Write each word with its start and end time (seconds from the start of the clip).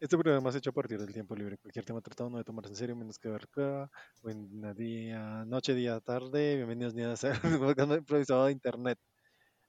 Este 0.00 0.16
programa 0.16 0.48
es 0.48 0.56
hecho 0.56 0.70
a 0.70 0.72
partir 0.72 0.98
del 0.98 1.12
tiempo 1.12 1.36
libre. 1.36 1.58
Cualquier 1.58 1.84
tema 1.84 2.00
tratado 2.00 2.30
no 2.30 2.38
debe 2.38 2.44
tomarse 2.44 2.70
en 2.70 2.76
serio, 2.76 2.96
menos 2.96 3.18
que 3.18 3.28
ver 3.28 3.46
Buen 4.22 4.74
día, 4.74 5.44
noche, 5.44 5.74
día, 5.74 6.00
tarde. 6.00 6.56
Bienvenidos 6.56 6.94
días 6.94 7.22
a 7.22 7.32
un 7.84 7.92
improvisado 7.92 8.46
de 8.46 8.52
internet. 8.52 8.98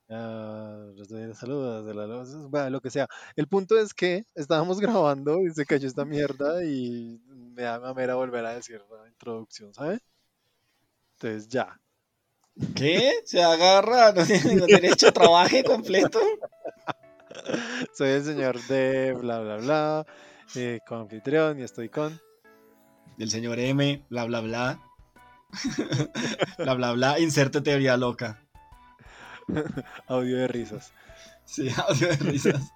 Uh, 0.07 1.33
saludos 1.33 1.86
de 1.86 1.94
la 1.94 2.07
luz, 2.07 2.33
bueno, 2.49 2.70
lo 2.70 2.79
que 2.79 2.89
sea. 2.89 3.07
El 3.36 3.47
punto 3.47 3.78
es 3.78 3.94
que 3.94 4.23
estábamos 4.33 4.79
grabando 4.79 5.41
y 5.41 5.49
se 5.49 5.66
cayó 5.66 5.86
esta 5.86 6.05
mierda 6.05 6.63
y 6.63 7.20
me 7.27 7.63
da 7.63 7.82
mamera 7.82 8.16
volver 8.16 8.45
a 8.45 8.55
decir 8.55 8.82
la 8.89 9.09
introducción, 9.09 9.73
¿sabes? 9.73 10.00
Entonces 11.16 11.50
ya. 11.50 11.77
¿Qué? 12.73 13.16
¿Se 13.25 13.43
agarra? 13.43 14.13
¿No 14.13 14.25
tiene 14.25 14.66
derecho 14.66 15.09
a 15.09 15.11
trabajo 15.11 15.57
completo? 15.66 16.21
Soy 17.93 18.09
el 18.09 18.23
señor 18.23 18.61
de 18.68 19.14
bla 19.14 19.39
bla 19.39 19.57
bla, 19.57 20.05
eh, 20.55 20.79
con 20.88 21.02
anfitrión 21.02 21.59
y 21.59 21.64
estoy 21.64 21.89
con. 21.89 22.19
El 23.18 23.29
señor 23.29 23.60
M, 23.60 24.06
bla 24.10 24.25
bla 24.25 24.42
bla. 24.42 24.82
bla 26.57 26.73
bla 26.73 26.93
bla, 26.93 27.20
inserte 27.20 27.61
teoría 27.61 27.97
loca. 27.97 28.42
audio 30.07 30.37
de 30.37 30.47
risas. 30.47 30.93
Sí, 31.46 31.70
audio 31.87 32.08
de 32.08 32.17
risas. 32.17 32.73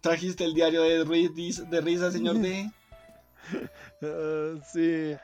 ¿Trajiste 0.00 0.44
el 0.44 0.54
diario 0.54 0.82
de, 0.82 1.04
de 1.04 1.80
risas, 1.80 2.12
señor 2.12 2.38
D? 2.38 2.70
Uh, 4.00 4.60
sí. 4.72 5.14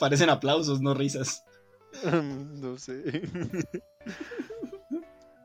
Parecen 0.00 0.30
aplausos, 0.30 0.80
no 0.80 0.94
risas. 0.94 1.44
no 2.60 2.76
sé. 2.78 3.22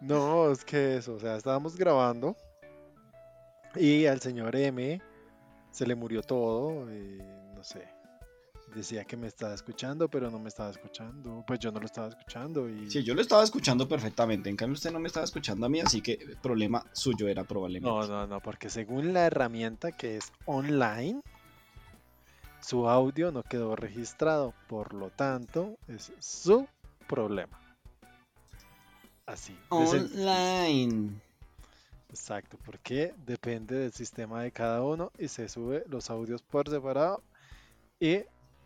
no, 0.01 0.51
es 0.51 0.63
que 0.63 0.97
eso, 0.97 1.15
o 1.15 1.19
sea, 1.19 1.35
estábamos 1.37 1.75
grabando 1.75 2.35
y 3.75 4.05
al 4.05 4.21
señor 4.21 4.55
M 4.55 5.01
se 5.71 5.87
le 5.87 5.95
murió 5.95 6.21
todo, 6.21 6.91
y 6.93 7.17
no 7.55 7.63
sé. 7.63 7.87
Decía 8.75 9.05
que 9.05 9.17
me 9.17 9.27
estaba 9.27 9.53
escuchando, 9.53 10.07
pero 10.07 10.31
no 10.31 10.39
me 10.39 10.49
estaba 10.49 10.71
escuchando. 10.71 11.43
Pues 11.45 11.59
yo 11.59 11.71
no 11.71 11.79
lo 11.79 11.85
estaba 11.85 12.07
escuchando. 12.07 12.67
Y... 12.67 12.89
Sí, 12.89 13.03
yo 13.03 13.13
lo 13.13 13.21
estaba 13.21 13.43
escuchando 13.43 13.87
perfectamente. 13.87 14.49
En 14.49 14.55
cambio, 14.55 14.73
usted 14.73 14.91
no 14.91 14.99
me 14.99 15.07
estaba 15.07 15.25
escuchando 15.25 15.65
a 15.65 15.69
mí, 15.69 15.79
así 15.79 16.01
que 16.01 16.13
el 16.13 16.37
problema 16.37 16.83
suyo 16.91 17.27
era 17.27 17.43
probablemente. 17.43 17.87
No, 17.87 18.07
no, 18.07 18.25
no, 18.25 18.39
porque 18.39 18.69
según 18.69 19.13
la 19.13 19.25
herramienta 19.25 19.91
que 19.91 20.17
es 20.17 20.31
online, 20.45 21.21
su 22.63 22.87
audio 22.89 23.31
no 23.31 23.43
quedó 23.43 23.75
registrado, 23.75 24.53
por 24.67 24.93
lo 24.93 25.09
tanto 25.09 25.77
es 25.87 26.11
su 26.19 26.67
problema. 27.07 27.59
Así. 29.25 29.57
Online. 29.69 31.09
Exacto, 32.09 32.57
porque 32.65 33.13
depende 33.25 33.75
del 33.75 33.91
sistema 33.91 34.43
de 34.43 34.51
cada 34.51 34.81
uno 34.83 35.11
y 35.17 35.27
se 35.27 35.49
sube 35.49 35.83
los 35.89 36.09
audios 36.09 36.41
por 36.41 36.69
separado 36.69 37.23
y 37.99 38.19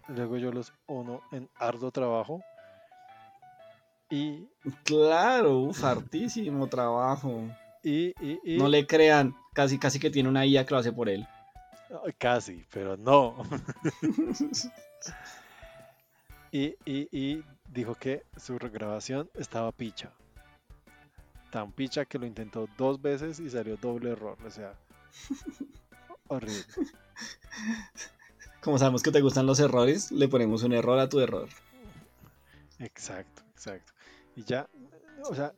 luego 0.09 0.37
yo 0.37 0.51
los 0.51 0.73
uno 0.87 1.21
en 1.31 1.49
arduo 1.55 1.91
trabajo. 1.91 2.41
Y. 4.09 4.47
Claro, 4.83 5.59
un 5.59 5.75
hartísimo 5.83 6.67
trabajo. 6.67 7.43
Y, 7.83 8.13
No 8.57 8.67
le 8.67 8.85
crean, 8.85 9.35
casi, 9.53 9.77
casi 9.77 9.99
que 9.99 10.09
tiene 10.09 10.27
una 10.27 10.45
IA 10.45 10.65
que 10.65 10.73
lo 10.73 10.79
hace 10.79 10.91
por 10.91 11.07
él. 11.07 11.25
Casi, 12.17 12.65
pero 12.71 12.97
no. 12.97 13.35
y, 16.51 17.43
dijo 17.71 17.95
que 17.95 18.23
su 18.35 18.57
regrabación 18.59 19.29
estaba 19.33 19.71
picha. 19.71 20.11
Tan 21.51 21.71
picha 21.71 22.05
que 22.05 22.19
lo 22.19 22.25
intentó 22.25 22.67
dos 22.77 23.01
veces 23.01 23.39
y 23.39 23.49
salió 23.49 23.77
doble 23.77 24.11
error. 24.11 24.37
O 24.45 24.49
sea, 24.49 24.73
horrible. 26.27 26.65
Como 28.61 28.77
sabemos 28.77 29.01
que 29.01 29.11
te 29.11 29.21
gustan 29.21 29.45
los 29.45 29.59
errores, 29.59 30.11
le 30.11 30.27
ponemos 30.27 30.63
un 30.63 30.73
error 30.73 30.99
a 30.99 31.07
tu 31.07 31.19
error. 31.19 31.47
Exacto, 32.79 33.43
exacto. 33.53 33.93
Y 34.35 34.43
ya, 34.43 34.67
o 35.23 35.33
sea, 35.33 35.53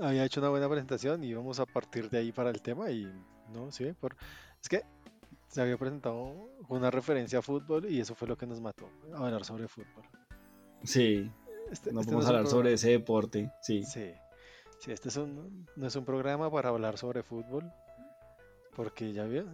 había 0.00 0.24
hecho 0.24 0.40
una 0.40 0.50
buena 0.50 0.68
presentación 0.68 1.24
y 1.24 1.34
vamos 1.34 1.58
a 1.58 1.66
partir 1.66 2.08
de 2.08 2.18
ahí 2.18 2.32
para 2.32 2.50
el 2.50 2.62
tema 2.62 2.90
y 2.90 3.12
no, 3.52 3.70
sí, 3.70 3.92
por, 4.00 4.16
es 4.62 4.68
que 4.68 4.84
se 5.52 5.60
había 5.60 5.76
presentado 5.76 6.48
una 6.68 6.90
referencia 6.90 7.40
a 7.40 7.42
fútbol 7.42 7.84
y 7.88 8.00
eso 8.00 8.14
fue 8.14 8.26
lo 8.26 8.36
que 8.36 8.46
nos 8.46 8.60
mató, 8.60 8.88
hablar 9.14 9.44
sobre 9.44 9.68
fútbol. 9.68 10.04
Sí, 10.82 11.30
este, 11.70 11.92
no 11.92 12.00
este 12.00 12.12
podemos 12.12 12.26
hablar 12.26 12.46
sobre 12.46 12.72
ese 12.72 12.90
deporte, 12.90 13.52
sí. 13.60 13.84
Sí, 13.84 14.12
sí 14.80 14.90
este 14.90 15.10
es 15.10 15.18
no 15.18 15.86
es 15.86 15.94
un 15.94 16.04
programa 16.06 16.50
para 16.50 16.70
hablar 16.70 16.96
sobre 16.96 17.22
fútbol, 17.22 17.70
porque 18.74 19.12
ya 19.12 19.24
vio, 19.24 19.44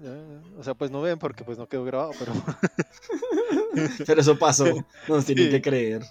o 0.56 0.62
sea, 0.62 0.74
pues 0.74 0.92
no 0.92 1.02
ven 1.02 1.18
porque 1.18 1.42
pues 1.42 1.58
no 1.58 1.68
quedó 1.68 1.84
grabado, 1.84 2.12
pero... 2.16 2.32
pero 4.06 4.20
eso 4.20 4.38
pasó, 4.38 4.66
nos 5.08 5.24
tienen 5.24 5.50
que 5.50 5.60
creer. 5.60 6.04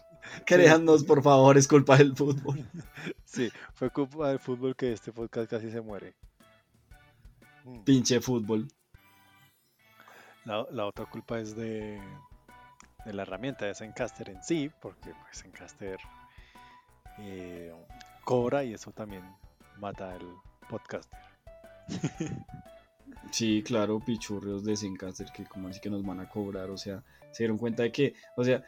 Créannos, 0.45 1.05
por 1.05 1.23
favor, 1.23 1.57
es 1.57 1.65
culpa 1.65 1.97
del 1.97 2.15
fútbol. 2.15 2.63
Sí, 3.23 3.51
fue 3.73 3.91
culpa 3.91 4.29
del 4.29 4.39
fútbol 4.39 4.75
que 4.75 4.91
este 4.91 5.11
podcast 5.11 5.49
casi 5.49 5.69
se 5.69 5.79
muere. 5.79 6.15
Pinche 7.85 8.19
fútbol. 8.19 8.67
La, 10.47 10.85
otra 10.85 11.05
culpa 11.05 11.39
es 11.39 11.57
de, 11.57 11.99
de, 13.05 13.13
la 13.13 13.23
herramienta 13.23 13.65
de 13.65 13.75
Zencaster 13.75 14.29
en 14.29 14.41
sí, 14.41 14.71
porque 14.81 15.13
pues, 15.13 15.41
Zencaster 15.41 15.99
eh, 17.19 17.73
cobra 18.23 18.63
y 18.63 18.73
eso 18.73 18.91
también 18.91 19.23
mata 19.77 20.13
al 20.13 20.25
podcaster. 20.69 21.19
Sí, 23.31 23.61
claro, 23.61 23.99
pichurrios 23.99 24.63
de 24.63 24.77
Zencaster 24.77 25.27
que 25.33 25.45
como 25.45 25.67
así 25.67 25.81
que 25.81 25.89
nos 25.89 26.05
van 26.05 26.21
a 26.21 26.29
cobrar, 26.29 26.69
o 26.69 26.77
sea, 26.77 27.03
se 27.31 27.43
dieron 27.43 27.57
cuenta 27.57 27.83
de 27.83 27.91
que, 27.91 28.13
o 28.37 28.43
sea, 28.43 28.63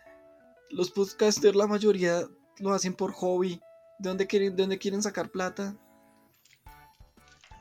los 0.71 0.91
podcasters 0.91 1.55
la 1.55 1.67
mayoría 1.67 2.23
lo 2.57 2.73
hacen 2.73 2.93
por 2.93 3.13
hobby. 3.13 3.61
¿De 3.99 4.09
dónde 4.09 4.27
quieren, 4.27 4.55
de 4.55 4.63
dónde 4.63 4.77
quieren 4.77 5.01
sacar 5.01 5.29
plata? 5.29 5.77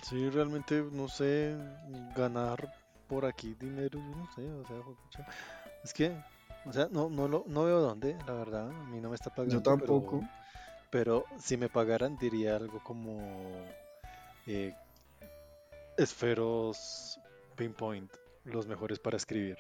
Sí, 0.03 0.29
realmente 0.31 0.83
no 0.93 1.09
sé 1.09 1.57
ganar 2.17 2.73
por 3.09 3.25
aquí 3.25 3.55
dinero, 3.59 3.99
yo 3.99 4.17
no 4.17 4.29
sé, 4.35 4.49
o 4.49 4.67
sea, 4.67 4.77
es 5.83 5.95
que, 5.95 6.15
o 6.67 6.73
sea, 6.73 6.89
no, 6.91 7.09
no, 7.09 7.27
lo, 7.27 7.45
no 7.47 7.65
veo 7.65 7.81
dónde, 7.81 8.17
la 8.27 8.35
verdad, 8.35 8.71
a 8.71 8.85
mí 8.91 9.01
no 9.01 9.09
me 9.09 9.15
está 9.15 9.31
pagando. 9.31 9.55
Yo 9.55 9.63
tampoco. 9.63 10.23
Pero, 10.91 11.25
si 11.39 11.57
me 11.57 11.69
pagaran 11.69 12.17
diría 12.17 12.57
algo 12.57 12.83
como 12.83 13.21
eh, 14.47 14.75
esferos 15.99 17.19
pinpoint, 17.57 18.11
los 18.45 18.67
mejores 18.67 18.99
para 18.99 19.17
escribir. 19.17 19.59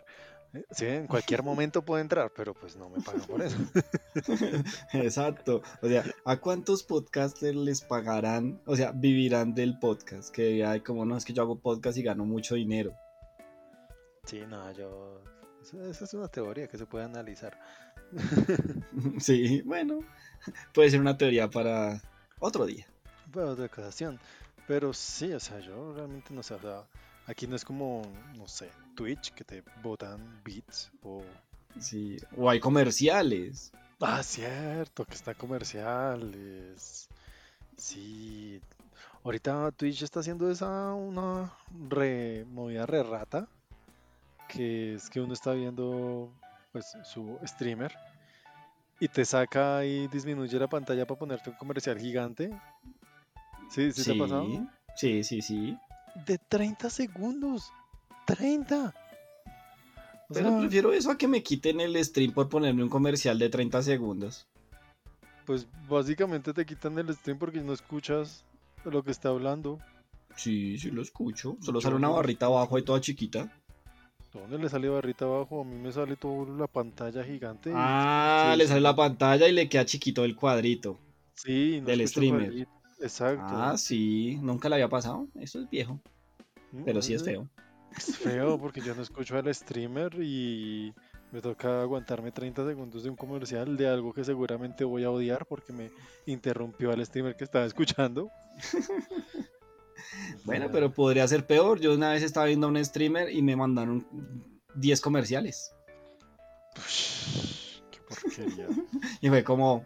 Eh, 0.54 0.65
sí, 0.70 0.86
en 0.86 1.06
cualquier 1.06 1.42
momento 1.42 1.84
puede 1.84 2.03
entrar, 2.03 2.32
pero 2.34 2.54
pues 2.54 2.76
no 2.76 2.88
me 2.88 3.03
pagan 3.03 3.22
por 3.22 3.42
eso. 3.42 3.59
Exacto. 4.94 5.62
O 5.82 5.88
sea, 5.88 6.04
¿a 6.25 6.36
cuántos 6.38 6.82
podcasters 6.82 7.56
les 7.56 7.82
pagarán? 7.82 8.60
O 8.65 8.76
sea, 8.76 8.92
vivirán 8.92 9.54
del 9.54 9.78
podcast. 9.78 10.34
Que 10.34 10.65
hay 10.65 10.80
como, 10.80 11.04
no, 11.04 11.16
es 11.16 11.26
que 11.26 11.34
yo 11.34 11.42
hago 11.42 11.59
podcast 11.59 11.98
y 11.98 12.03
gano 12.03 12.25
mucho 12.25 12.54
dinero. 12.54 12.94
Sí, 14.28 14.44
no, 14.47 14.71
yo. 14.72 15.22
Esa 15.89 16.05
es 16.05 16.12
una 16.12 16.28
teoría 16.28 16.69
que 16.69 16.77
se 16.77 16.84
puede 16.84 17.06
analizar. 17.06 17.59
sí, 19.19 19.62
bueno, 19.62 20.00
puede 20.75 20.91
ser 20.91 21.00
una 21.00 21.16
teoría 21.16 21.49
para 21.49 22.03
otro 22.39 22.66
día. 22.66 22.87
Para 23.33 23.53
otra 23.53 23.65
ocasión. 23.65 24.21
Pero 24.66 24.93
sí, 24.93 25.33
o 25.33 25.41
sea, 25.41 25.61
yo 25.61 25.94
realmente 25.94 26.34
no 26.34 26.43
sé, 26.43 26.55
o 26.55 26.61
sea, 26.61 26.84
aquí 27.25 27.47
no 27.47 27.56
es 27.56 27.65
como, 27.65 28.03
no 28.37 28.47
sé, 28.47 28.71
Twitch 28.94 29.33
que 29.33 29.44
te 29.44 29.65
botan 29.83 30.43
beats 30.45 30.93
o. 31.03 31.22
Sí, 31.81 32.19
o 32.37 32.50
hay 32.50 32.60
comerciales. 32.60 33.72
Ah, 33.99 34.22
cierto, 34.22 35.06
que 35.06 35.15
está 35.15 35.33
comerciales. 35.33 37.09
Sí. 37.78 38.60
Ahorita 39.24 39.72
Twitch 39.72 40.03
está 40.03 40.21
haciendo 40.21 40.51
esa 40.51 40.92
una 40.92 41.51
re 41.89 42.45
movida 42.45 42.84
re 42.84 43.03
rata 43.03 43.48
que 44.48 44.95
es 44.95 45.09
que 45.10 45.21
uno 45.21 45.33
está 45.33 45.53
viendo 45.53 46.33
pues 46.72 46.97
su 47.04 47.39
streamer 47.45 47.95
y 49.00 49.09
te 49.09 49.24
saca 49.24 49.84
y 49.84 50.09
disminuye 50.09 50.59
la 50.59 50.68
pantalla 50.68 51.06
para 51.06 51.18
ponerte 51.18 51.50
un 51.50 51.56
comercial 51.56 51.98
gigante. 51.98 52.50
¿Sí? 53.71 53.92
¿Sí, 53.92 54.04
te 54.04 54.12
ha 54.12 54.18
pasado? 54.18 54.47
Sí, 54.97 55.22
sí, 55.22 55.42
sí. 55.42 55.77
De 56.27 56.39
30 56.39 56.91
segundos. 56.91 57.71
30. 58.27 58.95
Pero 60.30 60.59
prefiero 60.59 60.92
eso 60.92 61.10
a 61.10 61.16
que 61.16 61.28
me 61.28 61.42
quiten 61.42 61.80
el 61.80 62.03
stream 62.04 62.33
por 62.33 62.48
ponerme 62.48 62.83
un 62.83 62.89
comercial 62.89 63.39
de 63.39 63.48
30 63.48 63.83
segundos. 63.83 64.47
Pues 65.47 65.66
básicamente 65.89 66.53
te 66.53 66.66
quitan 66.66 66.98
el 66.98 67.15
stream 67.15 67.39
porque 67.39 67.60
no 67.60 67.72
escuchas 67.72 68.45
lo 68.84 69.03
que 69.03 69.10
está 69.10 69.30
hablando. 69.30 69.78
Sí, 70.36 70.78
sí 70.78 70.91
lo 70.91 71.00
escucho. 71.00 71.56
Solo 71.60 71.80
sale 71.80 71.97
una 71.97 72.09
barrita 72.10 72.47
abajo 72.47 72.77
ahí 72.77 72.83
toda 72.83 73.00
chiquita. 73.00 73.50
¿Dónde 74.40 74.58
le 74.58 74.68
sale 74.68 74.88
barrita 74.88 75.24
abajo? 75.24 75.60
A 75.60 75.64
mí 75.64 75.76
me 75.76 75.92
sale 75.92 76.16
toda 76.16 76.48
la 76.56 76.66
pantalla 76.66 77.22
gigante. 77.24 77.70
Ah, 77.74 78.54
le 78.56 78.66
sale 78.66 78.80
la 78.80 78.96
pantalla 78.96 79.48
y 79.48 79.52
le 79.52 79.68
queda 79.68 79.84
chiquito 79.84 80.24
el 80.24 80.36
cuadrito. 80.36 80.98
Sí, 81.34 81.80
del 81.80 82.06
streamer. 82.08 82.66
Exacto. 83.00 83.44
Ah, 83.48 83.76
sí, 83.76 84.38
nunca 84.40 84.68
le 84.68 84.76
había 84.76 84.88
pasado. 84.88 85.28
Eso 85.34 85.60
es 85.60 85.70
viejo, 85.70 86.00
pero 86.84 87.00
sí 87.02 87.14
es 87.14 87.22
feo. 87.22 87.48
Es 87.96 88.16
feo 88.16 88.58
porque 88.58 88.80
yo 88.80 88.94
no 88.94 89.02
escucho 89.02 89.36
al 89.36 89.52
streamer 89.54 90.14
y 90.20 90.92
me 91.30 91.40
toca 91.40 91.82
aguantarme 91.82 92.32
30 92.32 92.66
segundos 92.66 93.02
de 93.02 93.10
un 93.10 93.16
comercial 93.16 93.76
de 93.76 93.86
algo 93.86 94.12
que 94.12 94.24
seguramente 94.24 94.84
voy 94.84 95.04
a 95.04 95.10
odiar 95.10 95.46
porque 95.46 95.72
me 95.72 95.90
interrumpió 96.26 96.90
al 96.90 97.04
streamer 97.04 97.36
que 97.36 97.44
estaba 97.44 97.64
escuchando. 97.66 98.30
Bueno, 100.45 100.68
pero 100.72 100.92
podría 100.92 101.27
ser 101.28 101.47
peor. 101.47 101.80
Yo 101.80 101.95
una 101.95 102.10
vez 102.10 102.22
estaba 102.22 102.47
viendo 102.47 102.66
a 102.66 102.71
un 102.71 102.84
streamer 102.84 103.30
y 103.30 103.42
me 103.42 103.56
mandaron 103.56 104.06
10 104.74 105.00
comerciales. 105.00 105.74
Qué 107.91 107.98
porquería. 108.09 108.68
Y 109.21 109.28
fue 109.28 109.42
como, 109.42 109.84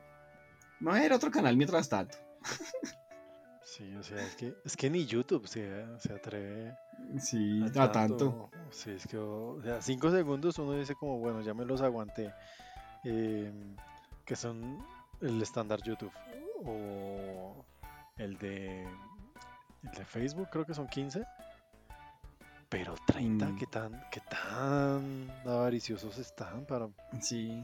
no 0.80 0.94
era 0.94 1.16
otro 1.16 1.30
canal 1.30 1.56
mientras 1.56 1.88
tanto. 1.88 2.16
Sí, 3.64 3.94
o 3.96 4.02
sea, 4.02 4.22
es 4.22 4.36
que, 4.36 4.54
es 4.66 4.76
que 4.76 4.90
ni 4.90 5.06
YouTube 5.06 5.48
se, 5.48 5.86
se 5.98 6.12
atreve 6.12 6.76
Sí, 7.18 7.62
a 7.76 7.84
a 7.84 7.92
tanto. 7.92 8.50
Sí, 8.70 8.90
es 8.90 9.06
que, 9.06 9.18
o 9.18 9.60
sea, 9.62 9.82
5 9.82 10.10
segundos 10.10 10.58
uno 10.58 10.74
dice 10.74 10.94
como, 10.94 11.18
bueno, 11.18 11.40
ya 11.42 11.54
me 11.54 11.64
los 11.64 11.80
aguanté. 11.82 12.32
em, 13.04 13.74
que 14.24 14.36
son 14.36 14.78
el 15.20 15.40
estándar 15.42 15.80
YouTube. 15.82 16.12
O 16.64 17.64
el 18.18 18.38
de, 18.38 18.86
el 19.82 19.90
de 19.90 20.04
Facebook, 20.04 20.48
creo 20.50 20.64
que 20.64 20.74
son 20.74 20.86
15. 20.88 21.24
Pero 22.68 22.94
30, 23.06 23.48
Mm. 23.48 23.56
¿qué 23.58 23.66
tan, 23.66 24.02
qué 24.10 24.20
tan 24.30 25.30
avariciosos 25.44 26.18
están 26.18 26.64
para... 26.64 26.88
Sí. 27.20 27.62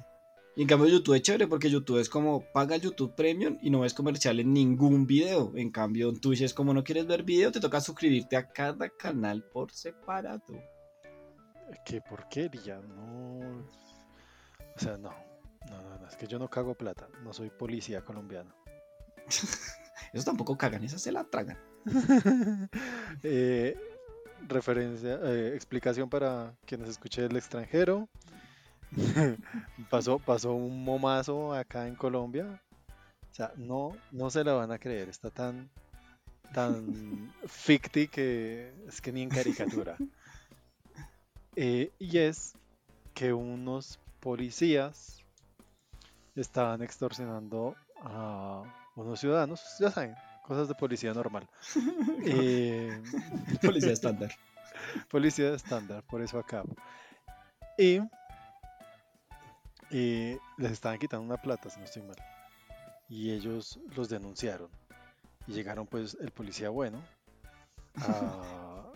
Y 0.54 0.62
en 0.62 0.68
cambio 0.68 0.88
YouTube 0.88 1.14
es 1.14 1.22
chévere 1.22 1.46
porque 1.46 1.70
YouTube 1.70 1.98
es 1.98 2.08
como 2.08 2.42
paga 2.52 2.76
YouTube 2.76 3.14
Premium 3.14 3.58
y 3.62 3.70
no 3.70 3.80
ves 3.80 3.94
comercial 3.94 4.40
en 4.40 4.52
ningún 4.52 5.06
video. 5.06 5.52
En 5.54 5.70
cambio 5.70 6.08
en 6.10 6.20
Twitch 6.20 6.42
es 6.42 6.52
como 6.52 6.74
no 6.74 6.84
quieres 6.84 7.06
ver 7.06 7.22
video, 7.22 7.52
te 7.52 7.60
toca 7.60 7.80
suscribirte 7.80 8.36
a 8.36 8.48
cada 8.48 8.88
canal 8.90 9.44
por 9.44 9.70
separado. 9.70 10.42
Qué 11.84 12.00
porquería, 12.00 12.80
no... 12.80 13.38
O 14.76 14.78
sea, 14.78 14.96
no. 14.96 15.10
No, 15.70 15.82
no, 15.82 15.98
no, 15.98 16.08
es 16.08 16.16
que 16.16 16.26
yo 16.26 16.38
no 16.38 16.48
cago 16.48 16.74
plata, 16.74 17.08
no 17.22 17.32
soy 17.32 17.50
policía 17.50 18.02
colombiano. 18.02 18.54
Eso 20.12 20.24
tampoco 20.24 20.56
cagan, 20.56 20.82
esa 20.84 20.98
se 20.98 21.12
la 21.12 21.24
tragan. 21.24 21.58
Eh, 23.22 23.76
referencia, 24.48 25.18
eh, 25.24 25.52
explicación 25.54 26.08
para 26.08 26.54
quienes 26.64 26.88
escuchen 26.88 27.28
del 27.28 27.36
extranjero. 27.36 28.08
pasó, 29.90 30.18
pasó 30.18 30.52
un 30.52 30.84
momazo 30.84 31.52
acá 31.52 31.88
en 31.88 31.94
Colombia. 31.94 32.60
O 33.30 33.34
sea, 33.34 33.52
no, 33.56 33.96
no 34.12 34.30
se 34.30 34.44
la 34.44 34.52
van 34.52 34.72
a 34.72 34.78
creer. 34.78 35.08
Está 35.08 35.30
tan, 35.30 35.68
tan 36.54 37.32
ficti 37.46 38.08
que 38.08 38.72
es 38.86 39.00
que 39.00 39.12
ni 39.12 39.22
en 39.22 39.28
caricatura. 39.28 39.96
Eh, 41.56 41.90
y 41.98 42.18
es 42.18 42.54
que 43.14 43.32
unos 43.32 43.98
policías 44.20 45.24
estaban 46.36 46.82
extorsionando 46.82 47.74
a 48.00 48.62
unos 48.94 49.20
ciudadanos. 49.20 49.60
Ya 49.80 49.90
saben, 49.90 50.14
cosas 50.48 50.66
de 50.66 50.74
policía 50.74 51.12
normal. 51.14 51.46
Eh, 52.24 53.00
Policía 53.62 53.92
estándar. 53.92 54.30
Policía 55.10 55.54
estándar, 55.54 56.02
por 56.04 56.20
eso 56.22 56.38
acá. 56.38 56.64
Y, 57.78 58.00
les 59.90 60.72
estaban 60.72 60.98
quitando 60.98 61.24
una 61.24 61.36
plata, 61.40 61.70
si 61.70 61.78
no 61.78 61.84
estoy 61.84 62.02
mal. 62.02 62.16
Y 63.08 63.30
ellos 63.30 63.78
los 63.94 64.08
denunciaron. 64.08 64.68
Y 65.46 65.52
llegaron 65.52 65.86
pues 65.86 66.16
el 66.20 66.30
policía 66.30 66.68
bueno 66.68 67.02
a, 67.96 68.92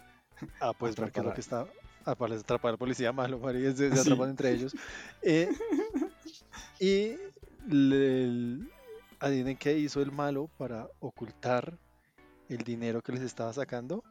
a 0.60 0.72
pues 0.74 0.96
ver 0.96 1.10
qué 1.12 1.20
es 1.20 1.26
lo 1.26 1.32
que 1.32 1.40
está. 1.40 1.66
A 2.04 2.14
para 2.14 2.34
atrapar 2.34 2.72
al 2.72 2.78
policía 2.78 3.12
malo, 3.12 3.38
marica, 3.38 3.70
se, 3.72 3.88
se 3.90 3.96
Sí. 3.96 4.00
atrapan 4.00 4.30
entre 4.30 4.50
ellos. 4.52 4.74
Eh, 5.22 5.48
y 6.80 7.14
le, 7.72 8.58
adivinen 9.22 9.56
qué 9.56 9.78
hizo 9.78 10.02
el 10.02 10.10
malo 10.12 10.50
para 10.58 10.88
ocultar 10.98 11.78
el 12.48 12.58
dinero 12.58 13.00
que 13.02 13.12
les 13.12 13.22
estaba 13.22 13.52
sacando. 13.52 14.02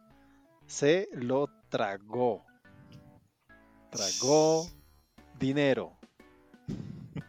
Se 0.67 1.09
lo 1.11 1.49
tragó. 1.69 2.45
Tragó 3.89 4.67
dinero. 5.37 5.97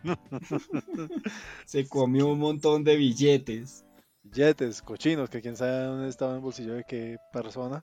Se 1.67 1.88
comió 1.88 2.29
un 2.29 2.38
montón 2.38 2.84
de 2.84 2.96
billetes. 2.96 3.85
Billetes, 4.23 4.81
cochinos, 4.81 5.28
que 5.28 5.40
quién 5.43 5.56
sabe 5.56 5.85
dónde 5.85 6.08
estaba 6.08 6.31
en 6.32 6.37
el 6.37 6.43
bolsillo 6.43 6.75
de 6.75 6.85
qué 6.85 7.19
persona. 7.32 7.82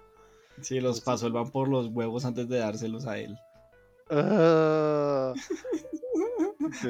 Sí, 0.62 0.80
los 0.80 0.98
Pues- 1.02 1.06
pasó 1.06 1.28
el 1.28 1.34
van 1.34 1.52
por 1.52 1.68
los 1.68 1.88
huevos 1.88 2.24
antes 2.24 2.48
de 2.48 2.60
dárselos 2.60 3.06
a 3.06 3.18
él. 3.20 3.38
Ah. 4.10 5.34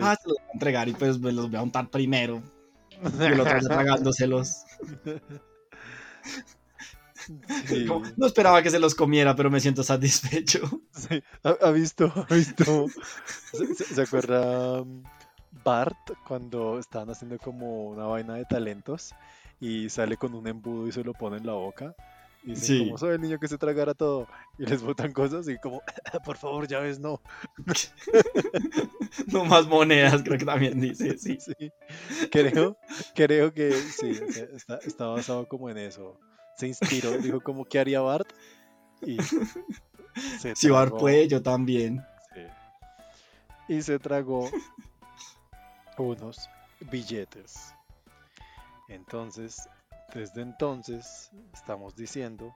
Ah, 0.02 0.16
se 0.22 0.28
los 0.28 0.38
va 0.38 0.44
a 0.50 0.54
entregar 0.54 0.90
y 0.90 0.94
pues 0.94 1.20
me 1.20 1.32
los 1.32 1.48
voy 1.50 1.58
a 1.58 1.62
untar 1.64 1.90
primero. 1.90 2.42
Y 3.20 3.24
el 3.26 3.40
otro 3.40 3.60
ya 3.60 3.68
tragándoselos. 3.68 4.64
Sí, 7.66 7.86
Como, 7.88 8.06
No 8.18 8.26
esperaba 8.28 8.62
que 8.64 8.70
se 8.72 8.80
los 8.80 8.96
comiera, 8.96 9.36
pero 9.36 9.50
me 9.52 9.60
siento 9.60 9.84
satisfecho. 9.84 10.60
sí. 10.92 11.22
¿Ha, 11.44 11.50
ha 11.68 11.72
visto? 11.72 12.12
¿Ha 12.30 12.34
visto? 12.34 12.86
¿Se, 13.54 13.76
se- 13.76 13.94
se 13.96 14.02
acuerda 14.02 14.82
um, 14.82 15.04
Bart 15.64 15.98
cuando 16.28 16.80
estaban 16.80 17.10
haciendo 17.10 17.38
como 17.38 17.90
una 17.90 18.06
vaina 18.06 18.36
de 18.36 18.46
talentos 18.46 19.14
y 19.60 19.90
sale 19.90 20.18
con 20.18 20.34
un 20.34 20.48
embudo 20.48 20.88
y 20.88 20.92
se 20.92 21.04
lo 21.04 21.14
pone 21.14 21.38
en 21.38 21.46
la 21.46 21.54
boca? 21.54 21.96
Dicen 22.50 22.64
Sí. 22.66 22.86
como 22.86 22.98
soy 22.98 23.16
el 23.16 23.22
niño 23.22 23.40
que 23.40 23.48
se 23.48 23.58
tragara 23.58 23.94
todo 23.94 24.28
y 24.58 24.66
les 24.66 24.82
botan 24.82 25.12
cosas 25.14 25.48
y 25.48 25.58
como 25.60 25.82
por 26.26 26.38
favor 26.38 26.68
ya 26.68 26.80
ves 26.80 27.00
no 27.00 27.22
No 29.28 29.46
más 29.46 29.68
monedas, 29.68 30.24
creo 30.24 30.38
que 30.38 30.46
también 30.46 30.80
dice, 30.80 31.18
sí. 31.20 31.38
Sí, 31.40 31.72
creo, 32.32 32.78
creo 33.16 33.54
que 33.54 33.72
sí, 33.72 34.12
está, 34.54 34.78
está 34.78 35.06
basado 35.08 35.48
como 35.48 35.70
en 35.70 35.78
eso. 35.78 36.20
Se 36.58 36.68
inspiró, 36.68 37.12
dijo 37.18 37.40
como 37.42 37.66
que 37.66 37.80
haría 37.80 38.02
Bart 38.02 38.32
y 39.02 39.18
Si 40.56 40.70
Bar 40.70 40.88
tragó, 40.90 40.98
puede, 40.98 41.28
yo 41.28 41.42
también. 41.42 42.04
sí. 42.34 43.74
y 43.76 43.82
se 43.82 44.00
tragó 44.00 44.50
unos 45.98 46.50
billetes. 46.92 47.74
Entonces, 48.88 49.70
desde 50.14 50.42
entonces 50.42 51.32
estamos 51.54 51.96
diciendo 51.96 52.54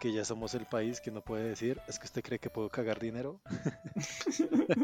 que 0.00 0.12
ya 0.12 0.24
somos 0.24 0.54
el 0.54 0.66
país 0.66 1.00
que 1.00 1.10
no 1.10 1.22
puede 1.22 1.48
decir, 1.48 1.80
es 1.88 1.98
que 1.98 2.06
usted 2.06 2.22
cree 2.22 2.38
que 2.38 2.50
puedo 2.50 2.68
cagar 2.68 2.98
dinero, 2.98 3.40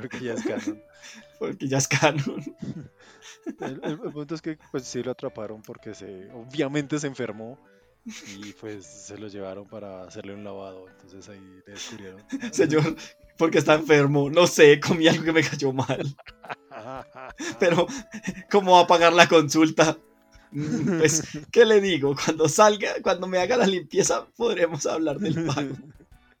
porque 0.00 0.20
ya 0.20 0.34
es 0.34 0.42
canon. 0.44 0.82
Porque 1.38 1.68
ya 1.68 1.78
es 1.78 1.88
canon. 1.88 2.42
El, 3.60 3.80
el- 3.84 4.00
el 4.04 4.12
punto 4.12 4.34
es 4.34 4.42
que 4.42 4.58
pues 4.70 4.84
sí 4.84 5.02
lo 5.02 5.10
atraparon 5.10 5.62
porque 5.62 5.94
se 5.94 6.30
obviamente 6.32 6.98
se 6.98 7.06
enfermó 7.06 7.58
y 8.36 8.52
pues 8.54 8.86
se 8.86 9.16
lo 9.18 9.28
llevaron 9.28 9.66
para 9.66 10.04
hacerle 10.04 10.34
un 10.34 10.44
lavado. 10.44 10.88
Entonces 10.88 11.28
ahí 11.28 11.40
le 11.66 11.72
descubrieron. 11.72 12.22
Señor, 12.52 12.96
porque 13.38 13.58
está 13.58 13.74
enfermo. 13.74 14.30
No 14.30 14.46
sé, 14.46 14.78
comí 14.80 15.08
algo 15.08 15.24
que 15.24 15.32
me 15.32 15.42
cayó 15.42 15.72
mal. 15.72 16.14
Pero, 17.58 17.86
¿cómo 18.50 18.72
va 18.72 18.80
a 18.82 18.86
pagar 18.86 19.12
la 19.12 19.28
consulta? 19.28 19.96
Pues, 20.98 21.22
¿qué 21.50 21.64
le 21.64 21.80
digo? 21.80 22.14
Cuando 22.14 22.48
salga, 22.48 22.94
cuando 23.02 23.26
me 23.26 23.38
haga 23.38 23.56
la 23.56 23.66
limpieza, 23.66 24.26
podremos 24.36 24.86
hablar 24.86 25.18
del 25.18 25.46
pago. 25.46 25.74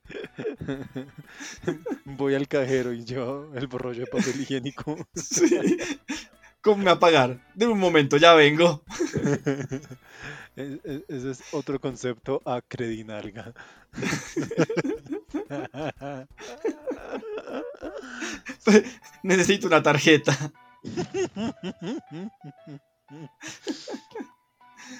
Voy 2.04 2.34
al 2.34 2.46
cajero 2.46 2.92
y 2.92 3.04
yo 3.04 3.50
el 3.54 3.70
rollo 3.70 4.00
de 4.00 4.06
papel 4.06 4.40
higiénico. 4.40 4.96
Sí. 5.14 5.78
¿Cómo 6.60 6.78
me 6.78 6.84
va 6.86 6.92
a 6.92 6.98
pagar? 6.98 7.46
De 7.54 7.66
un 7.66 7.78
momento, 7.78 8.16
ya 8.16 8.32
vengo. 8.32 8.82
Ese 10.56 11.30
es 11.30 11.42
otro 11.52 11.78
concepto 11.78 12.40
a 12.46 12.62
credinalga. 12.62 13.52
Necesito 19.22 19.66
una 19.66 19.82
tarjeta. 19.82 20.36
Ay, 23.08 23.28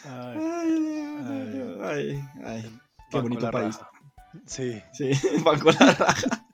Ay, 0.04 1.78
ay, 1.82 2.24
ay. 2.44 2.78
Qué 3.10 3.20
bonito 3.20 3.50
país. 3.50 3.76
Raja. 3.76 3.90
Sí, 4.46 4.82
Sí, 4.92 5.10
Banco 5.44 5.70
La 5.72 5.92
Raja. 5.92 6.44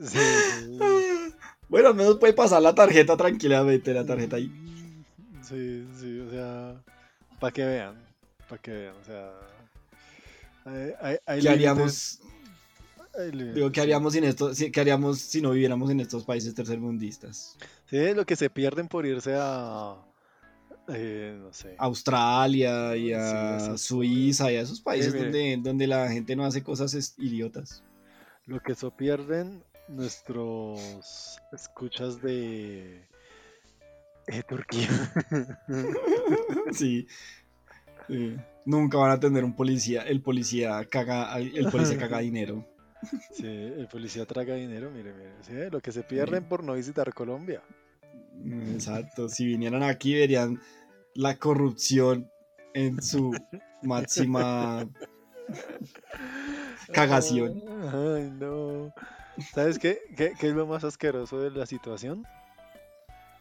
sí. 0.00 0.78
Bueno, 1.68 1.88
al 1.88 1.94
menos 1.94 2.16
puede 2.18 2.32
pasar 2.32 2.62
la 2.62 2.74
tarjeta 2.74 3.16
tranquilamente, 3.16 3.92
la 3.92 4.04
tarjeta 4.06 4.36
ahí. 4.36 4.50
Sí, 5.42 5.86
sí, 5.98 6.20
o 6.20 6.30
sea, 6.30 6.82
para 7.40 7.52
que 7.52 7.64
vean, 7.64 7.94
para 8.48 8.60
que 8.62 8.70
vean, 8.70 8.94
o 8.96 9.04
sea, 9.04 9.30
hay, 10.64 10.92
hay- 11.00 11.18
hay 11.26 11.40
¿Qué 11.40 11.42
límites- 11.42 11.50
haríamos? 11.50 12.20
Digo, 13.54 13.72
¿qué 13.72 13.80
haríamos, 13.80 14.12
sin 14.12 14.24
esto, 14.24 14.54
si- 14.54 14.70
qué 14.70 14.80
haríamos 14.80 15.18
si 15.18 15.42
no 15.42 15.50
viviéramos 15.50 15.90
en 15.90 16.00
estos 16.00 16.24
países 16.24 16.54
tercermundistas? 16.54 17.56
Sí, 17.86 18.14
lo 18.14 18.24
que 18.24 18.36
se 18.36 18.48
pierden 18.50 18.88
por 18.88 19.04
irse 19.06 19.34
a. 19.36 19.96
eh, 20.88 21.36
no 21.40 21.52
sé. 21.52 21.74
Australia 21.78 22.96
y 22.96 23.12
a 23.12 23.76
Suiza 23.76 24.52
y 24.52 24.56
a 24.56 24.60
esos 24.62 24.80
países 24.80 25.12
donde, 25.12 25.58
donde 25.62 25.86
la 25.86 26.08
gente 26.10 26.36
no 26.36 26.44
hace 26.44 26.62
cosas 26.62 27.14
idiotas. 27.18 27.82
Lo 28.46 28.60
que 28.60 28.74
se 28.74 28.90
pierden 28.90 29.62
nuestros 29.88 31.38
escuchas 31.52 32.22
de. 32.22 33.06
Turquía. 34.48 34.88
Sí. 36.72 37.06
Sí. 38.06 38.36
Nunca 38.64 38.98
van 38.98 39.10
a 39.10 39.20
tener 39.20 39.42
un 39.44 39.54
policía. 39.56 40.02
El 40.02 40.20
policía 40.20 40.84
caga, 40.84 41.38
el 41.38 41.70
policía 41.70 41.98
caga 41.98 42.18
dinero. 42.20 42.66
Sí, 43.32 43.46
el 43.46 43.88
policía 43.88 44.26
traga 44.26 44.54
dinero, 44.54 44.90
mire, 44.90 45.12
mire. 45.12 45.32
Sí, 45.42 45.52
lo 45.70 45.80
que 45.80 45.92
se 45.92 46.02
pierden 46.02 46.44
por 46.44 46.64
no 46.64 46.74
visitar 46.74 47.12
Colombia. 47.14 47.62
Exacto. 48.72 49.28
Si 49.28 49.46
vinieran 49.46 49.82
aquí 49.82 50.14
verían 50.14 50.60
la 51.14 51.36
corrupción 51.36 52.30
en 52.74 53.02
su 53.02 53.32
máxima 53.82 54.88
cagación. 56.92 57.62
Ay, 57.92 58.30
no. 58.30 58.92
¿Sabes 59.54 59.78
qué? 59.78 60.00
¿Qué, 60.16 60.32
qué 60.38 60.48
es 60.48 60.54
lo 60.54 60.66
más 60.66 60.84
asqueroso 60.84 61.40
de 61.40 61.50
la 61.50 61.66
situación? 61.66 62.26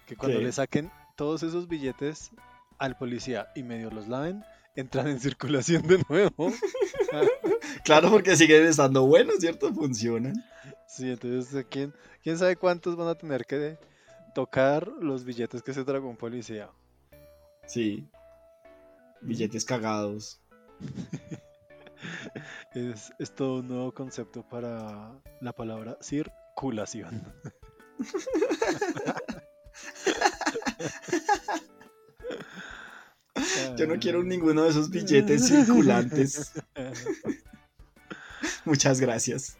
Que 0.06 0.16
cuando 0.16 0.38
¿Qué? 0.38 0.46
le 0.46 0.52
saquen 0.52 0.92
todos 1.16 1.44
esos 1.44 1.68
billetes 1.68 2.32
al 2.78 2.96
policía 2.98 3.48
y 3.56 3.64
medio 3.64 3.90
los 3.90 4.08
laven, 4.08 4.44
entran 4.78 5.08
en 5.08 5.20
circulación 5.20 5.86
de 5.86 6.02
nuevo. 6.08 6.54
Claro, 7.84 8.12
porque 8.12 8.36
siguen 8.36 8.66
estando 8.66 9.06
buenos, 9.06 9.36
¿cierto? 9.40 9.74
Funcionan. 9.74 10.34
Sí, 10.90 11.10
entonces, 11.10 11.66
¿quién, 11.70 11.94
quién 12.22 12.38
sabe 12.38 12.58
cuántos 12.58 12.98
van 12.98 13.08
a 13.08 13.16
tener 13.16 13.46
que 13.46 13.78
tocar 14.36 14.90
los 15.00 15.24
billetes 15.24 15.64
que 15.64 15.74
se 15.74 15.86
tragó 15.86 16.10
un 16.10 16.18
policía? 16.18 16.70
Sí. 17.66 18.10
Billetes 19.22 19.64
cagados. 19.64 20.42
Es, 22.76 23.12
es 23.18 23.34
todo 23.34 23.62
un 23.62 23.70
nuevo 23.70 23.92
concepto 23.92 24.48
para 24.48 25.20
la 25.42 25.54
palabra 25.54 25.98
circulación. 26.00 27.24
Yo 33.78 33.88
no 33.88 33.98
quiero 34.00 34.24
ninguno 34.24 34.64
de 34.64 34.70
esos 34.70 34.90
billetes 34.90 35.48
circulantes. 35.48 36.54
Muchas 38.66 39.00
gracias. 39.00 39.58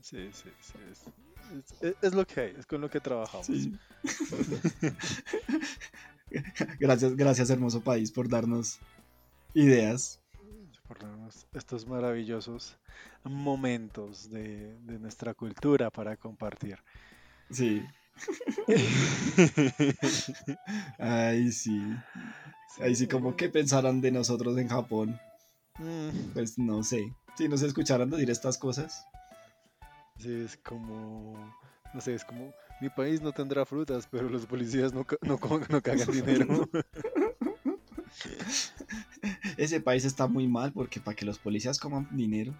Sí, 0.00 0.28
sí, 0.32 0.50
sí. 0.60 0.78
Es, 0.90 1.82
es- 1.82 1.96
es 2.02 2.14
lo 2.14 2.26
que 2.26 2.40
hay, 2.40 2.54
es 2.58 2.66
con 2.66 2.80
lo 2.80 2.88
que 2.90 3.00
trabajamos. 3.00 3.46
Sí. 3.46 3.72
gracias, 6.78 7.14
gracias, 7.16 7.50
hermoso 7.50 7.82
país, 7.82 8.10
por 8.10 8.28
darnos 8.28 8.78
ideas. 9.54 10.20
Por 10.88 10.98
darnos 11.00 11.46
estos 11.54 11.86
maravillosos 11.86 12.76
momentos 13.24 14.30
de, 14.30 14.78
de 14.80 14.98
nuestra 14.98 15.34
cultura 15.34 15.90
para 15.90 16.16
compartir. 16.16 16.78
Sí. 17.50 17.82
Ay, 20.98 21.52
sí. 21.52 21.80
Ahí 22.80 22.96
sí, 22.96 23.06
como 23.06 23.36
que 23.36 23.48
pensarán 23.48 24.00
de 24.00 24.10
nosotros 24.10 24.58
en 24.58 24.68
Japón. 24.68 25.20
Mm, 25.78 26.32
Pues 26.34 26.58
no 26.58 26.82
sé. 26.82 27.14
Si 27.36 27.48
nos 27.48 27.62
escucharan 27.62 28.10
decir 28.10 28.30
estas 28.30 28.58
cosas. 28.58 29.06
Sí, 30.18 30.42
es 30.44 30.56
como, 30.58 31.34
no 31.94 32.00
sé, 32.00 32.14
es 32.14 32.24
como, 32.24 32.52
mi 32.80 32.90
país 32.90 33.20
no 33.22 33.32
tendrá 33.32 33.64
frutas, 33.64 34.06
pero 34.10 34.28
los 34.28 34.46
policías 34.46 34.92
no, 34.92 35.06
no, 35.22 35.38
no 35.68 35.82
cagan 35.82 36.10
dinero. 36.12 36.68
Ese 39.56 39.80
país 39.80 40.04
está 40.04 40.26
muy 40.26 40.46
mal 40.46 40.72
porque 40.72 41.00
para 41.00 41.16
que 41.16 41.24
los 41.24 41.38
policías 41.38 41.78
coman 41.78 42.06
dinero. 42.12 42.54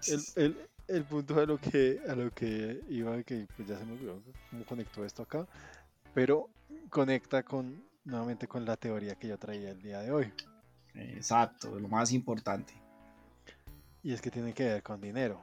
Sí. 0.00 0.14
El, 0.36 0.44
el, 0.44 0.56
el 0.88 1.04
punto 1.04 1.40
a 1.40 1.46
lo 1.46 1.58
que 1.58 2.00
a 2.08 2.14
lo 2.14 2.30
que 2.30 2.80
iba, 2.88 3.22
que 3.22 3.46
pues 3.56 3.68
ya 3.68 3.78
se 3.78 3.84
me 3.84 3.92
olvidó 3.92 4.22
cómo 4.50 4.64
conectó 4.64 5.04
esto 5.04 5.22
acá, 5.22 5.46
pero 6.12 6.48
conecta 6.90 7.42
con 7.42 7.84
nuevamente 8.04 8.46
con 8.46 8.64
la 8.64 8.76
teoría 8.76 9.14
que 9.16 9.28
yo 9.28 9.38
traía 9.38 9.70
el 9.70 9.80
día 9.82 10.00
de 10.00 10.10
hoy. 10.12 10.32
Exacto, 10.94 11.78
lo 11.78 11.88
más 11.88 12.12
importante. 12.12 12.74
Y 14.02 14.12
es 14.12 14.20
que 14.20 14.30
tiene 14.30 14.52
que 14.52 14.64
ver 14.64 14.82
con 14.82 15.00
dinero. 15.00 15.40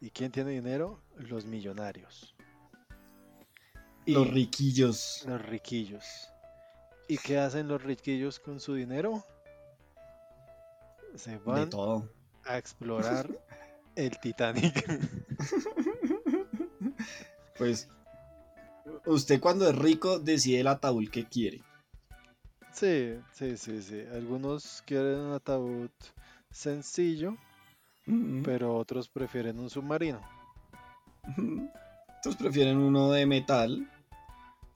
¿Y 0.00 0.10
quién 0.10 0.30
tiene 0.30 0.50
dinero? 0.52 1.00
Los 1.16 1.44
millonarios. 1.44 2.34
Y 4.06 4.12
Los 4.14 4.30
riquillos. 4.30 5.24
los 5.26 5.42
riquillos. 5.44 6.04
¿Y 7.08 7.18
qué 7.18 7.38
hacen 7.38 7.66
los 7.68 7.82
riquillos 7.82 8.38
con 8.38 8.60
su 8.60 8.74
dinero? 8.74 9.24
Se 11.16 11.32
De 11.32 11.38
van 11.38 11.68
todo. 11.68 12.08
a 12.44 12.56
explorar 12.58 13.28
el 13.98 14.18
Titanic. 14.18 14.84
Pues 17.58 17.88
usted 19.04 19.40
cuando 19.40 19.68
es 19.68 19.74
rico 19.76 20.20
decide 20.20 20.60
el 20.60 20.68
ataúd 20.68 21.08
que 21.10 21.24
quiere. 21.26 21.60
Sí, 22.72 23.16
sí, 23.32 23.56
sí, 23.56 23.82
sí. 23.82 24.00
Algunos 24.14 24.82
quieren 24.86 25.18
un 25.18 25.32
ataúd 25.32 25.90
sencillo, 26.50 27.36
Mm, 28.06 28.42
pero 28.44 28.74
otros 28.76 29.08
prefieren 29.08 29.58
un 29.58 29.68
submarino. 29.68 30.20
Entonces 31.36 32.36
prefieren 32.38 32.78
uno 32.78 33.10
de 33.10 33.26
metal. 33.26 33.90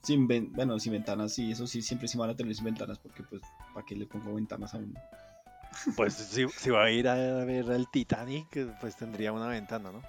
Sin 0.03 0.27
ven- 0.27 0.53
bueno, 0.55 0.79
sin 0.81 0.93
ventanas, 0.93 1.33
sí, 1.33 1.53
eso 1.53 1.67
sí, 1.69 1.81
siempre 1.83 2.09
sí 2.09 2.19
van 2.19 2.31
a 2.31 2.35
tener 2.37 2.55
sin 2.57 2.65
ventanas, 2.65 2.99
porque 2.99 3.23
pues, 3.23 3.41
¿para 3.73 3.87
qué 3.87 3.95
le 3.95 4.07
pongo 4.07 4.35
ventanas 4.35 4.75
a 4.75 4.79
uno? 4.79 5.01
Pues 5.97 6.15
si, 6.15 6.49
si 6.49 6.71
va 6.71 6.85
a 6.85 6.91
ir 6.91 7.09
a 7.09 7.45
ver 7.45 7.71
el 7.71 7.89
Titanic, 7.91 8.49
pues 8.81 8.97
tendría 8.97 9.33
una 9.33 9.49
ventana, 9.49 9.93
¿no? 9.93 10.03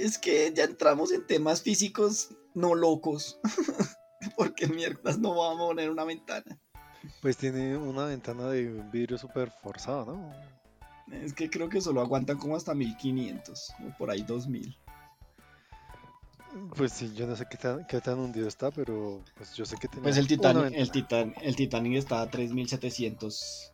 Es 0.00 0.18
que 0.18 0.52
ya 0.54 0.64
entramos 0.64 1.12
en 1.12 1.26
temas 1.26 1.62
físicos 1.62 2.30
no 2.54 2.74
locos. 2.74 3.40
porque 4.36 4.66
mierdas 4.66 5.18
no 5.18 5.34
vamos 5.34 5.64
a 5.64 5.66
poner 5.68 5.90
una 5.90 6.04
ventana. 6.04 6.58
Pues 7.20 7.36
tiene 7.36 7.76
una 7.76 8.06
ventana 8.06 8.48
de 8.48 8.72
un 8.72 8.90
vidrio 8.90 9.18
súper 9.18 9.50
forzado, 9.50 10.06
¿no? 10.06 10.32
Es 11.12 11.34
que 11.34 11.50
creo 11.50 11.68
que 11.68 11.80
solo 11.80 12.00
aguantan 12.00 12.38
como 12.38 12.56
hasta 12.56 12.74
1500, 12.74 13.70
o 13.86 13.98
por 13.98 14.10
ahí 14.10 14.22
2000. 14.22 14.76
Pues 16.76 16.92
sí, 16.92 17.12
yo 17.14 17.26
no 17.26 17.34
sé 17.34 17.46
qué 17.46 17.56
tan, 17.56 17.84
qué 17.84 18.00
tan 18.00 18.18
hundido 18.18 18.46
está, 18.46 18.70
pero 18.70 19.20
pues 19.36 19.54
yo 19.54 19.64
sé 19.64 19.76
que 19.76 19.88
tiene 19.88 20.02
Pues 20.04 20.16
el 20.16 20.28
Titanic, 20.28 20.72
el. 20.72 20.90
Titan, 20.90 21.34
el 21.42 21.56
Titanic 21.56 21.94
está 21.96 22.22
a 22.22 22.30
3700 22.30 23.72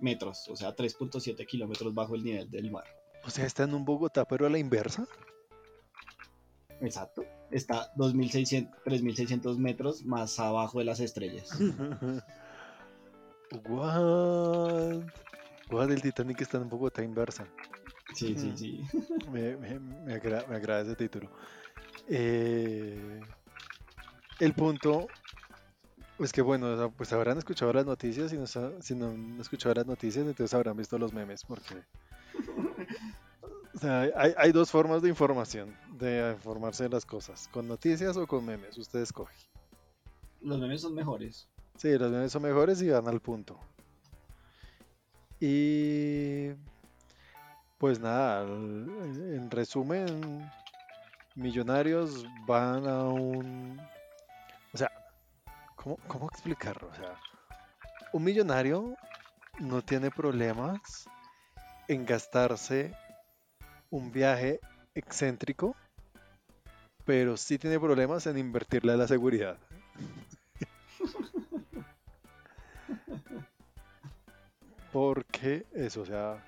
metros, 0.00 0.48
o 0.48 0.56
sea, 0.56 0.74
3.7 0.74 1.46
kilómetros 1.46 1.94
bajo 1.94 2.14
el 2.14 2.24
nivel 2.24 2.50
del 2.50 2.70
mar. 2.70 2.84
O 3.24 3.30
sea, 3.30 3.46
está 3.46 3.64
en 3.64 3.74
un 3.74 3.84
Bogotá, 3.84 4.24
pero 4.26 4.46
a 4.46 4.50
la 4.50 4.58
inversa. 4.58 5.06
Exacto. 6.80 7.24
Está 7.50 7.90
2600, 7.96 8.82
3600 8.84 9.58
metros 9.58 10.04
más 10.04 10.38
abajo 10.38 10.78
de 10.78 10.84
las 10.84 11.00
estrellas. 11.00 11.50
What? 13.66 15.02
What? 15.70 15.90
El 15.90 16.02
Titanic 16.02 16.40
está 16.40 16.58
en 16.58 16.68
Bogotá 16.68 17.02
inversa. 17.02 17.46
Sí, 18.14 18.36
sí, 18.36 18.52
sí. 18.56 18.80
Me, 19.30 19.56
me, 19.56 19.78
me 19.78 20.14
agra- 20.14 20.44
me 20.48 20.56
agrada 20.56 20.82
ese 20.82 20.96
título. 20.96 21.30
Eh, 22.08 23.20
el 24.38 24.54
punto 24.54 25.06
es 26.18 26.32
que, 26.32 26.42
bueno, 26.42 26.92
pues 26.96 27.12
habrán 27.12 27.38
escuchado 27.38 27.72
las 27.72 27.86
noticias 27.86 28.32
y 28.32 28.36
no, 28.36 28.46
si 28.46 28.94
no 28.94 29.08
han 29.08 29.38
escuchado 29.40 29.74
las 29.74 29.86
noticias, 29.86 30.26
entonces 30.26 30.52
habrán 30.54 30.76
visto 30.76 30.98
los 30.98 31.12
memes, 31.12 31.44
porque 31.44 31.84
o 33.74 33.78
sea, 33.78 34.10
hay, 34.16 34.34
hay 34.36 34.52
dos 34.52 34.70
formas 34.70 35.02
de 35.02 35.08
información, 35.08 35.74
de 35.98 36.32
informarse 36.36 36.84
de 36.84 36.88
las 36.90 37.06
cosas, 37.06 37.48
con 37.48 37.68
noticias 37.68 38.16
o 38.16 38.26
con 38.26 38.44
memes, 38.44 38.76
usted 38.76 39.00
escoge. 39.00 39.34
Los 40.40 40.58
memes 40.58 40.80
son 40.82 40.94
mejores. 40.94 41.48
Sí, 41.76 41.96
los 41.96 42.10
memes 42.10 42.32
son 42.32 42.42
mejores 42.42 42.82
y 42.82 42.90
van 42.90 43.08
al 43.08 43.20
punto. 43.20 43.58
Y 45.38 46.50
pues 47.78 47.98
nada, 47.98 48.42
en 48.42 49.50
resumen, 49.50 50.50
millonarios 51.40 52.26
van 52.46 52.86
a 52.86 53.04
un... 53.04 53.80
O 54.72 54.78
sea, 54.78 54.90
¿cómo, 55.74 55.96
cómo 56.06 56.28
explicarlo? 56.28 56.88
O 56.88 56.94
sea, 56.94 57.16
un 58.12 58.22
millonario 58.22 58.94
no 59.58 59.82
tiene 59.82 60.10
problemas 60.10 61.08
en 61.88 62.04
gastarse 62.04 62.94
un 63.88 64.12
viaje 64.12 64.60
excéntrico, 64.94 65.74
pero 67.04 67.36
sí 67.36 67.58
tiene 67.58 67.80
problemas 67.80 68.26
en 68.26 68.38
invertirle 68.38 68.92
a 68.92 68.96
la 68.96 69.08
seguridad. 69.08 69.58
Porque 74.92 75.66
eso, 75.72 76.02
o 76.02 76.06
sea, 76.06 76.44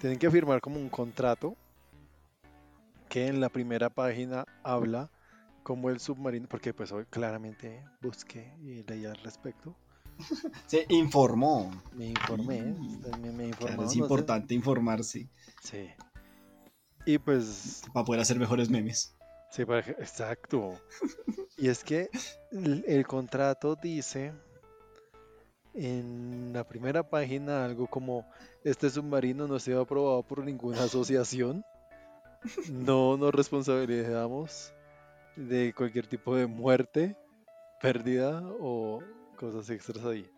tienen 0.00 0.18
que 0.18 0.30
firmar 0.30 0.60
como 0.60 0.80
un 0.80 0.88
contrato 0.88 1.56
que 3.16 3.28
en 3.28 3.40
la 3.40 3.48
primera 3.48 3.88
página 3.88 4.44
habla 4.62 5.10
como 5.62 5.88
el 5.88 6.00
submarino, 6.00 6.46
porque 6.50 6.74
pues 6.74 6.92
hoy 6.92 7.06
claramente 7.08 7.82
busqué 8.02 8.52
y 8.60 8.82
leí 8.82 9.06
al 9.06 9.16
respecto. 9.16 9.74
Se 10.66 10.84
informó. 10.90 11.70
Me 11.94 12.08
informé, 12.08 12.60
Mm. 12.60 13.00
me, 13.22 13.32
me 13.32 13.32
Claro, 13.32 13.46
informaron, 13.46 13.80
es 13.80 13.86
no 13.86 13.90
sé. 13.90 13.98
importante 14.00 14.54
informarse 14.54 15.30
Sí. 15.62 15.88
Y 17.06 17.16
pues 17.16 17.84
para 17.94 18.04
poder 18.04 18.20
hacer 18.20 18.38
mejores 18.38 18.68
memes. 18.68 19.16
Sí, 19.50 19.64
para 19.64 19.78
exacto. 19.80 20.74
Y 21.56 21.68
es 21.68 21.82
que 21.84 22.10
el, 22.52 22.84
el 22.86 23.06
contrato 23.06 23.76
dice 23.76 24.34
en 25.72 26.52
la 26.52 26.64
primera 26.64 27.02
página 27.08 27.64
algo 27.64 27.86
como 27.86 28.26
este 28.62 28.90
submarino 28.90 29.46
no 29.48 29.54
ha 29.54 29.60
sido 29.60 29.80
aprobado 29.80 30.22
por 30.22 30.44
ninguna 30.44 30.82
asociación. 30.84 31.64
No 32.70 33.16
nos 33.16 33.34
responsabilizamos 33.34 34.72
de 35.36 35.72
cualquier 35.74 36.06
tipo 36.06 36.34
de 36.36 36.46
muerte, 36.46 37.16
pérdida 37.80 38.42
o 38.60 39.00
cosas 39.36 39.68
extras 39.70 40.04
ahí. 40.04 40.30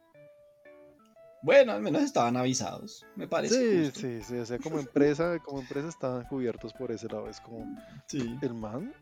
Bueno, 1.42 1.72
al 1.72 1.80
menos 1.82 2.02
estaban 2.02 2.36
avisados. 2.36 3.06
Me 3.14 3.28
parece. 3.28 3.54
Sí, 3.54 3.84
justo. 3.86 4.00
sí, 4.00 4.22
sí, 4.24 4.36
o 4.38 4.44
sea, 4.46 4.58
como 4.58 4.78
empresa, 4.80 5.38
como 5.38 5.60
empresa 5.60 5.88
estaban 5.88 6.24
cubiertos 6.24 6.72
por 6.72 6.90
ese 6.90 7.06
lado. 7.06 7.28
Es 7.28 7.40
como 7.40 7.64
Sí, 8.06 8.36
el 8.42 8.54
man 8.54 8.92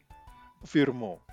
firmó. 0.65 1.25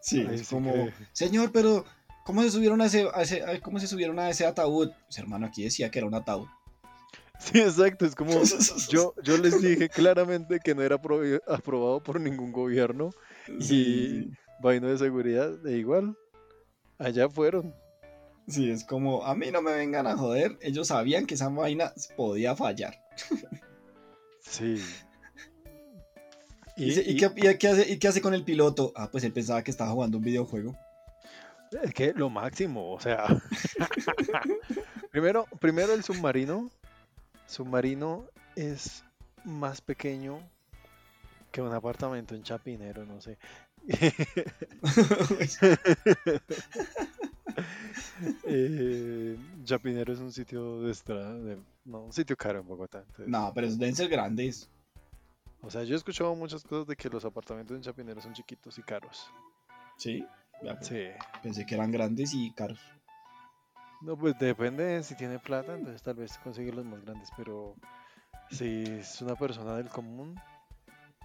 sí, 0.00 0.20
Ahí 0.28 0.36
es 0.36 0.48
como, 0.48 0.72
que- 0.72 0.92
señor, 1.12 1.50
pero 1.50 1.84
¿cómo 2.24 2.42
se 2.42 2.50
subieron 2.52 2.80
a 2.80 2.86
ese, 2.86 3.08
a 3.12 3.22
ese- 3.22 3.42
a- 3.42 3.60
cómo 3.60 3.80
se 3.80 3.88
subieron 3.88 4.20
a 4.20 4.30
ese 4.30 4.46
ataúd? 4.46 4.90
Pues 5.06 5.18
hermano, 5.18 5.46
aquí 5.46 5.64
decía 5.64 5.90
que 5.90 5.98
era 5.98 6.06
un 6.06 6.14
ataúd. 6.14 6.46
Sí, 7.40 7.58
exacto, 7.60 8.04
es 8.04 8.14
como 8.14 8.32
yo, 8.90 9.14
yo 9.22 9.38
les 9.38 9.60
dije 9.62 9.88
claramente 9.88 10.60
que 10.62 10.74
no 10.74 10.82
era 10.82 10.96
aprobado 10.96 12.02
por 12.02 12.20
ningún 12.20 12.52
gobierno 12.52 13.10
Sí, 13.58 14.30
vaino 14.62 14.88
de 14.88 14.98
seguridad, 14.98 15.50
de 15.58 15.78
igual, 15.78 16.16
allá 16.98 17.28
fueron. 17.30 17.74
sí, 18.46 18.70
es 18.70 18.84
como, 18.84 19.24
a 19.24 19.34
mí 19.34 19.50
no 19.50 19.62
me 19.62 19.72
vengan 19.72 20.06
a 20.06 20.16
joder. 20.16 20.58
Ellos 20.60 20.88
sabían 20.88 21.26
que 21.26 21.34
esa 21.34 21.48
vaina 21.48 21.92
podía 22.16 22.54
fallar. 22.54 22.94
Sí. 24.40 24.76
¿Y, 26.76 26.98
y 26.98 27.16
qué, 27.16 27.30
y 27.36 27.58
qué 27.58 27.68
hace, 27.68 27.90
¿Y 27.92 27.98
qué 27.98 28.08
hace 28.08 28.20
con 28.20 28.34
el 28.34 28.44
piloto? 28.44 28.92
Ah, 28.96 29.10
pues 29.10 29.24
él 29.24 29.32
pensaba 29.32 29.62
que 29.64 29.70
estaba 29.70 29.90
jugando 29.92 30.18
un 30.18 30.24
videojuego. 30.24 30.76
Es 31.82 31.94
que 31.94 32.12
lo 32.14 32.30
máximo, 32.30 32.92
o 32.92 33.00
sea. 33.00 33.24
primero, 35.10 35.46
primero 35.60 35.92
el 35.94 36.02
submarino. 36.04 36.70
Submarino 37.50 38.26
es 38.56 39.04
más 39.44 39.80
pequeño 39.80 40.38
que 41.50 41.60
un 41.60 41.72
apartamento 41.72 42.34
en 42.36 42.42
Chapinero, 42.44 43.04
no 43.04 43.20
sé. 43.20 43.38
Eh, 48.44 49.36
Chapinero 49.64 50.12
es 50.12 50.18
un 50.20 50.32
sitio 50.32 50.82
de, 50.82 50.92
estra- 50.92 51.32
de- 51.34 51.58
no, 51.84 52.04
un 52.04 52.12
sitio 52.12 52.36
caro 52.36 52.60
en 52.60 52.66
Bogotá. 52.66 52.98
entonces- 53.00 53.28
no, 53.28 53.52
pero 53.54 53.68
deben 53.68 53.94
ser 53.96 54.08
grandes. 54.08 54.68
O 55.62 55.70
sea, 55.70 55.82
yo 55.84 55.94
he 55.94 55.96
escuchado 55.96 56.34
muchas 56.34 56.62
cosas 56.62 56.86
de 56.86 56.96
que 56.96 57.08
los 57.08 57.24
apartamentos 57.24 57.76
en 57.76 57.82
Chapinero 57.82 58.20
son 58.20 58.32
chiquitos 58.32 58.78
y 58.78 58.82
caros. 58.82 59.30
Sí, 59.96 60.24
pues, 60.60 60.86
Sí. 60.86 61.06
pensé 61.42 61.66
que 61.66 61.74
eran 61.74 61.90
grandes 61.90 62.32
y 62.34 62.50
caros. 62.52 62.78
No, 64.00 64.16
pues 64.16 64.38
depende 64.38 64.84
de 64.84 65.02
si 65.02 65.14
tiene 65.14 65.38
plata, 65.38 65.74
entonces 65.74 66.02
tal 66.02 66.14
vez 66.14 66.38
consigue 66.38 66.72
los 66.72 66.84
más 66.84 67.02
grandes, 67.04 67.28
pero 67.36 67.74
si 68.50 68.84
es 68.84 69.20
una 69.20 69.36
persona 69.36 69.76
del 69.76 69.88
común. 69.88 70.40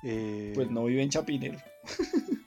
eh, 0.04 0.52
Pues 0.56 0.70
no 0.70 0.84
vive 0.86 1.02
en 1.04 1.10
Chapinero. 1.10 1.58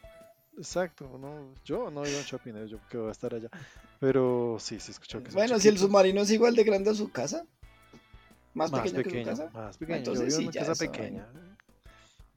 Exacto, 0.59 1.19
no, 1.19 1.55
yo 1.65 1.91
no 1.91 2.03
vivo 2.03 2.19
en 2.19 2.25
Chapinero, 2.25 2.67
yo 2.67 2.79
que 2.89 2.99
voy 2.99 3.09
a 3.09 3.13
estar 3.13 3.33
allá. 3.33 3.49
Pero 4.01 4.57
sí, 4.59 4.81
sí 4.81 4.91
he 4.91 4.93
escuchado 4.93 5.25
que 5.25 5.31
Bueno, 5.31 5.59
si 5.59 5.69
el 5.69 5.79
submarino 5.79 6.21
es 6.21 6.31
igual 6.31 6.55
de 6.57 6.65
grande 6.65 6.91
a 6.91 6.95
su 6.95 7.11
casa. 7.11 7.45
Más, 8.55 8.73
más 8.73 8.91
pequeño, 8.91 9.03
que 9.05 9.23
su 9.23 9.31
casa. 9.31 9.51
más 9.53 9.77
pequeño. 9.79 9.97
Yo 9.99 9.99
Entonces 10.13 10.27
vivo 10.27 10.37
sí, 10.37 10.43
en 10.43 10.49
una 10.49 10.67
casa 10.67 10.87
pequeña. 10.87 11.29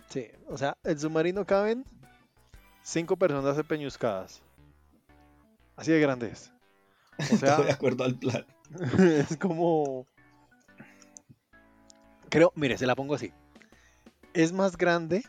Sí, 0.09 0.27
o 0.47 0.57
sea, 0.57 0.77
el 0.83 0.99
submarino 0.99 1.45
caben 1.45 1.83
cinco 2.83 3.15
personas 3.17 3.57
empeñuscadas. 3.57 4.41
Así 5.75 5.91
de 5.91 5.99
grandes. 5.99 6.51
O 7.31 7.37
sea, 7.37 7.57
de 7.61 7.71
acuerdo 7.71 8.03
al 8.03 8.15
plan. 8.17 8.45
es 8.99 9.37
como. 9.37 10.05
Creo, 12.29 12.51
mire, 12.55 12.77
se 12.77 12.85
la 12.87 12.95
pongo 12.95 13.15
así. 13.15 13.31
Es 14.33 14.53
más 14.53 14.77
grande 14.77 15.23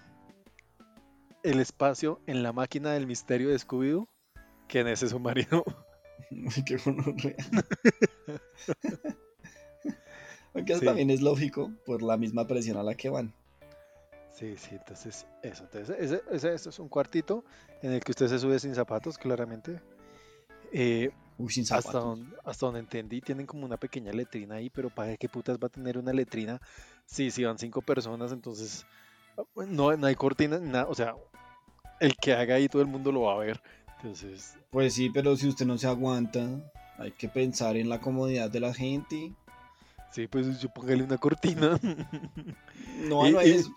el 1.43 1.59
espacio 1.59 2.21
en 2.27 2.43
la 2.45 2.53
máquina 2.53 2.93
del 2.93 3.07
misterio 3.09 3.49
de 3.51 3.57
Scooby-Doo 3.59 4.07
que 4.69 4.81
en 4.81 4.89
ese 4.89 5.09
submarino. 5.09 5.65
Qué. 6.67 6.79
Aunque 10.55 10.77
Sí. 10.79 10.85
también 10.85 11.11
es 11.11 11.21
lógico 11.23 11.73
por 11.85 12.03
la 12.03 12.17
misma 12.17 12.47
presión 12.47 12.77
a 12.77 12.83
la 12.83 12.95
que 12.95 13.09
van. 13.09 13.33
Sí, 14.31 14.55
sí, 14.57 14.71
entonces 14.77 15.27
eso. 15.43 15.65
Entonces, 15.65 15.97
ese, 15.99 16.23
ese- 16.31 16.55
esto 16.55 16.71
es 16.71 16.79
un 16.79 16.89
cuartito 16.89 17.45
en 17.83 17.93
el 17.93 18.01
que 18.01 18.13
usted 18.13 18.29
se 18.29 18.39
sube 18.39 18.59
sin 18.59 18.75
zapatos, 18.75 19.19
claramente. 19.19 19.81
Eh, 20.73 21.11
Uy, 21.39 21.53
sin 21.53 21.65
hasta, 21.71 21.99
donde, 21.99 22.37
hasta 22.45 22.67
donde 22.67 22.81
entendí, 22.81 23.21
tienen 23.21 23.47
como 23.47 23.65
una 23.65 23.77
pequeña 23.77 24.13
letrina 24.13 24.57
ahí, 24.57 24.71
pero 24.71 24.91
¿para 24.91 25.17
qué 25.17 25.29
putas 25.29 25.59
va 25.59 25.67
a 25.67 25.71
tener 25.71 25.99
una 25.99 26.13
letrina? 26.13 26.61
Sí, 27.05 27.31
si 27.31 27.45
van 27.45 27.59
cinco 27.59 27.83
personas, 27.83 28.33
entonces 28.33 28.87
no, 29.69 29.97
no 29.97 30.07
hay 30.07 30.15
cortina, 30.15 30.59
nada. 30.59 30.87
O 30.89 30.95
sea, 30.95 31.15
el 32.01 32.17
que 32.17 32.35
haga 32.35 32.57
ahí 32.57 32.69
todo 32.69 32.83
el 32.83 32.89
mundo 32.89 33.13
lo 33.13 33.23
va 33.23 33.35
a 33.35 33.39
ver. 33.39 33.61
Entonces, 33.97 34.57
Pues 34.71 34.95
sí, 34.95 35.11
pero 35.11 35.37
si 35.37 35.49
usted 35.49 35.67
no 35.67 35.79
se 35.79 35.87
aguanta, 35.87 36.49
hay 36.99 37.13
que 37.13 37.29
pensar 37.29 37.77
en 37.77 37.89
la 37.89 38.01
comodidad 38.01 38.51
de 38.51 38.61
la 38.61 38.75
gente. 38.75 39.33
Sí, 40.13 40.27
pues 40.29 40.61
yo 40.61 40.69
póngale 40.73 41.03
una 41.03 41.19
cortina. 41.19 41.79
No, 43.03 43.27
Y- 43.27 43.33
no 43.33 43.41
es. 43.41 43.67
y 43.67 43.71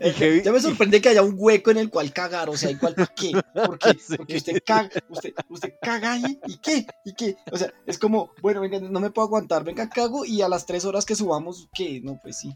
Eh, 0.00 0.42
ya 0.44 0.52
me 0.52 0.60
sorprende 0.60 1.00
que 1.00 1.08
haya 1.08 1.22
un 1.22 1.34
hueco 1.38 1.70
en 1.70 1.78
el 1.78 1.88
cual 1.88 2.12
cagar, 2.12 2.50
o 2.50 2.56
sea, 2.56 2.70
igual 2.70 2.94
¿por 2.94 3.14
qué? 3.14 3.30
Porque, 3.66 3.94
Sí. 4.06 4.16
porque 4.16 4.36
usted 4.36 4.62
caga, 4.66 4.90
usted, 5.08 5.32
usted 5.48 5.72
caga 5.80 6.12
ahí, 6.12 6.38
¿y 6.46 6.58
qué? 6.58 6.86
¿Y 7.04 7.14
qué? 7.14 7.36
O 7.50 7.56
sea, 7.56 7.72
es 7.86 7.98
como, 7.98 8.30
bueno, 8.42 8.60
venga, 8.60 8.78
no 8.80 9.00
me 9.00 9.10
puedo 9.10 9.26
aguantar, 9.28 9.64
venga, 9.64 9.88
cago, 9.88 10.26
y 10.26 10.42
a 10.42 10.48
las 10.50 10.66
tres 10.66 10.84
horas 10.84 11.06
que 11.06 11.14
subamos, 11.14 11.68
¿qué? 11.72 12.00
No, 12.04 12.18
pues 12.22 12.36
sí. 12.40 12.54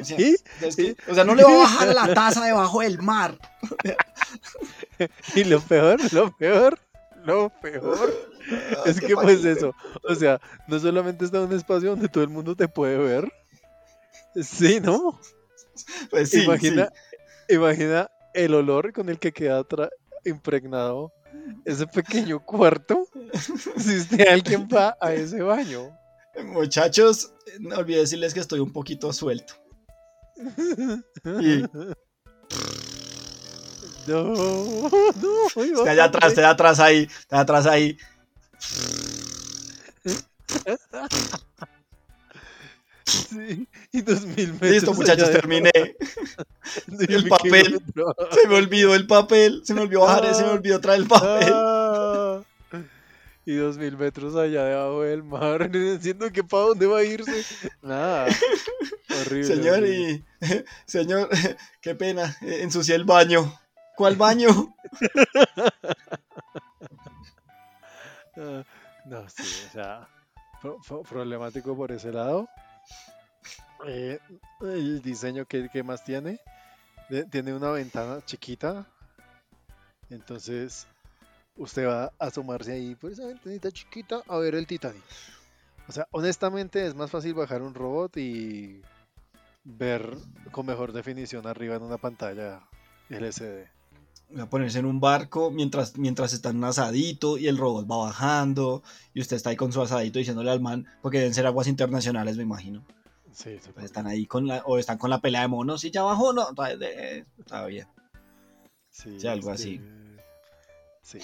O 0.00 0.04
sea, 0.04 0.18
¿Y? 0.18 0.36
es 0.62 0.76
que- 0.76 0.96
o 1.10 1.14
sea, 1.14 1.24
no 1.24 1.34
le 1.34 1.44
va 1.44 1.50
a 1.52 1.58
bajar 1.58 1.94
la 1.94 2.14
taza 2.14 2.44
debajo 2.46 2.80
del 2.80 3.02
mar. 3.02 3.36
Y 5.34 5.44
lo 5.44 5.60
peor, 5.60 6.00
lo 6.12 6.34
peor, 6.36 6.78
lo 7.24 7.50
peor. 7.60 8.37
Es 8.86 8.96
Ah, 8.96 9.00
qué 9.00 9.06
que 9.08 9.14
pues 9.14 9.44
eso, 9.44 9.74
o 10.08 10.14
sea, 10.14 10.40
no 10.66 10.78
solamente 10.78 11.24
está 11.24 11.38
en 11.38 11.44
un 11.44 11.52
espacio 11.52 11.90
donde 11.90 12.08
todo 12.08 12.24
el 12.24 12.30
mundo 12.30 12.54
te 12.56 12.68
puede 12.68 12.96
ver. 12.96 13.32
Sí, 14.42 14.80
¿no? 14.80 15.20
Pues 16.10 16.30
sí, 16.30 16.44
imagina, 16.44 16.90
sí. 17.48 17.54
imagina 17.56 18.10
el 18.34 18.54
olor 18.54 18.92
con 18.92 19.08
el 19.08 19.18
que 19.18 19.32
queda 19.32 19.64
impregnado 20.24 21.12
ese 21.64 21.86
pequeño 21.86 22.40
cuarto. 22.44 23.06
Si 23.78 23.96
usted 23.98 24.26
alguien 24.28 24.66
va 24.74 24.96
a 25.00 25.12
ese 25.12 25.42
baño. 25.42 25.90
Muchachos, 26.44 27.32
no 27.60 27.76
olvidé 27.76 28.00
decirles 28.00 28.32
que 28.34 28.40
estoy 28.40 28.60
un 28.60 28.72
poquito 28.72 29.12
suelto. 29.12 29.54
Y- 31.40 31.64
No, 34.06 34.22
no, 34.24 34.88
Está 35.76 35.90
allá 35.90 36.04
atrás, 36.04 36.28
está 36.30 36.40
allá 36.40 36.50
atrás 36.50 36.80
ahí, 36.80 37.08
está 37.20 37.40
atrás 37.40 37.66
ahí. 37.66 37.98
Sí, 43.08 43.66
y 43.92 44.02
dos 44.02 44.26
mil 44.26 44.52
metros. 44.52 44.70
Listo, 44.70 44.94
muchachos, 44.94 45.30
terminé. 45.30 45.70
de 46.86 47.14
el 47.14 47.28
papel. 47.28 47.80
Se 48.32 48.48
me 48.48 48.56
olvidó 48.56 48.94
el 48.94 49.06
papel, 49.06 49.62
se 49.64 49.74
me 49.74 49.82
olvidó 49.82 50.00
bajar, 50.02 50.34
se 50.34 50.42
me 50.42 50.50
olvidó 50.50 50.80
traer 50.80 51.00
el 51.00 51.06
papel. 51.08 51.52
Ah, 51.54 52.42
y 53.46 53.54
dos 53.54 53.78
mil 53.78 53.96
metros 53.96 54.36
allá 54.36 54.64
debajo 54.64 55.02
del 55.02 55.22
mar. 55.22 55.70
Siento 56.02 56.30
que 56.30 56.44
para 56.44 56.64
dónde 56.64 56.86
va 56.86 56.98
a 56.98 57.04
irse. 57.04 57.44
Nada. 57.80 58.26
Horrible. 59.22 59.44
Señor, 59.44 59.78
horrible. 59.78 60.24
y. 60.42 60.64
Señor, 60.86 61.30
qué 61.80 61.94
pena, 61.94 62.36
ensucié 62.42 62.94
el 62.94 63.04
baño. 63.04 63.58
¿Cuál 63.96 64.16
baño? 64.16 64.74
Ah, 68.38 68.62
no, 69.04 69.28
sí, 69.28 69.42
o 69.68 69.72
sea, 69.72 70.08
pro- 70.60 70.78
pro- 70.86 71.02
problemático 71.02 71.76
por 71.76 71.90
ese 71.92 72.12
lado. 72.12 72.48
Eh, 73.86 74.18
el 74.60 75.00
diseño 75.02 75.44
que, 75.46 75.82
más 75.82 76.04
tiene, 76.04 76.40
tiene 77.30 77.54
una 77.54 77.70
ventana 77.70 78.20
chiquita. 78.24 78.86
Entonces, 80.10 80.86
usted 81.56 81.86
va 81.86 82.04
a 82.04 82.12
asomarse 82.18 82.72
ahí 82.72 82.94
por 82.94 83.12
esa 83.12 83.26
ventanita 83.26 83.70
chiquita 83.70 84.22
a 84.26 84.38
ver 84.38 84.54
el 84.54 84.66
Titanic. 84.66 85.02
O 85.86 85.92
sea, 85.92 86.06
honestamente 86.10 86.86
es 86.86 86.94
más 86.94 87.10
fácil 87.10 87.34
bajar 87.34 87.62
un 87.62 87.74
robot 87.74 88.16
y 88.16 88.82
ver 89.64 90.16
con 90.50 90.66
mejor 90.66 90.92
definición 90.92 91.46
arriba 91.46 91.76
en 91.76 91.82
una 91.82 91.98
pantalla 91.98 92.60
LCD. 93.10 93.66
A 94.36 94.50
ponerse 94.50 94.78
en 94.78 94.84
un 94.84 95.00
barco 95.00 95.50
mientras, 95.50 95.96
mientras 95.96 96.34
está 96.34 96.50
en 96.50 96.58
un 96.58 96.64
asadito 96.64 97.38
y 97.38 97.48
el 97.48 97.56
robot 97.56 97.90
va 97.90 97.96
bajando 97.96 98.82
y 99.14 99.20
usted 99.20 99.36
está 99.36 99.50
ahí 99.50 99.56
con 99.56 99.72
su 99.72 99.80
asadito 99.80 100.18
diciéndole 100.18 100.50
al 100.50 100.60
man, 100.60 100.86
porque 101.00 101.18
deben 101.18 101.32
ser 101.32 101.46
aguas 101.46 101.66
internacionales, 101.66 102.36
me 102.36 102.42
imagino. 102.42 102.84
Sí, 103.32 103.56
Pues 103.72 103.86
están 103.86 104.06
ahí 104.06 104.26
con 104.26 104.46
la, 104.46 104.62
o 104.66 104.78
están 104.78 104.98
con 104.98 105.10
la 105.10 105.20
pelea 105.20 105.42
de 105.42 105.48
monos 105.48 105.84
y 105.84 105.90
ya 105.90 106.02
bajó, 106.02 106.32
no, 106.32 106.52
todavía, 106.54 107.24
todavía. 107.46 107.88
Sí, 108.90 109.20
Sí, 109.20 109.26
algo 109.28 109.52
este, 109.52 109.62
así. 109.62 109.80
Sí. 111.02 111.18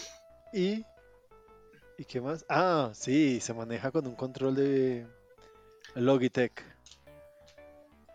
Y. 0.53 0.85
¿Y 1.99 2.05
qué 2.05 2.21
más? 2.21 2.47
Ah, 2.49 2.91
sí, 2.95 3.41
se 3.41 3.53
maneja 3.53 3.91
con 3.91 4.07
un 4.07 4.15
control 4.15 4.55
de 4.55 5.07
Logitech. 5.95 6.63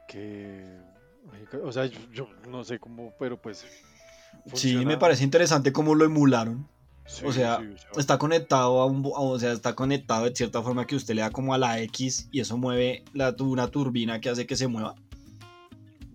Que. 0.07 0.65
O 1.63 1.71
sea, 1.71 1.85
yo, 1.85 1.99
yo 2.11 2.29
no 2.47 2.63
sé 2.63 2.79
cómo, 2.79 3.13
pero 3.19 3.39
pues. 3.39 3.65
Sí, 4.45 4.49
me 4.75 4.79
funciona. 4.81 4.99
parece 4.99 5.23
interesante 5.23 5.71
cómo 5.73 5.95
lo 5.95 6.05
emularon. 6.05 6.67
Sí, 7.05 7.23
o 7.25 7.31
sea, 7.33 7.57
sí, 7.59 7.65
sea, 7.77 7.89
Está 8.01 8.17
conectado 8.19 8.81
a 8.81 8.85
un, 8.85 9.01
o 9.03 9.39
sea, 9.39 9.51
está 9.51 9.73
conectado 9.75 10.25
de 10.25 10.35
cierta 10.35 10.61
forma 10.61 10.85
que 10.85 10.95
usted 10.95 11.15
le 11.15 11.21
da 11.21 11.31
como 11.31 11.53
a 11.53 11.57
la 11.57 11.79
X 11.81 12.27
y 12.31 12.39
eso 12.39 12.57
mueve 12.57 13.03
la, 13.13 13.35
una 13.39 13.67
turbina 13.67 14.21
que 14.21 14.29
hace 14.29 14.45
que 14.45 14.55
se 14.55 14.67
mueva. 14.67 14.95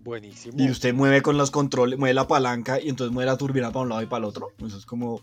buenísimo. 0.03 0.55
Y 0.57 0.69
usted 0.69 0.93
mueve 0.93 1.21
con 1.21 1.37
los 1.37 1.51
controles, 1.51 1.97
mueve 1.99 2.13
la 2.13 2.27
palanca 2.27 2.79
y 2.81 2.89
entonces 2.89 3.13
mueve 3.13 3.29
la 3.31 3.37
turbina 3.37 3.71
para 3.71 3.83
un 3.83 3.89
lado 3.89 4.01
y 4.01 4.05
para 4.05 4.19
el 4.19 4.25
otro. 4.25 4.49
Eso 4.65 4.77
es 4.77 4.85
como, 4.85 5.21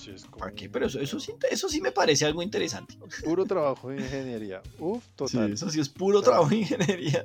Sí, 0.00 0.10
es 0.10 0.24
como 0.24 0.38
¿para 0.38 0.52
qué? 0.52 0.68
Pero 0.68 0.86
eso, 0.86 1.00
eso, 1.00 1.18
sí, 1.20 1.32
eso 1.50 1.68
sí 1.68 1.80
me 1.80 1.92
parece 1.92 2.26
algo 2.26 2.42
interesante. 2.42 2.98
Puro 3.24 3.44
trabajo 3.46 3.88
de 3.90 4.02
ingeniería. 4.02 4.60
Uf, 4.78 5.02
Sí, 5.04 5.10
total. 5.16 5.52
eso 5.52 5.70
sí 5.70 5.80
es 5.80 5.88
puro 5.88 6.18
Total. 6.18 6.32
trabajo 6.32 6.50
de 6.50 6.56
ingeniería. 6.56 7.24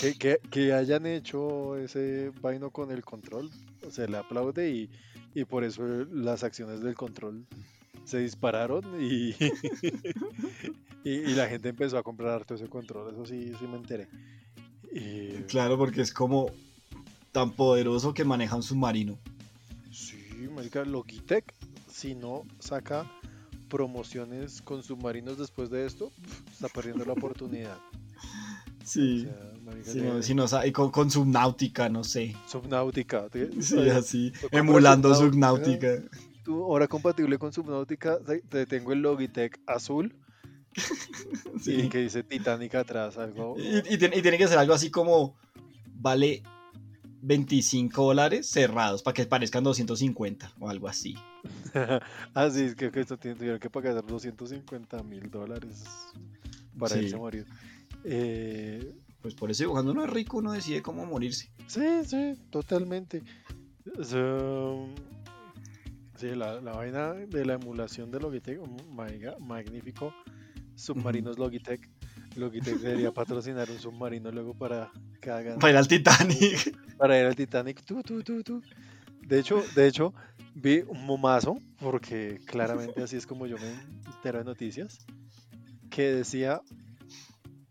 Que, 0.00 0.14
que- 0.14 0.40
que 0.50 0.72
hayan 0.72 1.06
hecho 1.06 1.76
ese 1.76 2.30
vaino 2.42 2.70
con 2.70 2.90
el 2.90 3.04
control, 3.04 3.50
se 3.90 4.06
le 4.08 4.18
aplaude 4.18 4.70
y, 4.70 4.90
y 5.34 5.44
por 5.44 5.64
eso 5.64 5.82
las 6.12 6.44
acciones 6.44 6.80
del 6.82 6.94
control 6.94 7.46
se 8.04 8.18
dispararon 8.18 8.84
y, 9.00 9.34
y, 11.04 11.10
y 11.10 11.34
la 11.34 11.48
gente 11.48 11.68
empezó 11.70 11.98
a 11.98 12.02
comprar 12.02 12.30
harto 12.34 12.54
ese 12.54 12.68
control, 12.68 13.12
eso 13.14 13.26
sí, 13.26 13.52
sí 13.58 13.66
me 13.66 13.76
enteré. 13.76 14.08
Y, 14.92 15.42
Claro, 15.44 15.76
porque 15.78 16.02
es 16.02 16.12
como 16.12 16.50
tan 17.32 17.52
poderoso 17.52 18.14
que 18.14 18.24
maneja 18.24 18.56
un 18.56 18.62
submarino. 18.62 19.18
sí, 19.90 20.48
marica, 20.54 20.84
Logitech, 20.84 21.44
si 21.90 22.14
no 22.14 22.42
saca 22.58 23.10
promociones 23.68 24.62
con 24.62 24.82
submarinos 24.82 25.38
después 25.38 25.70
de 25.70 25.84
esto, 25.86 26.10
está 26.50 26.68
perdiendo 26.68 27.04
la 27.04 27.12
oportunidad. 27.14 27.78
Sí. 28.84 29.26
O 29.26 29.28
sea, 29.28 29.52
marica, 29.68 29.92
no, 29.94 30.22
si 30.22 30.34
no 30.34 30.46
y 30.66 30.72
con, 30.72 30.90
con 30.90 31.10
Subnáutica, 31.10 31.88
no 31.88 32.02
sé. 32.04 32.34
Subnáutica. 32.46 33.28
¿te- 33.28 33.62
Sí, 33.62 33.78
así. 33.90 34.32
Emulando 34.50 35.14
Subnáutica, 35.14 35.96
Subnáutica. 35.96 36.18
tú, 36.44 36.64
ahora 36.64 36.88
compatible 36.88 37.38
con 37.38 37.52
Subnautica, 37.52 38.18
te, 38.20 38.40
te 38.40 38.66
tengo 38.66 38.92
el 38.92 39.00
Logitech 39.02 39.60
azul 39.66 40.14
y 41.56 41.60
Sí. 41.60 41.88
que 41.88 41.98
dice 41.98 42.22
Titanic 42.22 42.74
atrás, 42.74 43.18
algo. 43.18 43.56
Y, 43.58 43.94
y 43.94 43.98
tiene, 43.98 44.16
y 44.16 44.22
tiene 44.22 44.38
que 44.38 44.48
ser 44.48 44.58
algo 44.58 44.74
así 44.74 44.90
como 44.90 45.36
vale 46.00 46.42
25 47.20 48.04
dólares 48.04 48.48
cerrados 48.48 49.02
para 49.02 49.14
que 49.14 49.26
parezcan 49.26 49.64
250 49.64 50.52
o 50.60 50.68
algo 50.68 50.86
así. 50.88 51.16
ah, 52.34 52.48
sí, 52.50 52.62
es 52.62 52.74
que, 52.76 52.90
que 52.92 53.00
esto 53.00 53.16
tiene- 53.16 53.36
tuvieron 53.36 53.58
que 53.58 53.70
pagar 53.70 53.94
250 54.06 55.02
mil 55.02 55.28
dólares 55.30 55.84
para 56.78 56.94
Sí. 56.94 57.00
irse 57.02 57.16
a 57.16 57.18
morir. 57.18 57.46
Eh, 58.04 58.94
Pues 59.28 59.34
por 59.34 59.50
eso 59.50 59.68
cuando 59.70 59.92
uno 59.92 60.04
es 60.04 60.10
rico 60.10 60.38
uno 60.38 60.52
decide 60.52 60.80
cómo 60.80 61.04
morirse. 61.04 61.50
sí, 61.66 61.82
sí, 62.06 62.32
totalmente. 62.48 63.22
Sí, 66.16 66.34
la, 66.34 66.62
la 66.62 66.72
vaina 66.72 67.12
de 67.12 67.44
la 67.44 67.54
emulación 67.54 68.10
de 68.10 68.20
Logitech, 68.20 68.58
mm, 68.58 69.46
magnífico. 69.46 70.14
Submarinos 70.76 71.38
Logitech. 71.38 71.90
Logitech 72.36 72.78
debería 72.78 73.12
patrocinar 73.12 73.70
un 73.70 73.78
submarino 73.78 74.32
luego 74.32 74.54
para 74.54 74.90
que 75.20 75.28
Para 75.60 75.70
ir 75.72 75.76
al 75.76 75.86
Titanic. 75.86 76.74
para 76.96 77.20
ir 77.20 77.26
al 77.26 77.36
Titanic. 77.36 77.82
Tú, 77.84 78.02
tú, 78.02 78.22
tú, 78.22 78.42
tú. 78.42 78.62
De 79.20 79.40
hecho, 79.40 79.62
de 79.74 79.88
hecho, 79.88 80.14
vi 80.54 80.84
un 80.88 81.04
momazo, 81.04 81.60
porque 81.78 82.40
claramente 82.46 83.02
así 83.02 83.16
es 83.16 83.26
como 83.26 83.46
yo 83.46 83.56
me 83.58 83.72
entero 84.10 84.38
de 84.38 84.44
noticias, 84.44 85.04
que 85.90 86.12
decía 86.14 86.62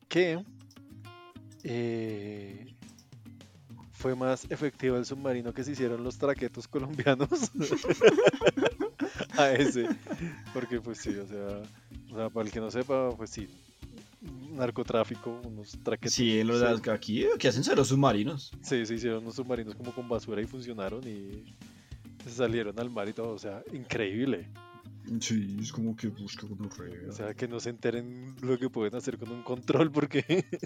que 0.07 0.43
eh, 1.69 2.73
fue 3.91 4.15
más 4.15 4.49
efectivo 4.49 4.95
el 4.95 5.05
submarino 5.05 5.53
que 5.53 5.65
se 5.65 5.73
hicieron 5.73 6.01
los 6.01 6.17
traquetos 6.17 6.65
colombianos 6.67 7.51
a 9.37 9.51
ese. 9.51 9.89
Porque 10.53 10.79
pues 10.79 10.99
sí, 10.99 11.09
o 11.09 11.27
sea, 11.27 11.61
o 12.11 12.15
sea, 12.15 12.29
para 12.29 12.45
el 12.45 12.51
que 12.53 12.61
no 12.61 12.71
sepa, 12.71 13.09
pues 13.17 13.31
sí, 13.31 13.49
narcotráfico, 14.51 15.41
unos 15.43 15.77
traquetos. 15.83 16.13
Sí, 16.13 16.41
los, 16.43 16.61
aquí, 16.87 17.25
aquí 17.25 17.47
hacen 17.47 17.65
cero 17.65 17.83
submarinos. 17.83 18.51
Sí, 18.61 18.85
se 18.85 18.93
hicieron 18.93 19.23
unos 19.23 19.35
submarinos 19.35 19.75
como 19.75 19.93
con 19.93 20.07
basura 20.07 20.41
y 20.41 20.45
funcionaron 20.45 21.05
y 21.05 21.43
se 22.23 22.29
salieron 22.29 22.79
al 22.79 22.89
mar 22.89 23.09
y 23.09 23.13
todo, 23.13 23.33
o 23.33 23.39
sea, 23.39 23.61
increíble. 23.73 24.47
Sí, 25.19 25.57
es 25.61 25.71
como 25.71 25.95
que 25.95 26.07
busca 26.07 26.45
uno 26.45 26.69
O 27.07 27.11
sea, 27.11 27.33
que 27.33 27.47
no 27.47 27.59
se 27.59 27.69
enteren 27.69 28.35
lo 28.41 28.57
que 28.57 28.69
pueden 28.69 28.95
hacer 28.95 29.17
con 29.17 29.29
un 29.31 29.43
control 29.43 29.91
porque 29.91 30.45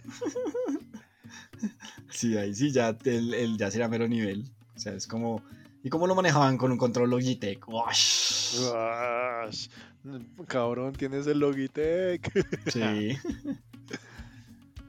Sí, 2.10 2.38
ahí 2.38 2.54
sí 2.54 2.72
ya, 2.72 2.98
el, 3.06 3.34
el- 3.34 3.58
ya 3.58 3.72
será 3.72 3.88
mero 3.88 4.08
nivel. 4.08 4.50
O 4.76 4.80
sea, 4.80 4.94
es 4.94 5.08
como... 5.08 5.42
¿Y 5.84 5.90
cómo 5.90 6.06
lo 6.08 6.14
manejaban 6.16 6.58
con 6.58 6.72
un 6.72 6.78
control 6.78 7.10
Logitech? 7.10 7.68
¡Wash! 7.68 8.60
Uash, 8.72 9.68
cabrón, 10.48 10.94
tienes 10.94 11.26
el 11.28 11.40
Logitech. 11.40 12.32
Sí. 12.68 13.18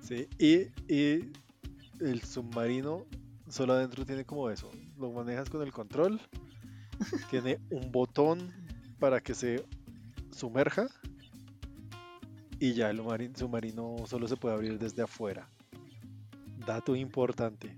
Sí, 0.03 0.27
y, 0.38 0.67
y 0.93 1.33
el 2.01 2.23
submarino 2.23 3.07
solo 3.49 3.73
adentro 3.75 4.05
tiene 4.05 4.25
como 4.27 4.51
eso. 4.51 4.69
Lo 4.99 5.11
manejas 5.12 5.49
con 5.49 5.62
el 5.62 5.73
control. 5.73 6.21
tiene 7.31 7.61
un 7.71 7.91
botón 7.93 8.53
para 9.03 9.21
que 9.21 9.35
se 9.35 9.65
sumerja. 10.31 10.87
Y 12.61 12.75
ya 12.75 12.88
el 12.88 13.03
mari- 13.03 13.33
submarino 13.37 13.97
solo 14.07 14.29
se 14.29 14.37
puede 14.37 14.55
abrir 14.55 14.79
desde 14.79 15.03
afuera. 15.03 15.49
Dato 16.65 16.95
importante. 16.95 17.77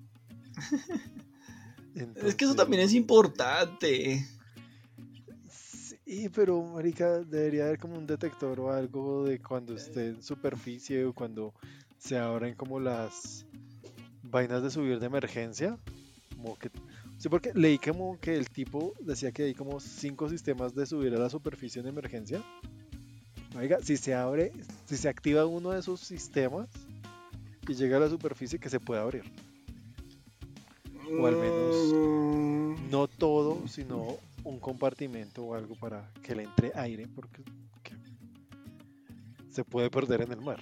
Es 2.16 2.34
que 2.34 2.44
eso 2.44 2.56
también 2.56 2.82
es 2.82 2.92
importante. 2.92 4.26
Sí, 5.48 6.28
pero 6.34 6.60
marica, 6.60 7.20
debería 7.20 7.66
haber 7.66 7.78
como 7.78 7.96
un 7.96 8.04
detector 8.04 8.58
o 8.58 8.72
algo 8.72 9.24
de 9.24 9.40
cuando 9.40 9.76
esté 9.76 10.08
en 10.08 10.20
superficie 10.22 11.04
o 11.04 11.12
cuando 11.14 11.54
se 11.98 12.18
abren 12.18 12.56
como 12.56 12.80
las 12.80 13.46
vainas 14.24 14.64
de 14.64 14.70
subir 14.70 14.98
de 14.98 15.06
emergencia. 15.06 15.78
Como 16.36 16.58
que, 16.58 16.68
sí, 17.18 17.28
porque 17.28 17.52
leí 17.54 17.78
como 17.78 18.18
que 18.20 18.36
el 18.36 18.48
tipo 18.48 18.94
decía 19.00 19.32
que 19.32 19.44
hay 19.44 19.54
como 19.54 19.80
cinco 19.80 20.28
sistemas 20.28 20.74
de 20.74 20.86
subir 20.86 21.14
a 21.14 21.18
la 21.18 21.30
superficie 21.30 21.80
en 21.80 21.88
emergencia. 21.88 22.42
Oiga, 23.56 23.78
si 23.82 23.96
se 23.96 24.14
abre, 24.14 24.52
si 24.86 24.96
se 24.96 25.08
activa 25.08 25.46
uno 25.46 25.70
de 25.70 25.80
esos 25.80 26.00
sistemas 26.00 26.68
y 27.68 27.74
llega 27.74 27.96
a 27.98 28.00
la 28.00 28.08
superficie 28.10 28.58
que 28.58 28.68
se 28.68 28.80
puede 28.80 29.00
abrir. 29.00 29.24
O 31.18 31.26
al 31.26 31.36
menos 31.36 31.92
Mm, 31.94 32.90
No 32.90 33.06
todo, 33.06 33.66
sino 33.68 34.18
un 34.42 34.58
compartimento 34.58 35.44
o 35.44 35.54
algo 35.54 35.74
para 35.76 36.10
que 36.22 36.34
le 36.34 36.44
entre 36.44 36.72
aire, 36.74 37.06
porque 37.14 37.42
que 37.82 37.94
se 39.50 39.64
puede 39.64 39.90
perder 39.90 40.22
en 40.22 40.32
el 40.32 40.40
mar. 40.40 40.60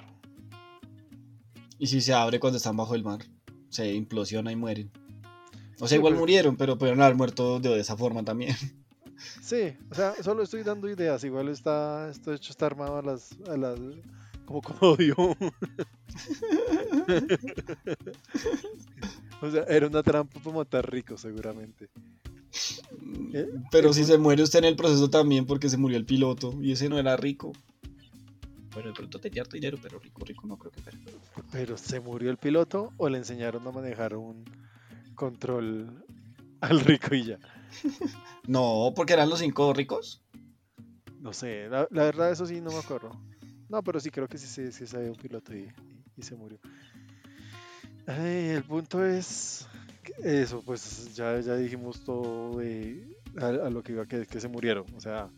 Y 1.79 1.87
si 1.87 2.01
se 2.01 2.13
abre 2.13 2.39
cuando 2.39 2.59
están 2.59 2.77
bajo 2.77 2.95
el 2.95 3.03
mar, 3.03 3.21
se 3.71 3.93
implosiona 3.93 4.53
y 4.53 4.57
mueren. 4.57 4.91
O 5.83 5.89
sea, 5.89 5.97
Sí, 5.97 5.99
igual 5.99 6.15
murieron, 6.15 6.57
pero 6.57 6.79
pudieron 6.79 7.03
haber 7.03 7.17
muerto 7.17 7.59
de 7.59 7.81
esa 7.81 7.97
forma 7.97 8.25
también. 8.25 8.55
Sí, 9.41 9.73
o 9.89 9.95
sea, 9.95 10.15
solo 10.21 10.43
estoy 10.43 10.65
dando 10.65 10.89
ideas. 10.89 11.23
Igual 11.23 11.49
está, 11.49 12.11
esto 12.11 12.33
hecho 12.33 12.51
está 12.51 12.67
armado 12.67 12.97
a 12.99 13.03
las, 13.03 13.31
a 13.49 13.57
las, 13.57 13.79
como 14.47 14.61
como 14.63 14.97
dio. 14.97 15.15
o 19.41 19.51
sea, 19.51 19.63
era 19.69 19.87
una 19.87 20.03
trampa 20.03 20.41
para 20.41 20.57
matar 20.57 20.91
ricos, 20.91 21.21
seguramente. 21.21 21.89
Eh, 23.33 23.49
Pero 23.71 23.93
si 23.93 24.05
se 24.05 24.19
muere 24.19 24.43
usted 24.43 24.61
en 24.61 24.65
el 24.65 24.77
proceso 24.77 25.09
también 25.09 25.47
porque 25.47 25.69
se 25.69 25.77
murió 25.77 25.99
el 25.99 26.05
piloto 26.05 26.61
y 26.61 26.73
ese 26.73 26.89
no 26.89 26.99
era 26.99 27.17
rico. 27.17 27.53
Bueno, 28.75 28.89
el 28.89 28.95
piloto 28.95 29.21
tenía 29.21 29.43
harto 29.43 29.55
dinero, 29.55 29.79
pero 29.81 30.01
rico, 30.01 30.25
rico 30.25 30.49
no 30.49 30.57
creo 30.57 30.73
que 30.73 30.81
fuera. 30.81 30.99
Pero 31.53 31.77
se 31.77 32.01
murió 32.01 32.29
el 32.31 32.39
piloto 32.39 32.93
o 32.97 33.09
le 33.09 33.19
enseñaron 33.19 33.65
a 33.69 33.71
manejar 33.71 34.17
un 34.17 34.45
control 35.15 36.05
al 36.61 36.81
rico 36.81 37.15
y 37.15 37.25
ya. 37.25 37.39
No, 38.47 38.93
porque 38.95 39.13
eran 39.13 39.29
los 39.31 39.39
cinco 39.41 39.73
ricos. 39.73 40.23
No 41.21 41.33
sé, 41.33 41.69
la, 41.69 41.87
la 41.91 42.05
verdad 42.05 42.31
eso 42.33 42.47
sí 42.47 42.61
no 42.61 42.71
me 42.71 42.79
acuerdo. 42.79 43.11
No, 43.69 43.83
pero 43.83 44.01
sí 44.01 44.11
creo 44.11 44.29
que 44.29 44.39
sí, 44.39 44.47
sí, 44.71 44.87
sí 44.87 44.97
un 44.97 45.15
piloto 45.15 45.55
y, 45.57 45.69
y 46.17 46.23
se 46.23 46.35
murió. 46.35 46.59
Ay, 48.07 48.49
el 48.49 48.65
punto 48.65 49.05
es 49.05 49.67
eso, 50.25 50.63
pues 50.65 51.15
ya, 51.15 51.41
ya 51.41 51.57
dijimos 51.57 52.03
todo 52.05 52.59
de, 52.59 53.17
a, 53.41 53.47
a 53.47 53.71
lo 53.71 53.83
que 53.83 53.93
iba, 53.93 54.07
que, 54.07 54.27
que 54.27 54.41
se 54.41 54.49
murieron. 54.49 54.85
O 54.97 55.01
sea, 55.01 55.31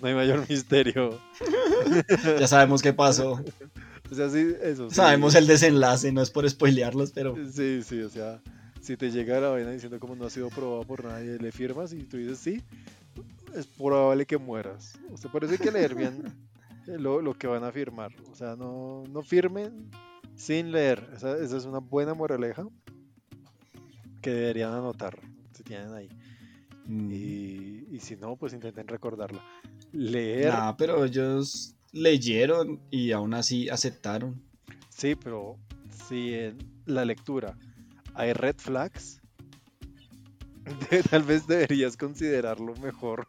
no 0.00 0.08
hay 0.08 0.14
mayor 0.14 0.44
misterio. 0.48 1.18
Ya 2.38 2.46
sabemos 2.46 2.82
qué 2.82 2.92
pasó. 2.92 3.42
O 4.10 4.14
sea, 4.14 4.28
sí, 4.28 4.54
eso. 4.62 4.88
sí. 4.90 4.96
Sabemos 4.96 5.34
el 5.34 5.46
desenlace, 5.46 6.12
no 6.12 6.20
es 6.22 6.30
por 6.30 6.48
spoilearlos, 6.48 7.12
pero 7.12 7.34
Sí, 7.50 7.82
sí, 7.82 8.00
o 8.02 8.08
sea, 8.10 8.40
si 8.80 8.96
te 8.96 9.10
llega 9.10 9.40
la 9.40 9.48
vaina 9.50 9.70
diciendo 9.70 9.98
como 10.00 10.14
no 10.16 10.24
ha 10.26 10.30
sido 10.30 10.48
probado 10.48 10.84
por 10.84 11.04
nadie, 11.04 11.38
le 11.38 11.52
firmas 11.52 11.92
y 11.92 12.04
tú 12.04 12.16
dices 12.16 12.38
sí, 12.38 12.62
es 13.54 13.66
probable 13.66 14.26
que 14.26 14.38
mueras. 14.38 14.98
O 15.12 15.16
sea, 15.16 15.30
hay 15.48 15.58
que 15.58 15.70
leer 15.70 15.94
bien 15.94 16.22
lo, 16.86 17.20
lo 17.20 17.34
que 17.34 17.46
van 17.46 17.64
a 17.64 17.72
firmar. 17.72 18.12
O 18.30 18.34
sea, 18.34 18.56
no, 18.56 19.04
no 19.10 19.22
firmen 19.22 19.90
sin 20.34 20.72
leer. 20.72 21.10
Esa, 21.14 21.36
esa 21.38 21.56
es 21.56 21.64
una 21.64 21.78
buena 21.78 22.14
moraleja 22.14 22.66
que 24.22 24.30
deberían 24.30 24.72
anotar 24.72 25.18
si 25.52 25.62
tienen 25.62 25.92
ahí. 25.92 26.08
mm, 26.86 27.10
Y, 27.12 27.86
y 27.90 28.00
si 28.00 28.16
no, 28.16 28.36
pues 28.36 28.52
intenten 28.52 28.86
recordarla. 28.88 29.42
Leer, 29.92 30.48
nah, 30.52 30.76
pero 30.76 31.04
ellos 31.04 31.74
leyeron 31.92 32.80
y 32.90 33.12
aún 33.12 33.34
así 33.34 33.68
aceptaron. 33.68 34.40
sí, 34.88 35.14
pero 35.16 35.58
si 36.06 36.34
en 36.34 36.58
la 36.86 37.04
lectura 37.04 37.56
hay 38.14 38.32
red 38.32 38.56
flags, 38.56 39.20
tal 41.10 41.22
vez 41.22 41.46
deberías 41.46 41.96
considerarlo 41.96 42.74
mejor. 42.76 43.28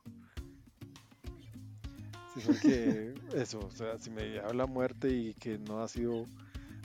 Sí, 2.34 2.40
porque 2.46 3.14
eso, 3.34 3.60
o 3.60 3.72
sea, 3.72 3.98
si 3.98 4.10
me 4.10 4.40
habla 4.40 4.66
muerte 4.66 5.10
y 5.10 5.34
que 5.34 5.58
no 5.58 5.82
ha 5.82 5.88
sido 5.88 6.26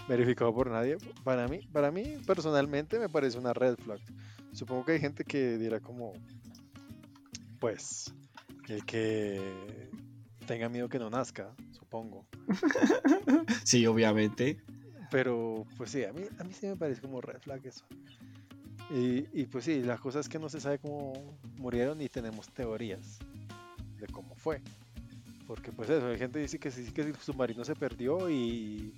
verificado 0.09 0.53
por 0.55 0.71
nadie, 0.71 0.97
para 1.25 1.47
mí, 1.47 1.61
para 1.73 1.91
mí 1.91 2.17
personalmente 2.27 2.99
me 2.99 3.09
parece 3.09 3.39
una 3.39 3.53
red 3.53 3.77
flag. 3.77 4.01
Supongo 4.53 4.85
que 4.85 4.93
hay 4.93 5.01
gente 5.01 5.25
que 5.25 5.59
dirá 5.59 5.81
como, 5.81 6.15
pues, 7.61 8.13
el 8.69 8.85
que 8.85 9.89
tenga 10.47 10.69
miedo 10.69 10.89
que 10.89 10.99
no 10.99 11.11
nazca, 11.11 11.55
supongo. 11.73 12.27
Sí, 13.65 13.87
obviamente. 13.87 14.61
Pero, 15.17 15.65
pues 15.79 15.93
sí, 15.93 16.05
a 16.05 16.13
mí, 16.13 16.25
a 16.39 16.45
mí 16.45 16.53
sí 16.53 16.67
me 16.67 16.77
parece 16.77 17.01
como 17.01 17.23
red 17.23 17.41
flag 17.41 17.67
eso. 17.67 17.83
Y, 18.91 19.27
y 19.33 19.47
pues 19.47 19.65
sí, 19.65 19.81
la 19.81 19.97
cosa 19.97 20.21
es 20.21 20.29
que 20.29 20.39
no 20.39 20.51
se 20.51 20.61
sabe 20.61 20.79
cómo 20.79 21.15
murieron 21.57 22.03
y 22.03 22.11
tenemos 22.11 22.51
teorías 22.51 23.19
de 23.99 24.09
cómo 24.09 24.35
fue. 24.35 24.61
Porque 25.47 25.73
pues 25.73 25.89
eso, 25.89 26.09
hay 26.09 26.19
gente 26.19 26.35
que 26.35 26.43
dice 26.43 26.59
que 26.59 26.71
sí, 26.71 26.93
que 26.93 27.01
el 27.01 27.17
submarino 27.17 27.65
se 27.65 27.75
perdió 27.75 28.29
y 28.29 28.93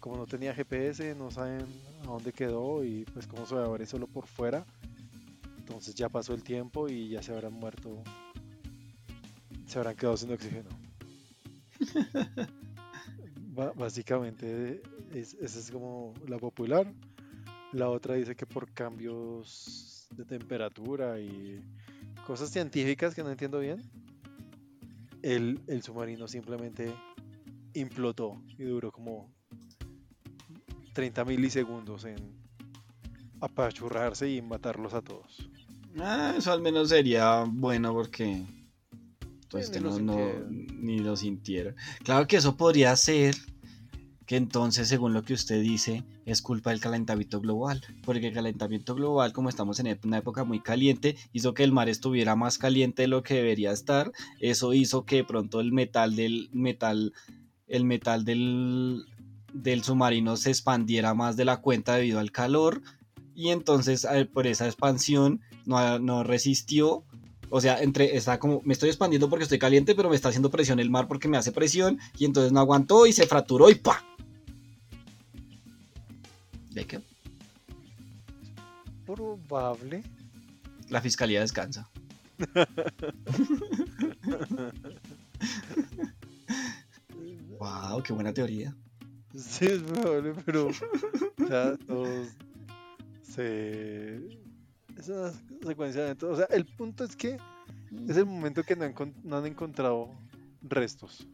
como 0.00 0.16
no 0.16 0.26
tenía 0.26 0.52
GPS 0.52 1.14
no 1.14 1.30
saben 1.30 1.64
a 2.02 2.06
dónde 2.06 2.32
quedó 2.32 2.82
y 2.82 3.04
pues 3.04 3.28
cómo 3.28 3.46
se 3.46 3.54
va 3.54 3.86
solo 3.86 4.08
por 4.08 4.26
fuera. 4.26 4.66
Entonces 5.58 5.94
ya 5.94 6.08
pasó 6.08 6.34
el 6.34 6.42
tiempo 6.42 6.88
y 6.88 7.10
ya 7.10 7.22
se 7.22 7.32
habrán 7.32 7.52
muerto, 7.52 8.02
se 9.68 9.78
habrán 9.78 9.94
quedado 9.94 10.16
sin 10.16 10.32
oxígeno. 10.32 10.70
Básicamente 13.54 14.80
es- 15.14 15.34
esa 15.34 15.58
es 15.58 15.70
como 15.70 16.14
la 16.26 16.38
popular. 16.38 16.90
La 17.72 17.88
otra 17.90 18.14
dice 18.14 18.34
que 18.34 18.46
por 18.46 18.70
cambios 18.72 20.06
de 20.16 20.24
temperatura 20.24 21.20
y 21.20 21.60
cosas 22.26 22.50
científicas 22.50 23.14
que 23.14 23.22
no 23.22 23.30
entiendo 23.30 23.58
bien, 23.60 23.82
el, 25.22 25.60
el 25.66 25.82
submarino 25.82 26.28
simplemente 26.28 26.92
implotó 27.74 28.42
y 28.58 28.64
duró 28.64 28.90
como 28.90 29.30
30 30.92 31.24
milisegundos 31.24 32.04
en 32.04 32.16
apachurrarse 33.40 34.30
y 34.30 34.42
matarlos 34.42 34.94
a 34.94 35.02
todos. 35.02 35.48
Ah, 35.98 36.34
eso 36.36 36.52
al 36.52 36.60
menos 36.62 36.88
sería 36.90 37.44
bueno 37.48 37.92
porque 37.92 38.44
pues 39.52 39.66
Sí, 39.66 39.72
que 39.74 39.80
no, 39.80 39.90
no- 40.00 40.14
sintieron. 40.16 40.66
ni 40.84 40.98
lo 40.98 41.16
sintiera. 41.16 41.74
Claro 42.02 42.26
que 42.26 42.36
eso 42.38 42.56
podría 42.56 42.96
ser 42.96 43.36
que 44.26 44.36
entonces, 44.36 44.88
según 44.88 45.12
lo 45.12 45.22
que 45.24 45.34
usted 45.34 45.60
dice, 45.60 46.04
es 46.24 46.40
culpa 46.42 46.70
del 46.70 46.80
calentamiento 46.80 47.40
global, 47.40 47.82
porque 48.04 48.28
el 48.28 48.32
calentamiento 48.34 48.94
global, 48.94 49.32
como 49.32 49.48
estamos 49.48 49.78
en 49.80 49.98
una 50.04 50.18
época 50.18 50.44
muy 50.44 50.60
caliente, 50.60 51.16
hizo 51.32 51.52
que 51.54 51.64
el 51.64 51.72
mar 51.72 51.88
estuviera 51.88 52.34
más 52.34 52.56
caliente 52.56 53.02
de 53.02 53.08
lo 53.08 53.22
que 53.22 53.34
debería 53.34 53.72
estar. 53.72 54.10
Eso 54.40 54.72
hizo 54.74 55.04
que 55.04 55.16
de 55.16 55.24
pronto 55.24 55.60
el 55.60 55.72
metal 55.72 56.16
del 56.16 56.48
metal, 56.52 57.12
el 57.66 57.84
metal 57.84 58.24
del, 58.24 59.04
del 59.52 59.82
submarino 59.82 60.36
se 60.36 60.50
expandiera 60.50 61.12
más 61.14 61.36
de 61.36 61.44
la 61.44 61.58
cuenta 61.60 61.96
debido 61.96 62.18
al 62.20 62.30
calor. 62.32 62.80
Y 63.34 63.48
entonces, 63.48 64.06
eh, 64.10 64.24
por 64.24 64.46
esa 64.46 64.66
expansión, 64.66 65.40
no, 65.66 65.98
no 65.98 66.22
resistió. 66.22 67.04
O 67.54 67.60
sea, 67.60 67.82
entre 67.82 68.16
está 68.16 68.38
como 68.38 68.62
me 68.64 68.72
estoy 68.72 68.88
expandiendo 68.88 69.28
porque 69.28 69.42
estoy 69.42 69.58
caliente, 69.58 69.94
pero 69.94 70.08
me 70.08 70.16
está 70.16 70.30
haciendo 70.30 70.50
presión 70.50 70.80
el 70.80 70.88
mar 70.88 71.06
porque 71.06 71.28
me 71.28 71.36
hace 71.36 71.52
presión 71.52 71.98
y 72.16 72.24
entonces 72.24 72.50
no 72.50 72.60
aguantó 72.60 73.06
y 73.06 73.12
se 73.12 73.26
fracturó 73.26 73.68
y 73.68 73.74
¡pa! 73.74 74.02
¿De 76.70 76.86
qué? 76.86 76.98
Probable. 79.04 80.02
La 80.88 81.02
fiscalía 81.02 81.40
descansa. 81.40 81.90
Wow, 87.58 88.02
qué 88.02 88.12
buena 88.12 88.32
teoría. 88.32 88.74
Sí, 89.36 89.66
es 89.66 89.82
probable, 89.82 90.34
pero 90.44 90.70
sea, 91.46 91.76
todos 91.86 92.28
se... 93.22 94.41
Es 94.98 95.08
una 95.08 95.32
secuencia 95.66 96.00
de 96.02 96.06
eventos. 96.08 96.30
O 96.30 96.36
sea, 96.36 96.46
el 96.56 96.64
punto 96.66 97.04
es 97.04 97.16
que 97.16 97.38
es 98.08 98.16
el 98.16 98.26
momento 98.26 98.62
que 98.62 98.76
no, 98.76 99.36
han 99.36 99.46
encontrado 99.46 100.10
restos. 100.62 101.26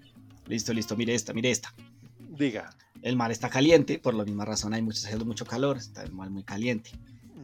Listo, 0.46 0.72
listo, 0.72 0.96
mire 0.96 1.14
esta, 1.14 1.32
mire 1.32 1.50
esta. 1.50 1.74
Diga. 2.18 2.70
El 3.02 3.16
mar 3.16 3.30
está 3.30 3.48
caliente, 3.48 3.98
por 3.98 4.14
la 4.14 4.24
misma 4.24 4.44
razón 4.44 4.74
hay 4.74 4.82
mucho, 4.82 5.06
mucho 5.24 5.44
calor, 5.44 5.76
está 5.76 6.02
el 6.02 6.12
mar 6.12 6.30
muy 6.30 6.42
caliente. 6.42 6.90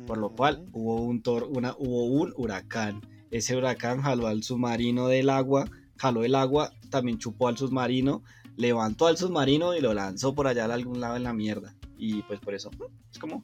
Por 0.06 0.18
lo 0.18 0.30
cual 0.30 0.66
hubo 0.72 1.02
un, 1.02 1.22
tor- 1.22 1.48
una, 1.48 1.74
hubo 1.78 2.06
un 2.06 2.32
huracán. 2.36 3.00
Ese 3.30 3.56
huracán 3.56 4.02
jaló 4.02 4.26
al 4.26 4.42
submarino 4.42 5.08
del 5.08 5.30
agua, 5.30 5.68
jaló 5.96 6.24
el 6.24 6.34
agua, 6.34 6.72
también 6.90 7.18
chupó 7.18 7.48
al 7.48 7.56
submarino, 7.56 8.22
levantó 8.56 9.06
al 9.06 9.16
submarino 9.16 9.74
y 9.74 9.80
lo 9.80 9.94
lanzó 9.94 10.34
por 10.34 10.46
allá 10.46 10.66
a 10.66 10.74
algún 10.74 11.00
lado 11.00 11.16
en 11.16 11.22
la 11.22 11.32
mierda. 11.32 11.74
Y 11.96 12.22
pues 12.22 12.40
por 12.40 12.54
eso, 12.54 12.70
es 13.12 13.18
como, 13.18 13.42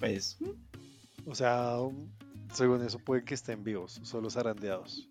pues, 0.00 0.38
O 1.26 1.34
sea, 1.34 1.76
según 2.52 2.82
eso 2.84 2.98
pueden 2.98 3.24
que 3.24 3.34
estén 3.34 3.62
vivos, 3.64 4.00
solo 4.02 4.30
zarandeados. 4.30 5.08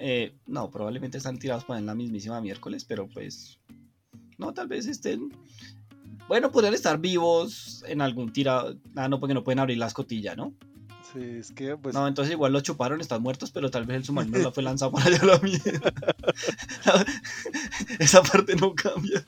eh, 0.00 0.34
no, 0.46 0.70
probablemente 0.70 1.18
están 1.18 1.38
tirados 1.38 1.64
para 1.64 1.78
en 1.78 1.86
la 1.86 1.94
mismísima 1.94 2.40
miércoles, 2.40 2.84
pero 2.84 3.08
pues, 3.08 3.58
no, 4.38 4.52
tal 4.54 4.66
vez 4.68 4.86
estén, 4.86 5.30
bueno, 6.28 6.50
podrían 6.50 6.74
estar 6.74 6.98
vivos 6.98 7.84
en 7.86 8.00
algún 8.00 8.32
tirado, 8.32 8.76
ah, 8.96 9.08
no, 9.08 9.20
porque 9.20 9.34
no 9.34 9.44
pueden 9.44 9.58
abrir 9.58 9.78
la 9.78 9.86
escotilla, 9.86 10.34
¿no? 10.34 10.54
Sí, 11.12 11.20
es 11.20 11.50
que 11.52 11.76
pues 11.76 11.94
No, 11.94 12.08
entonces 12.08 12.32
igual 12.32 12.52
los 12.52 12.62
chuparon, 12.62 13.00
están 13.00 13.22
muertos, 13.22 13.50
pero 13.50 13.70
tal 13.70 13.84
vez 13.84 13.98
el 13.98 14.04
submarino 14.04 14.38
lo 14.38 14.52
fue 14.52 14.62
lanzado 14.62 14.92
para 14.92 15.06
allá 15.06 15.18
a 15.22 15.26
la 15.26 15.38
mierda. 15.40 15.92
Esa 17.98 18.22
parte 18.22 18.56
no 18.56 18.74
cambia. 18.74 19.22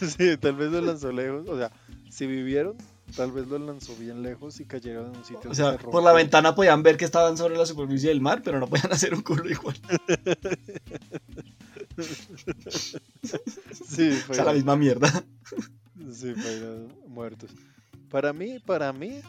sí, 0.00 0.36
tal 0.36 0.54
vez 0.56 0.70
lo 0.70 0.80
lanzó 0.82 1.10
lejos. 1.10 1.48
O 1.48 1.56
sea, 1.56 1.72
si 2.10 2.26
vivieron, 2.26 2.76
tal 3.14 3.32
vez 3.32 3.46
lo 3.46 3.58
lanzó 3.58 3.94
bien 3.96 4.22
lejos 4.22 4.60
y 4.60 4.64
cayeron 4.64 5.12
en 5.12 5.18
un 5.18 5.24
sitio. 5.24 5.50
O 5.50 5.54
sea, 5.54 5.72
se 5.72 5.78
por 5.78 6.02
la 6.02 6.12
ventana 6.12 6.54
podían 6.54 6.82
ver 6.82 6.96
que 6.96 7.04
estaban 7.04 7.36
sobre 7.36 7.56
la 7.56 7.66
superficie 7.66 8.08
del 8.08 8.20
mar, 8.20 8.42
pero 8.44 8.58
no 8.58 8.66
podían 8.66 8.92
hacer 8.92 9.14
un 9.14 9.22
culo 9.22 9.48
igual. 9.48 9.76
Sí, 13.88 14.10
O 14.28 14.34
sea, 14.34 14.44
la 14.44 14.52
misma 14.52 14.76
mierda. 14.76 15.10
Sí, 16.12 16.34
fueron 16.34 16.92
muertos. 17.08 17.50
Para 18.10 18.32
mí, 18.32 18.58
para 18.58 18.92
mí, 18.92 19.20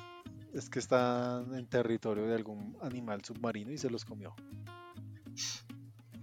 es 0.54 0.70
que 0.70 0.80
están 0.80 1.54
en 1.56 1.66
territorio 1.68 2.26
de 2.26 2.36
algún 2.36 2.78
animal 2.82 3.24
submarino 3.24 3.72
y 3.72 3.78
se 3.78 3.90
los 3.90 4.06
comió. 4.06 4.34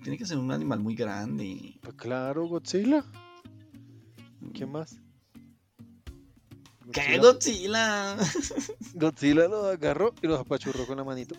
Tiene 0.02 0.18
que 0.18 0.26
ser 0.26 0.38
un 0.38 0.52
animal 0.52 0.80
muy 0.80 0.94
grande. 0.94 1.78
Pues 1.82 1.94
claro, 1.94 2.46
Godzilla. 2.46 3.04
¿Quién 4.52 4.70
más? 4.70 4.98
¿Qué 6.92 7.18
Godzilla? 7.18 8.16
Godzilla 8.94 9.48
lo 9.48 9.66
agarró 9.68 10.14
y 10.22 10.26
lo 10.26 10.36
apachurró 10.36 10.86
con 10.86 10.96
la 10.96 11.04
manito. 11.04 11.34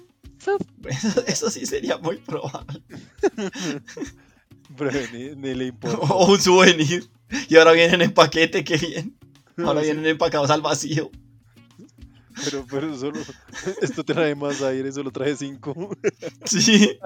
Eso, 0.86 1.24
eso 1.26 1.50
sí 1.50 1.66
sería 1.66 1.98
muy 1.98 2.18
probable. 2.18 2.82
Pero 4.78 4.92
ni, 5.14 5.36
ni 5.36 5.54
le 5.54 5.66
importa. 5.68 5.98
O 5.98 6.32
un 6.32 6.42
souvenir. 6.42 7.10
Y 7.50 7.56
ahora 7.58 7.72
vienen 7.74 8.02
en 8.02 8.14
paquete, 8.14 8.64
qué 8.64 8.78
bien. 8.78 9.18
Ahora 9.58 9.80
Sí, 9.82 9.86
vienen 9.88 10.06
empacados 10.08 10.50
al 10.50 10.62
vacío. 10.62 11.10
pero, 12.44 12.66
pero 12.70 12.98
solo. 12.98 13.20
Esto 13.82 14.04
trae 14.04 14.36
más 14.36 14.62
aire, 14.62 14.92
solo 14.92 15.12
trae 15.12 15.36
cinco. 15.36 15.96
Sí. 16.46 16.98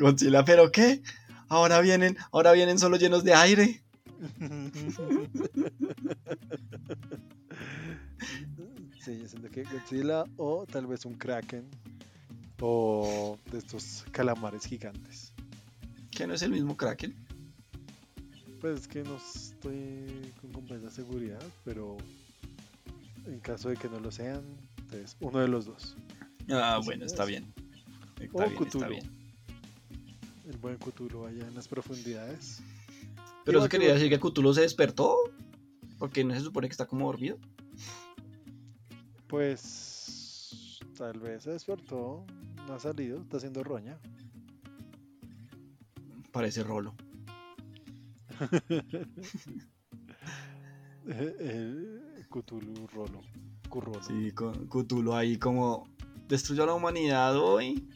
Godzilla, 0.00 0.44
¿pero 0.44 0.70
qué? 0.72 1.02
ahora 1.48 1.80
vienen, 1.80 2.16
ahora 2.32 2.52
vienen 2.52 2.78
solo 2.78 2.96
llenos 2.96 3.22
de 3.24 3.34
aire. 3.34 3.82
Sí, 9.04 9.18
yo 9.20 9.28
siento 9.28 9.48
que 9.50 9.62
Godzilla 9.64 10.24
o 10.36 10.66
tal 10.66 10.86
vez 10.86 11.04
un 11.04 11.14
Kraken 11.14 11.64
o 12.60 13.38
de 13.52 13.58
estos 13.58 14.04
calamares 14.10 14.64
gigantes. 14.66 15.32
Que 16.10 16.26
no 16.26 16.34
es 16.34 16.42
el 16.42 16.50
mismo 16.50 16.76
Kraken. 16.76 17.14
Pues 18.60 18.80
es 18.80 18.88
que 18.88 19.04
no 19.04 19.16
estoy 19.16 20.32
con 20.40 20.50
completa 20.52 20.90
seguridad, 20.90 21.42
pero 21.64 21.96
en 23.26 23.38
caso 23.40 23.68
de 23.68 23.76
que 23.76 23.88
no 23.88 24.00
lo 24.00 24.10
sean, 24.10 24.42
entonces 24.78 25.16
uno 25.20 25.38
de 25.38 25.48
los 25.48 25.66
dos. 25.66 25.96
Ah, 26.50 26.76
Así 26.76 26.86
bueno, 26.86 27.04
es. 27.04 27.12
está 27.12 27.24
bien. 27.26 27.44
Está 28.18 28.44
O 28.44 28.48
bien, 28.48 28.52
está 28.54 28.64
Cthulhu. 28.64 28.88
bien. 28.88 29.10
El 30.48 30.56
buen 30.58 30.78
Cthulhu 30.78 31.26
allá 31.26 31.46
en 31.46 31.54
las 31.54 31.68
profundidades. 31.68 32.60
Pero 33.46 33.60
eso 33.60 33.68
que 33.68 33.78
quería 33.78 33.94
decir 33.94 34.10
que 34.10 34.18
Cthulhu 34.18 34.52
se 34.52 34.62
despertó. 34.62 35.16
Porque 35.98 36.24
no 36.24 36.34
se 36.34 36.40
supone 36.40 36.66
que 36.68 36.72
está 36.72 36.86
como 36.86 37.06
dormido. 37.06 37.38
Pues 39.28 40.78
tal 40.98 41.18
vez 41.20 41.44
se 41.44 41.52
despertó, 41.52 42.26
no 42.66 42.74
ha 42.74 42.78
salido, 42.78 43.22
está 43.22 43.38
haciendo 43.38 43.64
roña. 43.64 43.98
Parece 46.32 46.62
rolo. 46.62 46.94
El 51.06 52.26
Cthulhu 52.28 52.86
Rolo. 52.88 53.22
Currolo. 53.68 54.02
Sí, 54.02 54.32
con 54.32 54.66
Cthulhu 54.66 55.14
ahí 55.14 55.38
como 55.38 55.88
destruyó 56.28 56.64
a 56.64 56.66
la 56.66 56.74
humanidad 56.74 57.36
hoy 57.38 57.88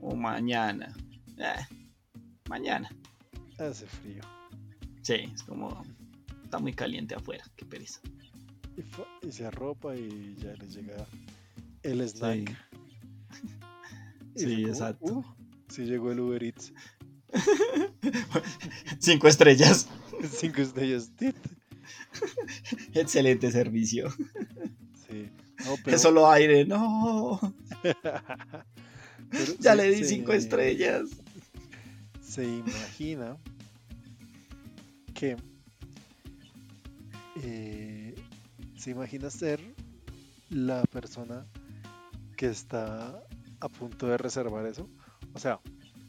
o 0.00 0.16
mañana. 0.16 0.94
Eh, 1.38 1.66
mañana. 2.48 2.88
Hace 3.70 3.86
frío. 3.86 4.22
Sí, 5.02 5.14
es 5.34 5.42
como 5.42 5.84
está 6.44 6.58
muy 6.58 6.72
caliente 6.72 7.14
afuera, 7.14 7.44
qué 7.56 7.64
pereza. 7.64 8.00
Y, 9.22 9.32
se 9.32 9.46
arropa 9.46 9.94
y 9.96 10.34
ya 10.38 10.52
le 10.54 10.66
llega 10.68 11.06
el 11.82 12.00
snack. 12.08 12.48
Sí, 14.36 14.46
como, 14.62 14.66
exacto. 14.68 15.12
"Uh, 15.18 15.24
sí 15.68 15.82
llegó 15.84 16.10
el 16.12 16.20
Uber 16.20 16.42
Eats. 16.42 16.72
Cinco 18.98 19.28
estrellas. 19.28 19.88
Cinco 20.38 20.60
estrellas. 20.62 21.10
Excelente 22.94 23.50
servicio. 23.50 24.10
Sí. 25.08 25.28
No, 25.64 25.74
pero- 25.84 25.96
Es 25.96 26.02
solo 26.02 26.30
aire, 26.30 26.64
no. 26.64 27.40
Ya 29.60 29.74
le 29.74 29.90
di 29.90 29.98
se- 29.98 30.04
cinco 30.06 30.32
estrellas. 30.32 31.08
Se 32.22 32.44
imagina 32.44 33.36
que 35.22 35.36
eh, 37.42 38.14
se 38.76 38.90
imagina 38.90 39.30
ser 39.30 39.60
la 40.50 40.82
persona 40.90 41.46
que 42.36 42.46
está 42.46 43.22
a 43.60 43.68
punto 43.68 44.08
de 44.08 44.18
reservar 44.18 44.66
eso. 44.66 44.88
O 45.32 45.38
sea, 45.38 45.60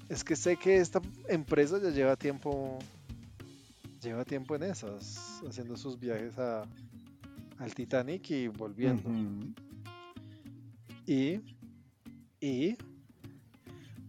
es 0.09 0.23
que 0.23 0.35
sé 0.35 0.57
que 0.57 0.77
esta 0.77 0.99
empresa 1.29 1.79
ya 1.79 1.91
lleva 1.91 2.15
tiempo 2.15 2.79
lleva 4.01 4.25
tiempo 4.25 4.55
en 4.55 4.63
esas, 4.63 5.41
haciendo 5.47 5.77
sus 5.77 5.99
viajes 5.99 6.37
a, 6.39 6.63
al 7.59 7.75
Titanic 7.75 8.31
y 8.31 8.47
volviendo. 8.47 9.09
Y, 11.05 11.39
y 12.41 12.75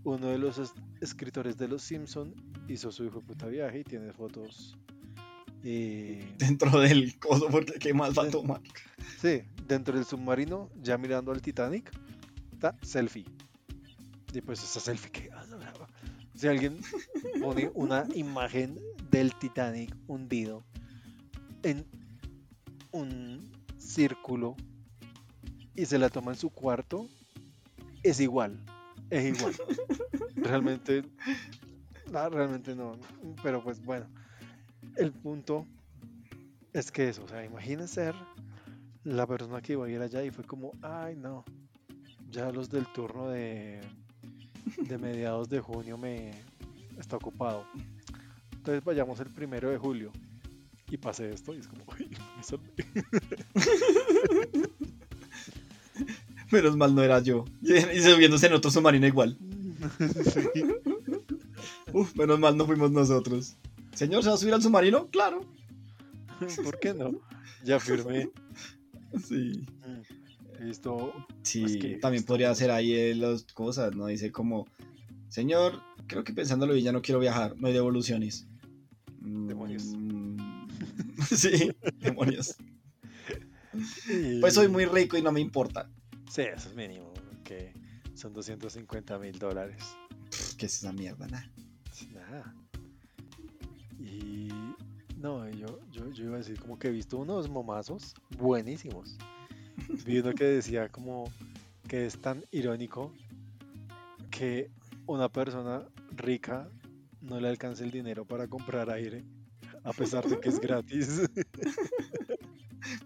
uno 0.02 0.28
de 0.28 0.38
los 0.38 0.56
es- 0.58 0.72
escritores 1.02 1.58
de 1.58 1.68
Los 1.68 1.82
Simpson 1.82 2.34
hizo 2.68 2.90
su 2.90 3.04
hijo 3.04 3.20
puta 3.20 3.46
viaje 3.46 3.80
y 3.80 3.84
tiene 3.84 4.10
fotos. 4.12 4.78
Eh, 5.64 6.34
Dentro 6.38 6.78
del 6.78 7.18
coso, 7.18 7.48
porque 7.50 7.74
¿qué 7.74 7.94
más 7.94 8.16
va 8.16 8.24
a 8.24 8.30
tomar? 8.30 8.60
sí, 9.20 9.42
dentro 9.66 9.94
del 9.96 10.04
submarino, 10.04 10.70
ya 10.82 10.98
mirando 10.98 11.32
al 11.32 11.40
Titanic, 11.40 11.90
está 12.52 12.76
selfie. 12.82 13.24
Y 14.32 14.40
pues 14.40 14.62
esa 14.62 14.80
selfie 14.80 15.10
que 15.10 15.32
adoraba. 15.32 15.88
Si 16.34 16.48
alguien 16.48 16.78
pone 17.40 17.70
una 17.74 18.04
imagen 18.14 18.78
del 19.10 19.34
Titanic 19.36 19.94
hundido 20.08 20.64
en 21.62 21.86
un 22.90 23.50
círculo 23.78 24.56
y 25.76 25.86
se 25.86 25.98
la 25.98 26.08
toma 26.08 26.32
en 26.32 26.38
su 26.38 26.50
cuarto, 26.50 27.08
es 28.02 28.20
igual. 28.20 28.58
Es 29.10 29.38
igual. 29.38 29.54
realmente, 30.36 31.04
no, 32.10 32.28
realmente 32.28 32.74
no. 32.74 32.98
Pero 33.42 33.62
pues 33.62 33.80
bueno, 33.84 34.06
el 34.96 35.12
punto 35.12 35.66
es 36.72 36.90
que 36.90 37.08
eso, 37.08 37.24
o 37.24 37.28
sea, 37.28 37.44
imagina 37.44 37.86
ser 37.86 38.14
la 39.04 39.26
persona 39.26 39.60
que 39.60 39.74
iba 39.74 39.86
a 39.86 39.90
ir 39.90 40.00
allá 40.00 40.24
y 40.24 40.30
fue 40.30 40.44
como, 40.44 40.72
ay 40.82 41.16
no, 41.16 41.44
ya 42.30 42.50
los 42.50 42.70
del 42.70 42.86
turno 42.92 43.28
de, 43.28 43.80
de 44.76 44.98
mediados 44.98 45.48
de 45.48 45.60
junio 45.60 45.98
me 45.98 46.32
está 46.98 47.16
ocupado. 47.16 47.64
Entonces 48.52 48.82
vayamos 48.84 49.20
el 49.20 49.30
primero 49.30 49.70
de 49.70 49.78
julio. 49.78 50.10
Y 50.90 50.96
pasé 50.96 51.32
esto 51.32 51.54
y 51.54 51.58
es 51.58 51.66
como, 51.66 51.82
uy, 51.98 52.08
me 52.36 52.42
salvé". 52.42 52.70
Menos 56.50 56.76
mal 56.76 56.94
no 56.94 57.02
era 57.02 57.20
yo. 57.20 57.44
Y 57.62 57.74
y 57.74 58.00
subiéndose 58.00 58.46
en 58.46 58.54
otro 58.54 58.70
submarino 58.70 59.06
igual. 59.06 59.36
Sí. 60.32 60.40
Uf, 61.92 62.16
menos 62.16 62.40
mal 62.40 62.56
no 62.56 62.66
fuimos 62.66 62.90
nosotros. 62.90 63.54
Señor, 63.94 64.22
¿se 64.22 64.28
va 64.28 64.34
a 64.34 64.38
subir 64.38 64.54
al 64.54 64.62
submarino? 64.62 65.08
Claro. 65.08 65.40
¿Por 66.64 66.78
qué 66.80 66.94
no? 66.94 67.12
Ya 67.64 67.78
firmé. 67.80 68.30
Sí. 69.28 69.64
He 70.58 70.64
visto. 70.64 71.12
Sí, 71.42 71.60
Pues 71.62 71.76
que 71.76 71.96
también 71.98 72.20
esto- 72.22 72.32
podría 72.32 72.52
ser 72.56 72.72
ahí 72.72 72.92
eh, 72.94 73.14
las 73.14 73.44
cosas, 73.44 73.94
¿no? 73.94 74.06
Dice 74.06 74.32
como, 74.32 74.66
señor, 75.28 75.80
creo 76.08 76.24
que 76.24 76.32
pensándolo 76.32 76.72
bien 76.72 76.86
ya 76.86 76.92
no 76.92 77.00
quiero 77.00 77.20
viajar, 77.20 77.54
no 77.56 77.68
hay 77.68 77.72
devoluciones. 77.74 78.48
Demonios. 79.20 79.84
Mm, 79.96 80.66
sí, 81.30 81.70
demonios. 82.00 82.56
Pues 84.40 84.54
soy 84.54 84.66
muy 84.66 84.84
rico 84.86 85.16
y 85.16 85.22
no 85.22 85.30
me 85.30 85.40
importa. 85.40 85.88
Sí, 86.28 86.42
eso 86.42 86.68
es 86.70 86.74
mínimo. 86.74 87.12
Que 87.44 87.72
son 88.14 88.32
250 88.32 89.16
mil 89.20 89.38
dólares. 89.38 89.82
¿Qué 90.58 90.66
es 90.66 90.74
esa 90.78 90.92
mierda? 90.92 91.28
Nah. 91.28 91.44
Nada. 92.12 92.54
No, 95.24 95.48
yo, 95.48 95.80
yo, 95.90 96.10
yo 96.10 96.24
iba 96.26 96.34
a 96.34 96.38
decir 96.40 96.60
como 96.60 96.78
que 96.78 96.88
he 96.88 96.90
visto 96.90 97.16
unos 97.16 97.48
momazos 97.48 98.12
buenísimos. 98.36 99.16
Vi 100.04 100.18
uno 100.18 100.34
que 100.34 100.44
decía 100.44 100.90
como 100.90 101.32
que 101.88 102.04
es 102.04 102.20
tan 102.20 102.44
irónico 102.50 103.10
que 104.30 104.70
una 105.06 105.30
persona 105.30 105.82
rica 106.14 106.68
no 107.22 107.40
le 107.40 107.48
alcanza 107.48 107.84
el 107.84 107.90
dinero 107.90 108.26
para 108.26 108.48
comprar 108.48 108.90
aire, 108.90 109.24
a 109.82 109.94
pesar 109.94 110.28
de 110.28 110.38
que 110.38 110.50
es 110.50 110.60
gratis. 110.60 111.22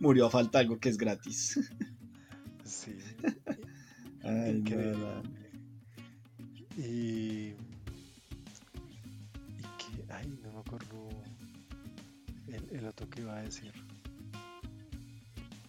Murió 0.00 0.26
a 0.26 0.30
falta 0.30 0.58
algo 0.58 0.76
que 0.76 0.88
es 0.88 0.98
gratis. 0.98 1.70
Sí, 2.64 2.98
Ay, 4.24 4.56
increíble. 4.56 4.98
nada. 4.98 5.22
Y 6.76 7.54
el, 12.72 12.86
otro 12.86 13.08
que 13.08 13.20
iba 13.22 13.36
a 13.36 13.42
decir. 13.42 13.72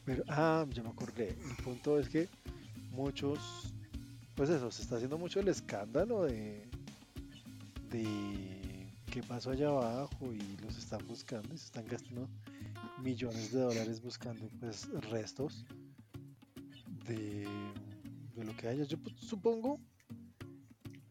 Pero, 0.06 0.23
ah, 0.28 0.65
ya 0.71 0.82
me 0.84 0.89
acordé. 0.89 1.30
El 1.30 1.63
punto 1.63 1.99
es 1.99 2.10
que 2.10 2.28
muchos, 2.91 3.73
pues 4.36 4.49
eso, 4.49 4.71
se 4.71 4.82
está 4.82 4.95
haciendo 4.95 5.17
mucho 5.17 5.39
el 5.39 5.47
escándalo 5.47 6.23
de, 6.23 6.67
de 7.91 8.88
qué 9.12 9.21
pasó 9.23 9.52
allá 9.52 9.67
abajo 9.67 10.33
y 10.33 10.58
los 10.63 10.77
están 10.77 11.06
buscando 11.08 11.54
y 11.54 11.58
se 11.58 11.65
están 11.65 11.85
gastando 11.87 12.27
millones 13.04 13.52
de 13.52 13.60
dólares 13.62 14.02
buscando 14.02 14.48
pues 14.60 14.90
restos 15.10 15.65
de, 17.08 17.48
de 18.35 18.44
lo 18.44 18.56
que 18.58 18.67
haya. 18.67 18.83
Yo 18.83 18.98
pu- 18.98 19.15
supongo 19.17 19.79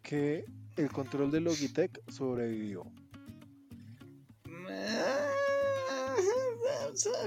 que 0.03 0.45
el 0.77 0.91
control 0.91 1.31
de 1.31 1.41
Logitech 1.41 2.01
sobrevivió. 2.11 2.85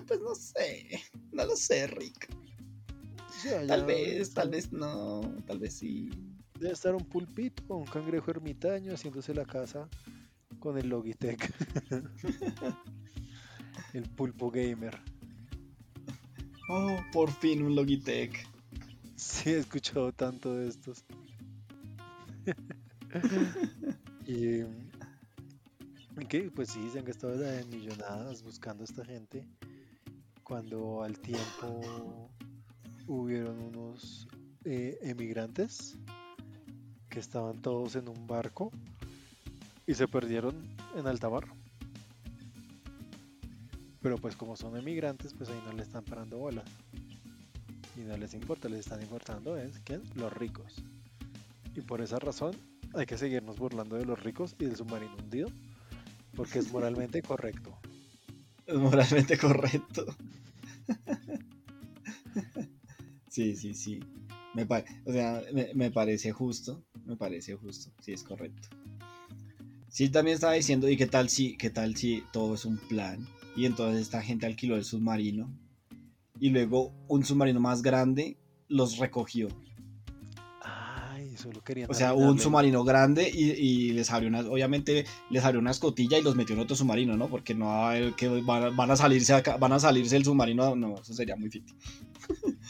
Pues 0.07 0.19
no 0.19 0.35
sé, 0.35 1.01
no 1.31 1.45
lo 1.45 1.55
sé, 1.55 1.87
Rick. 1.87 2.29
Tal 3.67 3.85
vez, 3.85 4.33
tal 4.33 4.49
vez 4.49 4.71
no, 4.71 5.21
tal 5.47 5.59
vez 5.59 5.73
sí. 5.73 6.09
Debe 6.59 6.73
estar 6.73 6.93
un 6.93 7.05
pulpito, 7.05 7.75
un 7.75 7.85
cangrejo 7.85 8.31
ermitaño 8.31 8.93
haciéndose 8.93 9.33
la 9.33 9.45
casa 9.45 9.89
con 10.59 10.77
el 10.77 10.89
Logitech. 10.89 11.51
el 13.93 14.03
pulpo 14.09 14.51
gamer. 14.51 14.99
Oh, 16.69 16.97
por 17.11 17.31
fin 17.31 17.63
un 17.63 17.75
Logitech. 17.75 18.47
Sí, 19.15 19.51
he 19.51 19.59
escuchado 19.59 20.11
tanto 20.11 20.53
de 20.53 20.67
estos. 20.67 21.03
y 24.27 24.63
Que 26.29 26.51
pues 26.51 26.69
sí, 26.69 26.89
se 26.89 26.99
han 26.99 27.05
gastado 27.05 27.35
las 27.35 27.65
millonadas 27.67 28.43
buscando 28.43 28.83
a 28.83 28.85
esta 28.85 29.03
gente. 29.03 29.45
Cuando 30.43 31.03
al 31.03 31.17
tiempo 31.19 32.29
hubieron 33.07 33.59
unos 33.59 34.27
eh, 34.65 34.99
emigrantes 35.01 35.97
que 37.09 37.19
estaban 37.19 37.61
todos 37.61 37.95
en 37.95 38.07
un 38.07 38.27
barco 38.27 38.71
y 39.87 39.93
se 39.93 40.07
perdieron 40.07 40.55
en 40.95 41.07
alta 41.07 41.29
mar. 41.29 41.45
Pero 44.01 44.17
pues 44.17 44.35
como 44.35 44.55
son 44.55 44.77
emigrantes, 44.77 45.33
pues 45.33 45.49
ahí 45.49 45.61
no 45.65 45.73
le 45.73 45.83
están 45.83 46.03
parando 46.03 46.37
bolas. 46.37 46.69
Y 47.97 48.01
no 48.01 48.17
les 48.17 48.33
importa, 48.33 48.69
les 48.69 48.79
están 48.81 49.01
importando 49.01 49.57
es 49.57 49.79
quién, 49.79 50.03
los 50.15 50.31
ricos. 50.33 50.83
Y 51.75 51.81
por 51.81 52.01
esa 52.01 52.19
razón 52.19 52.55
hay 52.93 53.05
que 53.05 53.17
seguirnos 53.17 53.57
burlando 53.57 53.95
de 53.95 54.05
los 54.05 54.21
ricos 54.21 54.55
y 54.59 54.65
del 54.65 54.75
submarino 54.75 55.15
hundido, 55.15 55.49
porque 56.35 56.59
es 56.59 56.71
moralmente 56.71 57.21
correcto. 57.21 57.79
Es 58.65 58.75
moralmente 58.75 59.37
correcto. 59.37 60.05
sí, 63.29 63.55
sí, 63.55 63.73
sí. 63.73 63.99
Me 64.53 64.63
o 64.63 65.11
sea, 65.11 65.41
me 65.73 65.91
parece 65.91 66.31
justo. 66.31 66.83
Me 67.05 67.15
parece 67.15 67.55
justo. 67.55 67.91
Sí, 68.01 68.13
es 68.13 68.23
correcto. 68.23 68.69
Sí, 69.91 70.09
también 70.09 70.35
estaba 70.35 70.53
diciendo, 70.53 70.89
¿y 70.89 70.95
qué 70.95 71.05
tal 71.05 71.27
si, 71.29 71.57
qué 71.57 71.69
tal 71.69 71.97
si 71.97 72.23
todo 72.31 72.55
es 72.55 72.63
un 72.63 72.77
plan? 72.77 73.27
Y 73.57 73.65
entonces 73.65 74.01
esta 74.01 74.21
gente 74.21 74.45
alquiló 74.45 74.77
el 74.77 74.85
submarino. 74.85 75.53
Y 76.39 76.49
luego 76.49 76.93
un 77.09 77.25
submarino 77.25 77.59
más 77.59 77.81
grande 77.81 78.37
los 78.69 78.97
recogió. 78.97 79.49
Ay, 81.45 81.51
solo 81.51 81.61
querían 81.63 81.89
O 81.89 81.93
sea, 81.93 82.13
hubo 82.13 82.29
un 82.29 82.39
submarino 82.39 82.83
grande 82.83 83.29
y, 83.33 83.51
y 83.51 83.91
les 83.93 84.11
abrió 84.11 84.29
una, 84.29 84.39
obviamente 84.41 85.05
les 85.29 85.43
abrió 85.43 85.59
una 85.59 85.71
escotilla 85.71 86.17
y 86.17 86.21
los 86.23 86.35
metió 86.35 86.55
en 86.55 86.61
otro 86.61 86.75
submarino, 86.75 87.17
¿no? 87.17 87.27
Porque 87.29 87.55
no 87.55 87.65
va 87.65 87.87
a 87.87 87.91
haber 87.91 88.13
que 88.13 88.27
van, 88.27 88.63
a- 88.63 88.69
van 88.69 88.91
a 88.91 88.95
salirse 88.95 89.33
acá- 89.33 89.57
van 89.57 89.73
a 89.73 89.79
salirse 89.79 90.15
del 90.15 90.25
submarino, 90.25 90.75
no, 90.75 90.95
eso 91.01 91.13
sería 91.13 91.35
muy 91.35 91.49
ficti. 91.49 91.73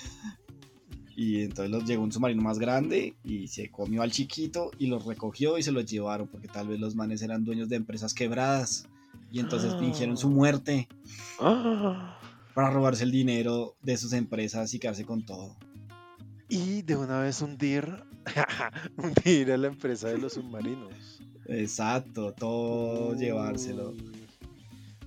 y 1.15 1.41
entonces 1.43 1.69
los 1.69 1.85
llegó 1.85 2.03
un 2.03 2.11
submarino 2.11 2.41
más 2.41 2.57
grande 2.57 3.15
y 3.23 3.47
se 3.47 3.69
comió 3.69 4.01
al 4.01 4.11
chiquito 4.11 4.71
y 4.79 4.87
los 4.87 5.05
recogió 5.05 5.57
y 5.57 5.63
se 5.63 5.71
los 5.71 5.85
llevaron 5.85 6.27
porque 6.27 6.47
tal 6.47 6.67
vez 6.67 6.79
los 6.79 6.95
manes 6.95 7.21
eran 7.21 7.43
dueños 7.43 7.69
de 7.69 7.75
empresas 7.75 8.13
quebradas 8.13 8.87
y 9.31 9.39
entonces 9.39 9.73
Ah. 9.75 9.79
fingieron 9.79 10.17
su 10.17 10.29
muerte 10.29 10.87
¡Ah! 11.39 12.17
para 12.55 12.69
robarse 12.69 13.03
el 13.03 13.11
dinero 13.11 13.75
de 13.81 13.97
sus 13.97 14.13
empresas 14.13 14.73
y 14.73 14.79
quedarse 14.79 15.05
con 15.05 15.25
todo. 15.25 15.55
Y 16.49 16.81
de 16.81 16.97
una 16.97 17.19
vez 17.19 17.41
hundir, 17.41 18.03
hundir 18.97 19.51
a 19.51 19.57
la 19.57 19.67
empresa 19.67 20.09
de 20.09 20.17
los 20.17 20.33
submarinos. 20.33 21.21
Exacto, 21.45 22.33
todo 22.33 23.15
llevárselo. 23.15 23.93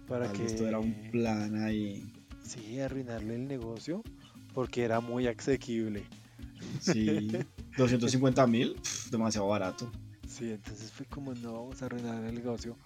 Para 0.09 0.27
Tal 0.27 0.37
que 0.37 0.47
esto 0.47 0.67
era 0.67 0.79
un 0.79 1.11
plan 1.11 1.63
ahí. 1.63 2.13
Sí, 2.43 2.79
arruinarle 2.81 3.37
el 3.37 3.49
negocio 3.49 4.03
porque 4.53 4.85
era 4.85 5.01
muy 5.01 5.27
asequible. 5.27 6.05
Sí, 6.81 7.31
250 7.79 8.47
mil, 8.47 8.77
demasiado 9.11 9.49
barato. 9.49 9.91
Sí, 10.29 10.51
entonces 10.51 10.91
fue 10.91 11.07
como 11.07 11.35
no 11.35 11.53
vamos 11.53 11.83
a 11.83 11.87
arruinar 11.87 12.25
el 12.25 12.35
negocio 12.35 12.77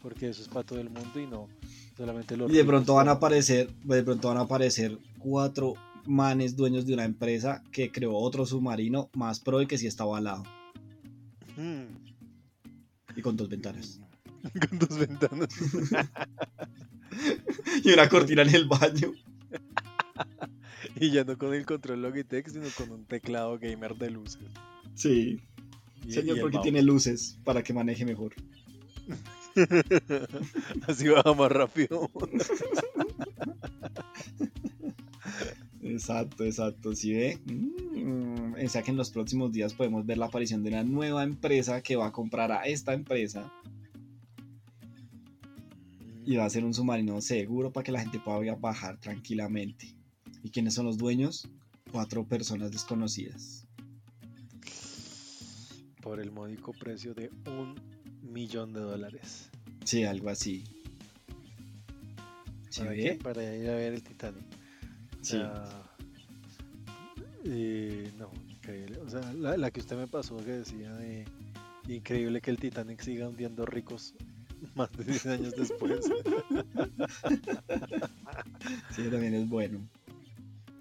porque 0.00 0.28
eso 0.28 0.42
es 0.42 0.48
para 0.48 0.64
todo 0.64 0.80
el 0.80 0.90
mundo 0.90 1.20
y 1.20 1.26
no 1.26 1.48
solamente 1.96 2.36
los 2.36 2.50
Y 2.50 2.56
de 2.56 2.64
pronto 2.64 2.94
van 2.94 3.08
a 3.08 3.12
aparecer, 3.12 3.70
de 3.84 4.02
pronto 4.02 4.28
van 4.28 4.38
a 4.38 4.42
aparecer 4.42 4.98
cuatro 5.18 5.74
manes 6.06 6.56
dueños 6.56 6.86
de 6.86 6.94
una 6.94 7.04
empresa 7.04 7.62
que 7.72 7.90
creó 7.90 8.14
otro 8.14 8.46
submarino 8.46 9.10
más 9.14 9.40
pro 9.40 9.62
y 9.62 9.66
que 9.66 9.78
sí 9.78 9.86
estaba 9.86 10.18
al 10.18 10.24
lado 10.24 10.42
Mm. 11.56 11.84
y 13.16 13.22
con 13.22 13.36
dos 13.36 13.48
ventanas. 13.48 14.00
Con 14.68 14.78
dos 14.78 14.98
ventanas. 14.98 15.48
Y 17.84 17.92
una 17.92 18.08
cortina 18.08 18.42
en 18.42 18.52
el 18.54 18.66
baño. 18.66 19.12
y 21.00 21.10
ya 21.12 21.22
no 21.22 21.38
con 21.38 21.54
el 21.54 21.64
control 21.64 22.02
Logitech, 22.02 22.48
sino 22.48 22.66
con 22.76 22.90
un 22.90 23.04
teclado 23.06 23.56
gamer 23.58 23.94
de 23.96 24.10
luces. 24.10 24.42
Sí, 24.94 25.40
Y- 26.04 26.12
señor, 26.12 26.38
y 26.38 26.40
porque 26.40 26.56
mouse. 26.56 26.64
tiene 26.64 26.82
luces 26.82 27.38
para 27.44 27.62
que 27.62 27.72
maneje 27.72 28.04
mejor. 28.04 28.34
Así 30.88 31.06
baja 31.08 31.32
más 31.34 31.52
rápido. 31.52 32.10
Exacto, 35.94 36.44
exacto, 36.44 36.92
¿sí 36.92 37.12
ve? 37.12 37.38
Mm, 37.46 38.54
o 38.64 38.68
sea 38.68 38.82
que 38.82 38.90
en 38.90 38.96
los 38.96 39.10
próximos 39.10 39.52
días 39.52 39.74
podemos 39.74 40.04
ver 40.04 40.18
la 40.18 40.26
aparición 40.26 40.64
de 40.64 40.70
una 40.70 40.82
nueva 40.82 41.22
empresa 41.22 41.82
que 41.82 41.94
va 41.94 42.06
a 42.08 42.12
comprar 42.12 42.50
a 42.50 42.64
esta 42.64 42.94
empresa 42.94 43.52
y 46.26 46.34
va 46.34 46.46
a 46.46 46.50
ser 46.50 46.64
un 46.64 46.74
submarino 46.74 47.20
seguro 47.20 47.72
para 47.72 47.84
que 47.84 47.92
la 47.92 48.00
gente 48.00 48.18
pueda 48.18 48.56
bajar 48.56 48.98
tranquilamente. 48.98 49.94
¿Y 50.42 50.50
quiénes 50.50 50.74
son 50.74 50.86
los 50.86 50.98
dueños? 50.98 51.48
Cuatro 51.92 52.26
personas 52.26 52.72
desconocidas. 52.72 53.68
Por 56.02 56.18
el 56.18 56.32
módico 56.32 56.72
precio 56.72 57.14
de 57.14 57.30
un 57.46 57.76
millón 58.20 58.72
de 58.72 58.80
dólares. 58.80 59.48
Sí, 59.84 60.02
algo 60.02 60.28
así. 60.28 60.64
¿Sí 62.68 62.80
¿Para 62.80 62.90
ve? 62.90 63.18
Para 63.22 63.56
ir 63.56 63.70
a 63.70 63.76
ver 63.76 63.94
el 63.94 64.02
Titanic. 64.02 64.42
Sí. 65.20 65.38
Eh, 67.44 68.12
no, 68.18 68.30
increíble. 68.48 68.98
O 69.00 69.08
sea, 69.08 69.20
la, 69.34 69.56
la 69.56 69.70
que 69.70 69.80
usted 69.80 69.96
me 69.96 70.06
pasó 70.06 70.36
que 70.38 70.52
decía 70.52 70.92
de 70.94 71.24
increíble 71.88 72.40
que 72.40 72.50
el 72.50 72.58
Titanic 72.58 73.00
siga 73.00 73.28
hundiendo 73.28 73.66
ricos 73.66 74.14
más 74.74 74.90
de 74.92 75.04
10 75.04 75.26
años 75.26 75.54
después. 75.56 76.00
Sí, 78.96 79.02
también 79.10 79.34
es 79.34 79.48
bueno. 79.48 79.78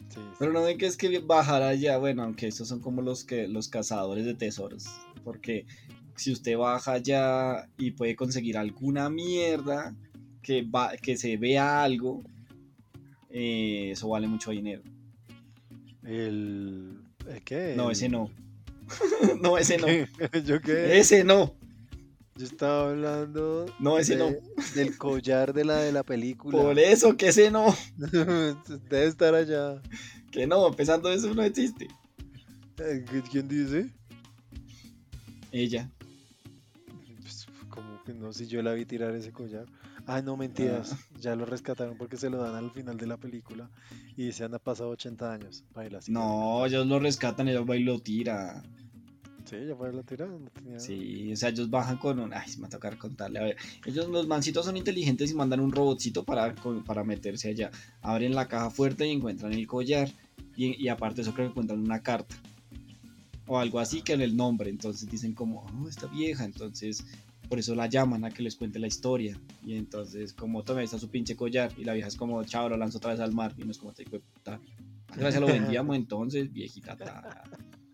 Sí, 0.08 0.22
sí. 0.22 0.36
Pero 0.40 0.54
no 0.54 0.64
ven 0.64 0.78
que 0.78 0.86
es 0.86 0.96
que 0.96 1.20
bajar 1.20 1.62
allá, 1.64 1.98
bueno, 1.98 2.24
aunque 2.24 2.48
estos 2.48 2.70
son 2.70 2.80
como 2.80 3.02
los 3.02 3.26
que 3.26 3.48
los 3.48 3.68
cazadores 3.68 4.26
de 4.26 4.36
tesoros, 4.36 4.86
porque 5.24 5.66
si 6.16 6.32
usted 6.32 6.58
baja 6.58 6.94
allá 6.94 7.68
y 7.78 7.92
puede 7.92 8.16
conseguir 8.16 8.58
alguna 8.58 9.10
mierda 9.10 9.96
que 10.42 10.62
va, 10.62 10.96
que 10.96 11.18
se 11.18 11.36
vea 11.36 11.84
algo, 11.84 12.24
eh, 13.30 13.90
eso 13.92 14.10
vale 14.10 14.28
mucho 14.28 14.52
dinero. 14.52 14.84
El, 16.06 17.00
¿el 17.28 17.44
qué? 17.44 17.74
No, 17.78 17.92
ese 17.92 18.10
no. 18.10 18.30
no, 19.42 19.58
ese 19.58 19.78
no. 19.78 19.88
¿Yo 20.46 20.62
qué? 20.62 21.00
Ese 21.00 21.24
no. 21.24 21.56
Yo 22.36 22.46
estaba 22.48 22.90
hablando 22.90 23.68
No, 23.80 24.00
ese 24.00 24.16
no. 24.18 24.26
de- 24.26 24.42
del 24.76 24.98
collar 24.98 25.54
de 25.54 25.66
la 25.66 25.78
de 25.78 25.92
la 25.92 26.04
película. 26.04 26.58
Por 26.58 26.80
eso 26.80 27.16
que 27.16 27.28
ese 27.28 27.52
no. 27.52 27.76
Debe 27.98 29.06
estar 29.06 29.36
allá. 29.36 29.82
Que 30.32 30.48
no, 30.48 30.68
empezando 30.68 31.12
eso 31.12 31.34
no 31.34 31.44
existe. 31.44 31.88
Eh, 32.80 33.06
¿Quién 33.32 33.48
dice? 33.48 33.92
Ella. 35.52 35.92
Pues, 37.22 37.46
como 37.70 38.04
que 38.04 38.14
no, 38.14 38.34
si 38.34 38.48
yo 38.48 38.64
la 38.64 38.74
vi 38.74 38.86
tirar 38.86 39.14
ese 39.16 39.32
collar. 39.32 39.68
Ah, 40.06 40.22
no, 40.22 40.36
mentiras. 40.36 40.96
Ya 41.20 41.36
lo 41.36 41.46
rescataron 41.46 41.98
porque 41.98 42.18
se 42.18 42.30
lo 42.30 42.38
dan 42.38 42.56
al 42.56 42.72
final 42.72 42.98
de 42.98 43.08
la 43.08 43.18
película. 43.18 43.70
Y 44.18 44.32
se 44.32 44.44
han 44.44 44.52
pasado 44.64 44.90
80 44.90 45.32
años. 45.34 45.64
Baila. 45.74 46.00
No, 46.08 46.66
ellos 46.66 46.86
lo 46.86 47.00
rescatan, 47.00 47.48
ellos 47.48 47.66
va 47.70 47.78
y 47.78 47.84
lo 47.84 48.00
tira. 48.00 48.62
Sí, 49.46 49.58
tira. 50.06 50.26
No 50.26 50.50
tenía... 50.54 50.80
Sí, 50.80 51.32
o 51.32 51.36
sea, 51.36 51.50
ellos 51.50 51.70
bajan 51.70 51.98
con 51.98 52.20
un... 52.20 52.34
Ay, 52.34 52.50
se 52.50 52.58
me 52.58 52.64
va 52.64 52.68
a 52.68 52.72
tocar 52.72 52.98
contarle. 52.98 53.40
A 53.40 53.44
ver, 53.44 53.58
ellos, 53.86 54.08
los 54.10 54.28
mancitos 54.28 54.66
son 54.66 54.78
inteligentes 54.78 55.32
y 55.32 55.36
mandan 55.36 55.60
un 55.60 55.72
robotcito 55.72 56.24
para, 56.24 56.54
para 56.86 57.04
meterse 57.04 57.50
allá. 57.50 57.72
Abren 58.02 58.36
la 58.36 58.48
caja 58.48 58.70
fuerte 58.70 59.08
y 59.08 59.12
encuentran 59.12 59.54
el 59.54 59.68
collar. 59.68 60.10
Y, 60.56 60.82
y 60.82 60.88
aparte 60.88 61.22
eso 61.22 61.34
creo 61.34 61.48
que 61.48 61.52
encuentran 61.52 61.80
una 61.80 62.02
carta. 62.02 62.36
O 63.46 63.60
algo 63.60 63.80
así 63.80 64.02
que 64.02 64.14
en 64.14 64.22
el 64.22 64.36
nombre. 64.36 64.70
Entonces 64.70 65.10
dicen 65.10 65.34
como, 65.34 65.66
oh, 65.66 65.90
esta 65.90 66.08
vieja. 66.08 66.46
Entonces, 66.46 67.06
por 67.50 67.60
eso 67.60 67.76
la 67.76 67.88
llaman 67.88 68.26
a 68.26 68.32
que 68.32 68.44
les 68.44 68.56
cuente 68.56 68.80
la 68.80 68.88
historia. 68.88 69.40
Y 69.66 69.76
entonces, 69.76 70.34
como 70.34 70.64
tome, 70.64 70.84
está 70.84 70.98
su 70.98 71.10
pinche 71.10 71.36
collar. 71.36 71.72
Y 71.78 71.84
la 71.84 71.94
vieja 71.94 72.08
es 72.08 72.16
como, 72.16 72.44
chao, 72.44 72.70
lo 72.70 72.78
lanzo 72.78 72.98
otra 72.98 73.12
vez 73.12 73.20
al 73.20 73.34
mar. 73.34 73.54
Y 73.58 73.64
no 73.64 73.72
es 73.72 73.78
como, 73.78 73.94
te 73.94 74.06
puta. 74.06 74.60
Gracias, 75.16 75.42
lo 75.42 75.48
vendíamos 75.48 75.96
entonces, 75.96 76.52
viejita. 76.52 76.96
ta". 76.98 77.44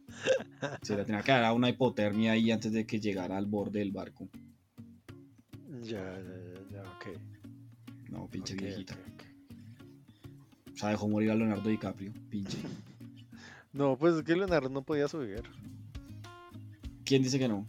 Se 0.81 0.95
le 0.95 1.05
tenía 1.05 1.21
que 1.21 1.31
dar 1.31 1.53
una 1.53 1.69
hipotermia 1.69 2.33
ahí 2.33 2.51
antes 2.51 2.71
de 2.71 2.85
que 2.85 2.99
llegara 2.99 3.37
al 3.37 3.45
borde 3.45 3.79
del 3.79 3.91
barco. 3.91 4.27
Ya, 5.81 6.01
ya, 6.01 6.61
ya, 6.71 6.81
ok. 6.81 7.17
No, 8.09 8.27
pinche 8.27 8.55
viejita. 8.55 8.97
O 10.73 10.77
sea, 10.77 10.89
dejó 10.89 11.07
morir 11.07 11.31
a 11.31 11.35
Leonardo 11.35 11.69
DiCaprio. 11.69 12.13
Pinche. 12.29 12.57
No, 13.71 13.97
pues 13.97 14.15
es 14.15 14.23
que 14.23 14.35
Leonardo 14.35 14.69
no 14.69 14.81
podía 14.81 15.07
subir. 15.07 15.43
¿Quién 17.05 17.23
dice 17.23 17.39
que 17.39 17.47
no? 17.47 17.65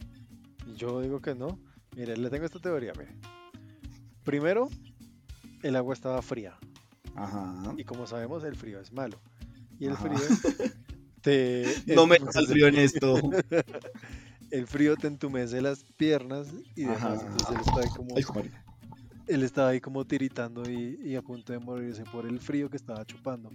Yo 0.77 1.01
digo 1.01 1.21
que 1.21 1.35
no. 1.35 1.59
Mire, 2.01 2.17
le 2.17 2.31
tengo 2.31 2.47
esta 2.47 2.59
teoría, 2.59 2.95
mire. 2.99 3.11
Primero, 4.25 4.71
el 5.63 5.77
agua 5.77 5.93
estaba 5.93 6.23
fría. 6.23 6.57
Ajá. 7.15 7.75
Y 7.77 7.85
como 7.85 8.07
sabemos, 8.07 8.43
el 8.43 8.57
frío 8.57 8.81
es 8.81 8.91
malo. 8.91 9.21
Y 9.79 9.85
el 9.85 9.93
Ajá. 9.93 10.09
frío 10.09 10.19
te... 11.21 11.67
No 11.89 12.07
me 12.07 12.17
entonces- 12.17 12.43
saldrió 12.47 12.69
en 12.69 12.77
esto. 12.77 13.17
el 14.51 14.67
frío 14.67 14.97
te 14.97 15.09
entumece 15.09 15.61
las 15.61 15.85
piernas 15.99 16.49
y 16.75 16.85
demás. 16.85 17.23
Entonces 17.23 17.51
él 17.51 17.61
estaba 17.61 17.81
ahí 17.83 17.91
como, 17.91 18.17
Ay, 18.17 18.51
él 19.27 19.43
estaba 19.43 19.69
ahí 19.69 19.81
como 19.83 20.07
tiritando 20.07 20.71
y, 20.71 20.99
y 21.05 21.17
a 21.17 21.21
punto 21.21 21.53
de 21.53 21.59
morirse 21.59 22.05
por 22.05 22.25
el 22.25 22.41
frío 22.41 22.71
que 22.71 22.79
estaba 22.79 23.05
chupando. 23.05 23.51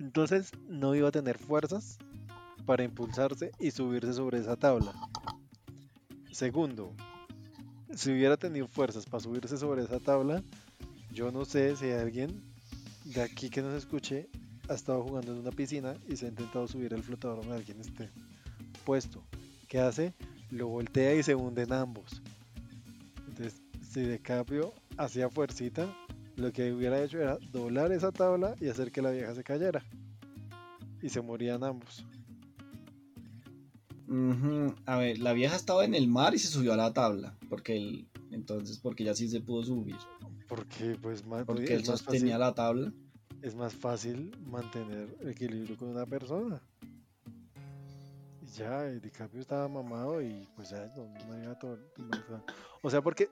Entonces 0.00 0.50
no 0.68 0.96
iba 0.96 1.06
a 1.06 1.12
tener 1.12 1.38
fuerzas 1.38 1.98
para 2.66 2.82
impulsarse 2.82 3.52
y 3.60 3.70
subirse 3.70 4.12
sobre 4.12 4.40
esa 4.40 4.56
tabla. 4.56 4.92
Segundo, 6.32 6.92
si 7.96 8.12
hubiera 8.12 8.36
tenido 8.36 8.66
fuerzas 8.66 9.06
para 9.06 9.22
subirse 9.22 9.56
sobre 9.56 9.82
esa 9.82 10.00
tabla, 10.00 10.42
yo 11.12 11.30
no 11.30 11.44
sé 11.44 11.76
si 11.76 11.90
alguien 11.90 12.42
de 13.04 13.22
aquí 13.22 13.50
que 13.50 13.62
nos 13.62 13.74
escuche 13.74 14.28
ha 14.68 14.74
estado 14.74 15.02
jugando 15.02 15.32
en 15.32 15.38
una 15.38 15.50
piscina 15.50 15.94
y 16.08 16.16
se 16.16 16.26
ha 16.26 16.28
intentado 16.30 16.66
subir 16.66 16.92
el 16.94 17.02
flotador 17.02 17.40
donde 17.40 17.56
alguien 17.56 17.80
esté 17.80 18.10
puesto. 18.84 19.22
¿Qué 19.68 19.78
hace? 19.78 20.14
Lo 20.50 20.68
voltea 20.68 21.14
y 21.14 21.22
se 21.22 21.34
hunden 21.34 21.72
ambos. 21.72 22.22
Entonces, 23.28 23.60
si 23.90 24.02
de 24.02 24.18
cambio 24.20 24.72
hacía 24.96 25.28
fuercita, 25.28 25.94
lo 26.36 26.52
que 26.52 26.72
hubiera 26.72 27.02
hecho 27.02 27.18
era 27.18 27.38
doblar 27.52 27.92
esa 27.92 28.10
tabla 28.10 28.54
y 28.60 28.68
hacer 28.68 28.90
que 28.90 29.02
la 29.02 29.10
vieja 29.10 29.34
se 29.34 29.44
cayera. 29.44 29.84
Y 31.02 31.10
se 31.10 31.20
morían 31.20 31.62
ambos. 31.62 32.04
Ujú. 34.08 34.74
A 34.86 34.96
ver, 34.98 35.18
la 35.18 35.32
vieja 35.32 35.56
estaba 35.56 35.84
en 35.84 35.94
el 35.94 36.08
mar 36.08 36.34
y 36.34 36.38
se 36.38 36.48
subió 36.48 36.72
a 36.72 36.76
la 36.76 36.92
tabla. 36.92 37.34
Porque 37.48 37.76
él, 37.76 38.08
entonces, 38.30 38.78
porque 38.78 39.04
ya 39.04 39.14
sí 39.14 39.28
se 39.28 39.40
pudo 39.40 39.62
subir. 39.64 39.96
Porque 40.48 40.96
pues 41.00 41.24
ma- 41.26 41.44
Porque 41.44 41.74
él 41.74 41.84
sostenía 41.84 42.20
fácil, 42.20 42.38
la 42.40 42.54
tabla. 42.54 42.92
es 43.42 43.54
más 43.54 43.74
fácil 43.74 44.36
mantener 44.46 45.08
equilibrio 45.22 45.76
con 45.76 45.88
una 45.88 46.04
persona. 46.06 46.60
Y 48.42 48.46
ya, 48.58 48.88
y 48.90 49.00
DiCaprio 49.00 49.40
estaba 49.40 49.68
mamado 49.68 50.20
y 50.22 50.46
pues 50.54 50.70
ya 50.70 50.86
no, 50.96 51.06
no 51.26 51.42
iba 51.42 51.52
a 51.52 51.58
to- 51.58 51.78
tomar- 51.96 52.44
O 52.82 52.90
sea, 52.90 53.00
porque 53.02 53.28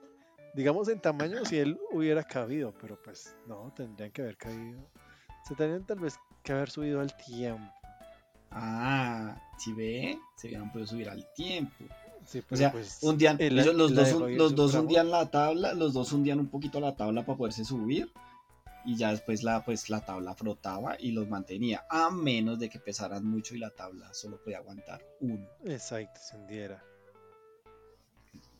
digamos 0.55 0.87
en 0.89 0.99
tamaño 0.99 1.45
si 1.45 1.57
él 1.57 1.77
hubiera 1.91 2.23
cabido, 2.23 2.73
pero 2.81 2.99
pues 3.03 3.35
no, 3.47 3.71
tendrían 3.75 4.11
que 4.11 4.23
haber 4.23 4.37
caído. 4.37 4.79
Se 5.47 5.55
tendrían 5.55 5.85
tal 5.85 5.99
vez 5.99 6.15
que 6.43 6.51
haber 6.51 6.69
subido 6.71 6.99
al 6.99 7.15
tiempo. 7.15 7.71
Ah, 8.55 9.35
si 9.57 9.73
ve, 9.73 10.19
se 10.35 10.47
hubieran 10.47 10.71
podido 10.71 10.87
subir 10.87 11.09
al 11.09 11.27
tiempo. 11.33 11.85
Sí, 12.25 12.41
O 12.49 12.55
sea, 12.55 12.71
pues, 12.71 12.99
ellos- 13.41 13.65
la- 13.65 13.73
los, 13.73 13.93
dos, 13.95 14.07
los 14.37 14.55
dos 14.55 14.71
hundían 14.75 15.09
la 15.11 15.29
tabla, 15.29 15.73
los 15.73 15.93
dos 15.93 16.13
hundían 16.13 16.39
un 16.39 16.47
poquito 16.47 16.79
la 16.79 16.95
tabla 16.95 17.25
para 17.25 17.37
poderse 17.37 17.65
subir. 17.65 18.11
Y 18.85 18.97
ya 18.97 19.11
después 19.11 19.43
la, 19.43 19.63
pues, 19.63 19.89
la 19.89 20.03
tabla 20.05 20.33
frotaba 20.35 20.97
y 20.99 21.11
los 21.11 21.27
mantenía. 21.29 21.85
A 21.89 22.09
menos 22.09 22.59
de 22.59 22.69
que 22.69 22.79
pesaran 22.79 23.25
mucho 23.25 23.55
y 23.55 23.59
la 23.59 23.69
tabla 23.69 24.13
solo 24.13 24.41
podía 24.43 24.57
aguantar 24.57 25.01
uno. 25.21 25.47
Exacto, 25.65 26.19
se 26.21 26.35
hundiera. 26.37 26.83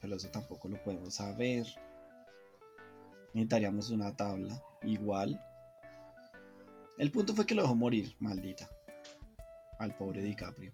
Pero 0.01 0.15
eso 0.15 0.29
tampoco 0.29 0.67
lo 0.69 0.81
podemos 0.81 1.13
saber. 1.15 1.65
Necesitaríamos 3.33 3.89
una 3.89 4.15
tabla 4.15 4.61
igual. 4.83 5.41
El 6.97 7.11
punto 7.11 7.33
fue 7.33 7.45
que 7.45 7.55
lo 7.55 7.63
dejó 7.63 7.75
morir, 7.75 8.15
maldita. 8.19 8.69
Al 9.83 9.93
pobre 9.97 10.21
DiCaprio. 10.21 10.71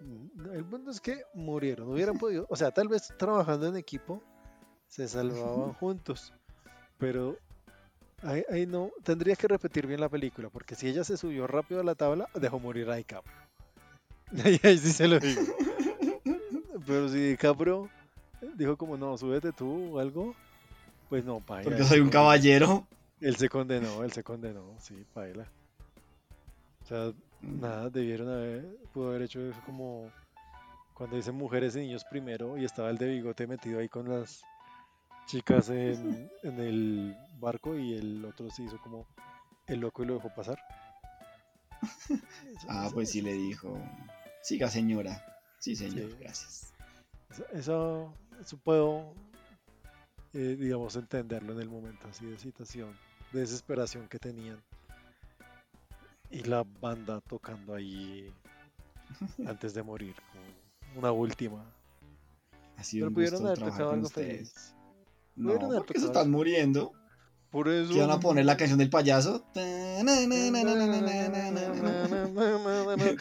Mm, 0.00 0.54
El 0.54 0.64
punto 0.64 0.92
es 0.92 1.00
que 1.00 1.22
murieron, 1.34 1.88
hubieran 1.88 2.16
podido, 2.16 2.46
o 2.48 2.54
sea, 2.54 2.70
tal 2.70 2.86
vez 2.86 3.12
trabajando 3.18 3.66
en 3.66 3.76
equipo 3.76 4.22
se 4.86 5.08
salvaban 5.08 5.72
juntos, 5.80 6.32
pero 6.96 7.36
ahí, 8.22 8.44
ahí 8.48 8.64
no, 8.64 8.92
tendría 9.02 9.34
que 9.34 9.48
repetir 9.48 9.88
bien 9.88 10.00
la 10.00 10.08
película, 10.08 10.48
porque 10.48 10.76
si 10.76 10.86
ella 10.86 11.02
se 11.02 11.16
subió 11.16 11.48
rápido 11.48 11.80
a 11.80 11.84
la 11.84 11.96
tabla, 11.96 12.28
dejó 12.34 12.60
morir 12.60 12.88
a 12.88 12.94
DiCaprio. 12.94 13.34
Ahí, 14.44 14.60
ahí 14.64 14.78
sí 14.78 14.92
se 14.92 15.06
lo 15.06 15.20
digo. 15.20 15.40
Pero 16.84 17.08
si 17.08 17.18
DiCaprio 17.18 17.88
dijo 18.54 18.76
como, 18.76 18.96
no, 18.96 19.16
súbete 19.16 19.52
tú 19.52 19.96
o 19.96 19.98
algo, 20.00 20.34
pues 21.08 21.24
no, 21.24 21.40
paila. 21.40 21.70
Porque 21.70 21.84
soy 21.84 22.00
un 22.00 22.10
caballero. 22.10 22.86
Él 23.20 23.36
se 23.36 23.48
condenó, 23.48 24.04
él 24.04 24.12
se 24.12 24.22
condenó, 24.22 24.74
sí, 24.78 25.04
paila. 25.14 25.48
O 26.82 26.86
sea, 26.86 27.12
Nada, 27.46 27.88
debieron 27.90 28.28
haber, 28.28 28.64
pudo 28.92 29.08
haber 29.10 29.22
hecho 29.22 29.40
eso 29.40 29.60
como 29.64 30.10
cuando 30.94 31.16
dicen 31.16 31.34
mujeres 31.34 31.76
y 31.76 31.80
niños 31.80 32.04
primero 32.04 32.56
y 32.58 32.64
estaba 32.64 32.90
el 32.90 32.98
de 32.98 33.06
bigote 33.08 33.46
metido 33.46 33.78
ahí 33.80 33.88
con 33.88 34.08
las 34.08 34.42
chicas 35.26 35.68
en, 35.68 36.30
en 36.42 36.58
el 36.60 37.16
barco 37.38 37.76
y 37.76 37.94
el 37.94 38.24
otro 38.24 38.50
se 38.50 38.62
hizo 38.64 38.78
como 38.80 39.06
el 39.66 39.80
loco 39.80 40.02
y 40.02 40.06
lo 40.06 40.14
dejó 40.14 40.28
pasar. 40.34 40.58
Ah, 42.68 42.88
pues 42.92 43.10
sí 43.10 43.20
le 43.20 43.32
dijo. 43.34 43.78
Siga, 44.42 44.70
señora. 44.70 45.22
Sí, 45.58 45.76
señor, 45.76 46.10
Sí. 46.10 46.16
gracias. 46.20 46.72
Eso, 47.52 48.14
eso, 48.40 48.56
puedo, 48.64 49.12
eh, 50.32 50.56
digamos, 50.58 50.96
entenderlo 50.96 51.52
en 51.52 51.60
el 51.60 51.68
momento 51.68 52.08
así 52.08 52.24
de 52.24 52.38
situación, 52.38 52.96
de 53.32 53.40
desesperación 53.40 54.08
que 54.08 54.18
tenían. 54.18 54.62
Y 56.36 56.42
la 56.44 56.64
banda 56.80 57.20
tocando 57.22 57.74
ahí 57.74 58.30
antes 59.46 59.72
de 59.72 59.82
morir, 59.82 60.14
como 60.32 60.44
una 61.00 61.12
última. 61.12 61.64
Ha 62.76 62.84
sido 62.84 63.06
Pero 63.06 63.08
un 63.08 63.14
pudieron 63.14 63.40
gusto 63.40 63.48
haber 63.48 63.72
tocado 63.72 63.90
algo 63.90 64.06
ustedes. 64.06 64.52
feliz. 64.52 64.74
No, 65.34 65.48
Pudieron 65.48 65.70
haber 65.70 65.86
porque 65.86 66.00
se 66.00 66.06
están 66.06 66.30
muriendo. 66.30 66.92
Por 67.50 67.68
eso. 67.68 67.94
¿Qué 67.94 68.00
van 68.00 68.10
a 68.10 68.20
poner 68.20 68.44
la 68.44 68.58
canción 68.58 68.78
del 68.78 68.90
payaso? 68.90 69.40
Todo 69.54 69.64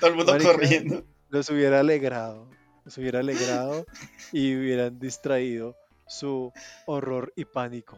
el 0.10 0.16
mundo 0.16 0.32
Marica, 0.34 0.52
corriendo. 0.52 1.06
Los 1.30 1.50
hubiera 1.50 1.80
alegrado. 1.80 2.50
Los 2.84 2.98
hubiera 2.98 3.20
alegrado 3.20 3.86
y 4.34 4.56
hubieran 4.58 5.00
distraído 5.00 5.78
su 6.06 6.52
horror 6.86 7.32
y 7.36 7.46
pánico 7.46 7.98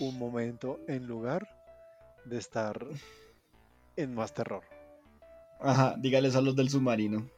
un 0.00 0.18
momento 0.18 0.80
en 0.86 1.06
lugar 1.06 1.48
de 2.24 2.38
estar 2.38 2.86
en 3.96 4.14
más 4.14 4.34
terror. 4.34 4.62
Ajá, 5.60 5.94
dígales 5.98 6.34
a 6.36 6.40
los 6.40 6.56
del 6.56 6.68
submarino. 6.68 7.28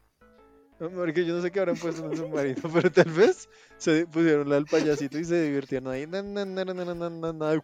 Porque 0.79 1.25
yo 1.25 1.37
no 1.37 1.43
sé 1.43 1.51
qué 1.51 1.61
habrán 1.61 1.77
puesto 1.77 2.05
en 2.05 2.13
el 2.13 2.19
submarino, 2.19 2.63
pero 2.73 2.91
tal 2.91 3.11
vez 3.11 3.49
se 3.79 4.07
pusieron 4.07 4.49
la 4.49 4.57
del 4.57 4.67
payasito 4.67 5.19
y 5.19 5.25
se 5.25 5.43
divirtieron 5.43 5.93
ahí. 5.93 6.07
Na, 6.07 6.23
na, 6.23 6.45
na. 6.45 7.63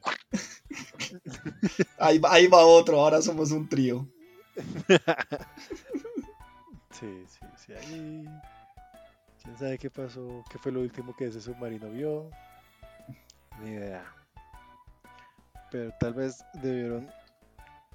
Ahí 1.98 2.18
va, 2.18 2.32
ahí 2.32 2.46
va 2.46 2.64
otro, 2.64 3.00
ahora 3.00 3.20
somos 3.20 3.50
un 3.50 3.68
trío. 3.68 4.06
Sí, 6.92 7.24
sí, 7.26 7.46
sí. 7.56 7.72
Ahí. 7.72 8.24
¿Quién 9.42 9.56
sabe 9.56 9.78
qué 9.78 9.88
pasó? 9.88 10.44
¿Qué 10.50 10.58
fue 10.58 10.70
lo 10.70 10.80
último 10.80 11.16
que 11.16 11.26
ese 11.26 11.40
submarino 11.40 11.88
vio? 11.88 12.30
Ni 13.62 13.70
idea. 13.70 14.04
Pero 15.70 15.92
tal 15.98 16.12
vez 16.12 16.44
debieron 16.54 17.10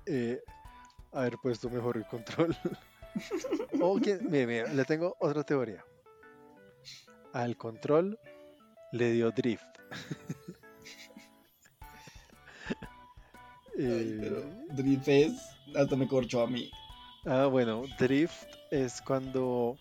eh, 0.07 0.41
haber 1.15 1.37
puesto 1.37 1.69
mejor 1.69 1.97
el 1.97 2.05
control. 2.05 2.55
o 3.81 3.97
que, 3.99 4.17
mire, 4.17 4.45
mire, 4.47 4.73
le 4.73 4.85
tengo 4.85 5.15
otra 5.19 5.43
teoría. 5.43 5.83
Al 7.33 7.57
control 7.57 8.19
le 8.91 9.11
dio 9.11 9.31
drift. 9.31 9.65
Ay, 13.77 13.83
Eh, 13.83 14.17
pero 14.21 14.41
Drift 14.73 15.07
es, 15.09 15.33
hasta 15.75 15.95
me 15.97 16.07
corchó 16.07 16.41
a 16.43 16.47
mí. 16.47 16.71
Ah, 17.25 17.47
bueno, 17.47 17.83
drift 17.99 18.47
es 18.71 19.01
cuando 19.01 19.77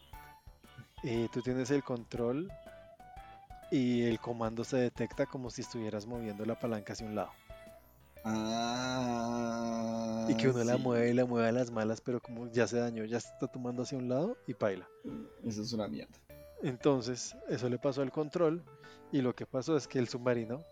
eh, 1.04 1.28
tú 1.32 1.42
tienes 1.42 1.70
el 1.70 1.84
control 1.84 2.50
y 3.70 4.02
el 4.02 4.18
comando 4.18 4.64
se 4.64 4.78
detecta 4.78 5.26
como 5.26 5.50
si 5.50 5.60
estuvieras 5.62 6.06
moviendo 6.06 6.44
la 6.44 6.58
palanca 6.58 6.92
hacia 6.94 7.06
un 7.06 7.14
lado. 7.14 7.30
Ah, 8.24 10.03
y 10.28 10.36
que 10.36 10.48
uno 10.48 10.64
la 10.64 10.76
mueve 10.76 11.10
y 11.10 11.14
la 11.14 11.24
mueve 11.26 11.48
a 11.48 11.52
las 11.52 11.70
malas, 11.70 12.00
pero 12.00 12.20
como 12.20 12.50
ya 12.50 12.66
se 12.66 12.78
dañó, 12.78 13.04
ya 13.04 13.20
se 13.20 13.28
está 13.28 13.46
tomando 13.46 13.82
hacia 13.82 13.98
un 13.98 14.08
lado 14.08 14.36
y 14.46 14.54
paila. 14.54 14.88
Eso 15.44 15.62
es 15.62 15.72
una 15.72 15.88
mierda. 15.88 16.14
Entonces, 16.62 17.36
eso 17.48 17.68
le 17.68 17.78
pasó 17.78 18.02
al 18.02 18.10
control 18.10 18.62
y 19.12 19.20
lo 19.20 19.34
que 19.34 19.46
pasó 19.46 19.76
es 19.76 19.86
que 19.86 19.98
el 19.98 20.08
submarino 20.08 20.62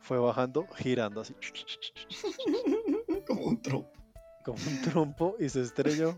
fue 0.00 0.18
bajando, 0.18 0.66
girando 0.76 1.20
así, 1.20 1.34
Como 3.26 3.42
un 3.44 3.60
tropo. 3.60 3.90
como 4.44 4.58
un 4.66 4.80
trompo 4.82 5.36
y 5.38 5.48
se 5.48 5.60
estrelló. 5.62 6.16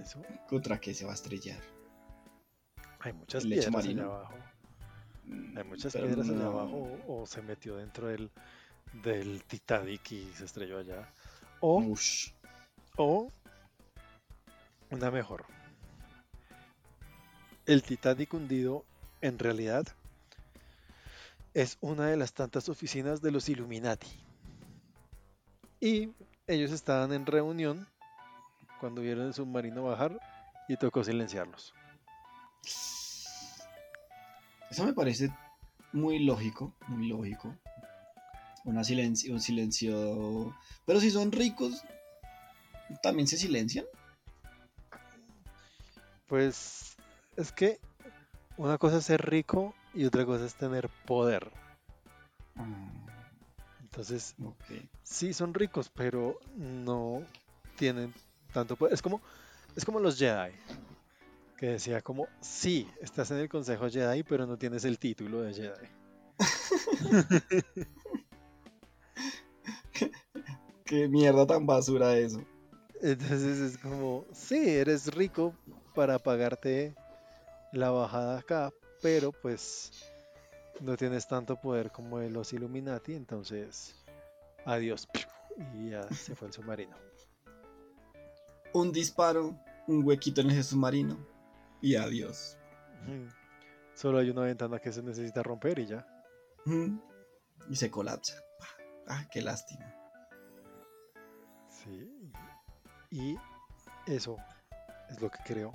Eso, 0.00 0.22
¿Contra 0.48 0.78
qué 0.78 0.94
se 0.94 1.04
va 1.04 1.12
a 1.12 1.14
estrellar? 1.14 1.60
hay 3.00 3.12
muchas 3.12 3.44
piedras 3.44 3.84
allá 3.86 4.04
abajo. 4.04 4.34
Hay 5.56 5.64
muchas 5.64 5.92
Pero 5.92 6.06
piedras 6.06 6.28
allá 6.28 6.38
no. 6.38 6.50
abajo 6.50 6.76
o, 7.06 7.22
o 7.22 7.26
se 7.26 7.40
metió 7.42 7.76
dentro 7.76 8.08
del, 8.08 8.30
del 8.92 9.44
Titanic 9.44 10.12
y 10.12 10.32
se 10.34 10.44
estrelló 10.44 10.78
allá. 10.78 11.08
O, 11.60 11.78
Ush. 11.78 12.32
o 12.96 13.30
una 14.90 15.10
mejor. 15.10 15.44
El 17.66 17.82
Titanic 17.82 18.32
hundido 18.34 18.84
en 19.20 19.38
realidad 19.38 19.86
es 21.54 21.78
una 21.80 22.06
de 22.06 22.16
las 22.16 22.32
tantas 22.32 22.68
oficinas 22.68 23.22
de 23.22 23.30
los 23.32 23.48
Illuminati. 23.48 24.08
Y 25.80 26.10
ellos 26.46 26.70
estaban 26.70 27.12
en 27.12 27.26
reunión 27.26 27.88
cuando 28.78 29.00
vieron 29.00 29.26
el 29.26 29.34
submarino 29.34 29.82
bajar 29.82 30.20
y 30.68 30.76
tocó 30.76 31.02
silenciarlos. 31.02 31.74
Eso 34.70 34.84
me 34.84 34.92
parece 34.92 35.30
muy 35.92 36.18
lógico, 36.18 36.74
muy 36.88 37.08
lógico. 37.08 37.56
Una 38.66 38.82
silencio, 38.82 39.32
un 39.32 39.40
silencio. 39.40 40.54
Pero 40.84 41.00
si 41.00 41.10
son 41.12 41.30
ricos, 41.30 41.84
¿también 43.00 43.28
se 43.28 43.36
silencian? 43.36 43.86
Pues 46.26 46.96
es 47.36 47.52
que 47.52 47.78
una 48.56 48.76
cosa 48.76 48.98
es 48.98 49.04
ser 49.04 49.24
rico 49.24 49.72
y 49.94 50.04
otra 50.04 50.26
cosa 50.26 50.46
es 50.46 50.56
tener 50.56 50.88
poder. 51.06 51.48
Ah, 52.56 52.90
Entonces, 53.82 54.34
ok. 54.42 54.64
sí 55.04 55.32
son 55.32 55.54
ricos, 55.54 55.88
pero 55.88 56.40
no 56.56 57.22
tienen 57.76 58.12
tanto 58.52 58.74
poder. 58.74 58.94
Es 58.94 59.00
como, 59.00 59.22
es 59.76 59.84
como 59.84 60.00
los 60.00 60.18
Jedi, 60.18 60.52
que 61.56 61.66
decía 61.66 62.00
como, 62.00 62.26
sí, 62.40 62.90
estás 63.00 63.30
en 63.30 63.38
el 63.38 63.48
Consejo 63.48 63.88
Jedi, 63.88 64.24
pero 64.24 64.44
no 64.44 64.58
tienes 64.58 64.84
el 64.84 64.98
título 64.98 65.42
de 65.42 65.54
Jedi. 65.54 65.88
Qué 70.86 71.08
mierda 71.08 71.46
tan 71.46 71.66
basura 71.66 72.16
eso. 72.16 72.40
Entonces 73.02 73.58
es 73.58 73.78
como, 73.78 74.24
sí, 74.32 74.56
eres 74.68 75.12
rico 75.14 75.54
para 75.94 76.18
pagarte 76.18 76.94
la 77.72 77.90
bajada 77.90 78.38
acá, 78.38 78.72
pero 79.02 79.32
pues 79.32 79.92
no 80.80 80.96
tienes 80.96 81.26
tanto 81.26 81.56
poder 81.56 81.90
como 81.90 82.20
los 82.20 82.52
Illuminati, 82.52 83.14
entonces 83.14 83.94
adiós. 84.64 85.08
Y 85.74 85.88
ya 85.88 86.02
se 86.12 86.34
fue 86.34 86.48
el 86.48 86.52
submarino. 86.52 86.94
Un 88.74 88.92
disparo, 88.92 89.58
un 89.86 90.04
huequito 90.04 90.42
en 90.42 90.50
ese 90.50 90.64
submarino 90.64 91.16
y 91.80 91.94
adiós. 91.94 92.58
Solo 93.94 94.18
hay 94.18 94.28
una 94.28 94.42
ventana 94.42 94.78
que 94.78 94.92
se 94.92 95.02
necesita 95.02 95.42
romper 95.42 95.78
y 95.78 95.86
ya. 95.86 96.06
Y 97.70 97.76
se 97.76 97.90
colapsa. 97.90 98.34
Ah, 99.08 99.26
qué 99.32 99.40
lástima. 99.40 99.86
Sí. 101.86 102.32
Y 103.10 103.36
eso 104.06 104.36
es 105.08 105.20
lo 105.20 105.30
que 105.30 105.38
creo 105.44 105.72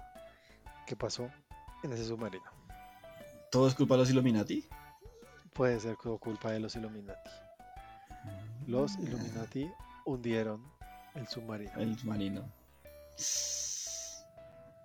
que 0.86 0.96
pasó 0.96 1.30
en 1.84 1.94
ese 1.94 2.06
submarino. 2.06 2.46
¿Todo 3.52 3.68
es 3.68 3.74
culpa 3.76 3.96
de 3.96 4.00
los 4.02 4.10
Illuminati? 4.10 4.68
Puede 5.54 5.80
ser 5.80 5.96
culpa 5.98 6.52
de 6.52 6.60
los 6.60 6.76
Illuminati. 6.76 7.30
Los 8.68 8.98
Mm. 8.98 9.04
Illuminati 9.08 9.72
hundieron 10.06 10.64
el 11.16 11.28
submarino. 11.28 11.72
El 11.78 11.98
submarino. 11.98 12.52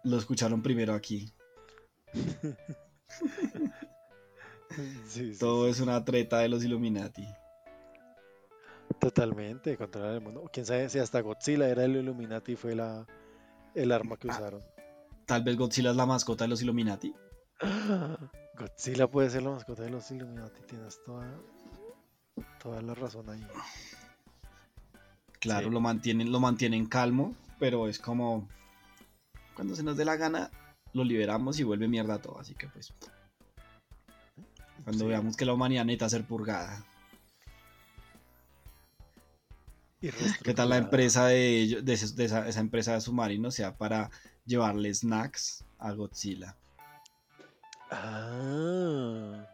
Lo 0.05 0.19
escucharon 0.19 0.63
primero 0.63 0.95
aquí. 0.95 1.33
Sí, 5.07 5.33
sí, 5.33 5.39
Todo 5.39 5.65
sí, 5.67 5.71
es 5.71 5.81
una 5.81 6.05
treta 6.05 6.41
de 6.41 6.49
los 6.49 6.63
Illuminati. 6.63 7.27
Totalmente, 9.01 9.77
controlar 9.77 10.15
el 10.15 10.21
mundo. 10.21 10.49
Quién 10.53 10.67
sabe 10.67 10.89
si 10.89 10.99
hasta 10.99 11.21
Godzilla 11.21 11.69
era 11.69 11.85
el 11.85 11.97
Illuminati 11.97 12.53
y 12.53 12.57
fue 12.57 12.75
la, 12.75 13.07
el 13.75 13.93
arma 13.93 14.17
que 14.17 14.29
Ah. 14.31 14.35
usaron. 14.35 14.63
Tal 15.27 15.43
vez 15.43 15.57
Godzilla 15.57 15.91
es 15.91 15.97
la 15.97 16.07
mascota 16.07 16.45
de 16.45 16.49
los 16.49 16.63
Illuminati. 16.63 17.15
Godzilla 18.59 19.07
puede 19.09 19.31
ser 19.31 19.43
la 19.43 19.51
mascota 19.51 19.83
de 19.83 19.91
los 19.91 20.11
Illuminati. 20.11 20.63
Tienes 20.63 21.03
toda, 21.05 21.29
toda 22.63 22.81
la 22.83 22.95
razón 22.95 23.29
ahí. 23.29 23.47
Claro, 25.41 25.67
Sí. 25.69 25.73
lo 25.75 25.81
mantienen, 25.81 26.33
lo 26.33 26.41
mantienen 26.41 26.87
calmo, 26.87 27.35
pero 27.59 27.89
es 27.89 27.99
como 27.99 28.49
cuando 29.55 29.75
se 29.77 29.83
nos 29.83 29.97
dé 29.97 30.05
la 30.05 30.17
gana, 30.17 30.51
lo 30.93 31.05
liberamos 31.05 31.59
y 31.61 31.65
vuelve 31.65 31.87
mierda 31.89 32.19
todo. 32.19 32.39
Así 32.41 32.55
que 32.55 32.67
pues, 32.69 32.93
cuando 34.85 35.05
Sí. 35.05 35.09
veamos 35.11 35.37
que 35.37 35.45
la 35.45 35.53
humanidad 35.53 35.85
necesita 35.85 36.09
ser 36.09 36.25
purgada. 36.25 36.83
¿Qué 40.01 40.55
tal 40.55 40.69
la 40.69 40.77
empresa 40.77 41.27
de, 41.27 41.61
ellos- 41.61 41.85
de, 41.85 41.97
de 41.97 42.25
esa, 42.25 42.49
esa 42.49 42.61
empresa 42.61 42.93
de 42.93 43.01
submarinos 43.01 43.55
sea 43.55 43.77
para 43.77 44.11
llevarle 44.45 44.93
snacks 44.95 45.65
a 45.79 45.93
Godzilla? 45.93 46.57
Ah, 47.91 49.47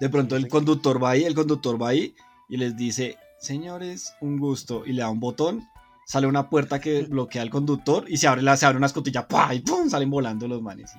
De 0.00 0.08
pronto 0.08 0.36
el 0.36 0.48
conductor 0.48 1.02
va 1.02 1.10
ahí, 1.10 1.24
el 1.24 1.34
conductor 1.34 1.80
va 1.80 1.88
ahí 1.88 2.14
y 2.48 2.56
les 2.56 2.76
dice, 2.76 3.18
señores, 3.38 4.14
un 4.20 4.38
gusto, 4.38 4.84
y 4.86 4.92
le 4.92 5.02
da 5.02 5.10
un 5.10 5.20
botón, 5.20 5.68
sale 6.06 6.26
una 6.26 6.48
puerta 6.50 6.80
que 6.80 7.02
bloquea 7.08 7.42
al 7.42 7.50
conductor 7.50 8.04
y 8.08 8.16
se 8.16 8.26
abre, 8.26 8.42
la, 8.42 8.56
se 8.56 8.66
abre 8.66 8.78
una 8.78 8.86
escotilla, 8.86 9.28
¡pah! 9.28 9.54
y 9.54 9.60
¡pum! 9.60 9.88
salen 9.88 10.10
volando 10.10 10.48
los 10.48 10.60
manes 10.62 10.92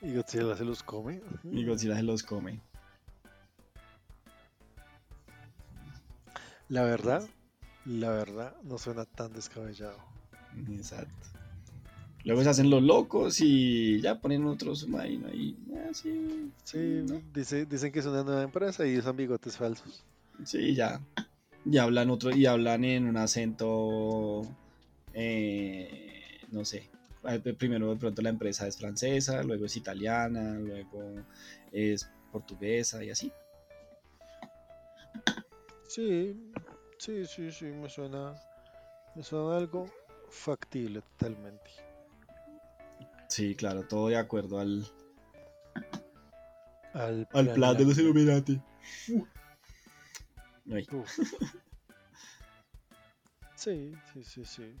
y, 0.00 0.14
Godzilla 0.14 0.56
se 0.56 0.64
los 0.64 0.82
come. 0.82 1.20
Y 1.44 1.64
Godzilla 1.64 1.94
se 1.94 2.02
los 2.02 2.24
come. 2.24 2.60
La 6.68 6.82
verdad, 6.82 7.22
la 7.86 8.10
verdad, 8.10 8.54
no 8.64 8.78
suena 8.78 9.04
tan 9.04 9.32
descabellado. 9.32 9.98
Exacto. 10.70 11.26
Luego 12.24 12.42
se 12.44 12.50
hacen 12.50 12.70
los 12.70 12.82
locos 12.82 13.40
y 13.40 14.00
ya 14.00 14.20
ponen 14.20 14.44
otro 14.46 14.76
submarino 14.76 15.26
ahí. 15.28 15.56
Ah, 15.74 15.90
sí, 15.92 16.52
Sí, 16.62 16.78
¿no? 17.08 17.20
dice, 17.34 17.66
dicen 17.66 17.90
que 17.90 17.98
es 17.98 18.06
una 18.06 18.22
nueva 18.22 18.42
empresa 18.42 18.86
y 18.86 18.96
usan 18.96 19.16
bigotes 19.16 19.56
falsos. 19.56 20.04
Sí, 20.44 20.74
ya. 20.74 21.00
Y 21.64 21.78
hablan 21.78 22.10
otro, 22.10 22.30
y 22.30 22.46
hablan 22.46 22.84
en 22.84 23.06
un 23.08 23.16
acento, 23.16 24.42
eh, 25.14 26.40
no 26.52 26.64
sé. 26.64 26.88
Eh, 27.24 27.38
Primero 27.58 27.90
de 27.90 27.96
pronto 27.96 28.22
la 28.22 28.30
empresa 28.30 28.66
es 28.68 28.76
francesa, 28.76 29.42
luego 29.42 29.66
es 29.66 29.76
italiana, 29.76 30.54
luego 30.58 31.14
es 31.72 32.08
portuguesa 32.30 33.02
y 33.04 33.10
así. 33.10 33.32
Sí, 35.88 36.36
sí, 37.04 37.26
sí, 37.26 37.50
sí, 37.52 37.64
me 37.66 37.88
suena, 37.88 38.34
me 39.14 39.22
suena 39.22 39.56
algo 39.56 39.86
factible 40.30 41.02
totalmente. 41.02 41.70
Sí, 43.28 43.54
claro, 43.54 43.86
todo 43.86 44.08
de 44.08 44.16
acuerdo 44.16 44.58
al, 44.60 44.86
Al, 46.92 47.26
al 47.32 47.52
plan 47.54 47.76
de 47.76 47.84
los 47.86 47.98
Illuminati. 47.98 48.60
Sí, 53.54 53.94
sí, 54.12 54.24
sí, 54.24 54.44
sí. 54.44 54.74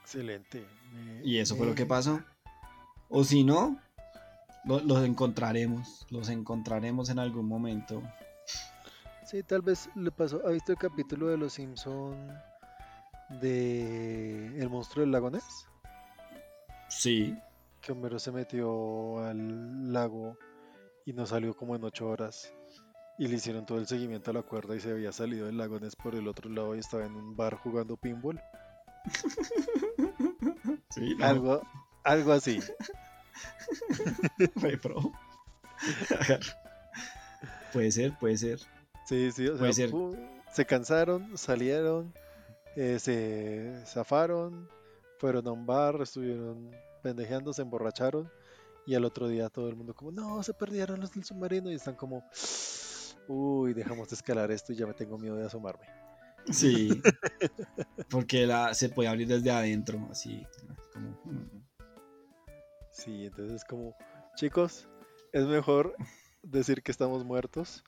Excelente. 0.00 0.66
Y 1.22 1.38
eso 1.38 1.56
fue 1.56 1.66
lo 1.66 1.74
que 1.74 1.84
pasó. 1.86 2.22
O 3.08 3.22
si 3.22 3.44
no, 3.44 3.78
lo- 4.64 4.80
los 4.80 5.04
encontraremos. 5.04 6.06
Los 6.10 6.28
encontraremos 6.30 7.10
en 7.10 7.18
algún 7.18 7.46
momento. 7.46 8.02
Sí, 9.26 9.42
tal 9.42 9.62
vez 9.62 9.90
le 9.96 10.12
pasó. 10.12 10.40
¿Ha 10.46 10.50
visto 10.50 10.70
el 10.70 10.78
capítulo 10.78 11.26
de 11.26 11.36
Los 11.36 11.54
Simpson 11.54 12.28
de 13.40 14.46
El 14.56 14.70
monstruo 14.70 15.02
del 15.02 15.10
lago 15.10 15.30
Ness? 15.30 15.66
Sí. 16.88 17.36
Que 17.80 17.90
Homero 17.90 18.20
se 18.20 18.30
metió 18.30 19.18
al 19.18 19.92
lago 19.92 20.38
y 21.04 21.12
no 21.12 21.26
salió 21.26 21.56
como 21.56 21.74
en 21.74 21.82
ocho 21.82 22.08
horas. 22.08 22.54
Y 23.18 23.26
le 23.26 23.34
hicieron 23.34 23.66
todo 23.66 23.78
el 23.78 23.88
seguimiento 23.88 24.30
a 24.30 24.34
la 24.34 24.42
cuerda 24.42 24.76
y 24.76 24.80
se 24.80 24.92
había 24.92 25.10
salido 25.10 25.46
del 25.46 25.58
lago 25.58 25.80
Ness 25.80 25.96
por 25.96 26.14
el 26.14 26.28
otro 26.28 26.48
lado 26.48 26.76
y 26.76 26.78
estaba 26.78 27.04
en 27.04 27.16
un 27.16 27.36
bar 27.36 27.56
jugando 27.56 27.96
pinball. 27.96 28.40
Sí, 30.90 31.14
no, 31.18 31.26
Algo, 31.26 31.62
algo 32.04 32.32
así. 32.32 32.58
puede 37.72 37.92
ser, 37.92 38.16
puede 38.18 38.38
ser. 38.38 38.60
Sí, 39.06 39.30
sí, 39.30 39.46
o 39.46 39.56
sea, 39.56 39.88
se 40.52 40.66
cansaron, 40.66 41.38
salieron, 41.38 42.12
eh, 42.74 42.98
se 42.98 43.84
zafaron, 43.86 44.68
fueron 45.18 45.46
a 45.46 45.52
un 45.52 45.64
bar, 45.64 46.00
estuvieron 46.02 46.70
pendejeando, 47.02 47.52
se 47.52 47.62
emborracharon 47.62 48.28
y 48.84 48.94
al 48.96 49.04
otro 49.04 49.28
día 49.28 49.48
todo 49.48 49.68
el 49.68 49.76
mundo 49.76 49.94
como, 49.94 50.10
no, 50.10 50.42
se 50.42 50.54
perdieron 50.54 51.00
los 51.00 51.12
del 51.12 51.24
submarino 51.24 51.70
y 51.70 51.74
están 51.74 51.94
como, 51.94 52.24
uy, 53.28 53.74
dejamos 53.74 54.08
de 54.08 54.16
escalar 54.16 54.50
esto 54.50 54.72
y 54.72 54.76
ya 54.76 54.86
me 54.86 54.94
tengo 54.94 55.18
miedo 55.18 55.36
de 55.36 55.46
asomarme. 55.46 55.86
Sí. 56.50 56.88
Porque 58.10 58.44
la, 58.46 58.74
se 58.74 58.88
puede 58.88 59.08
abrir 59.08 59.28
desde 59.28 59.50
adentro, 59.50 60.06
así. 60.10 60.44
Como, 60.92 61.10
mm. 61.24 61.66
Sí, 62.90 63.26
entonces 63.26 63.64
como, 63.64 63.94
chicos, 64.34 64.88
es 65.32 65.44
mejor 65.46 65.94
decir 66.42 66.82
que 66.82 66.90
estamos 66.90 67.24
muertos 67.24 67.84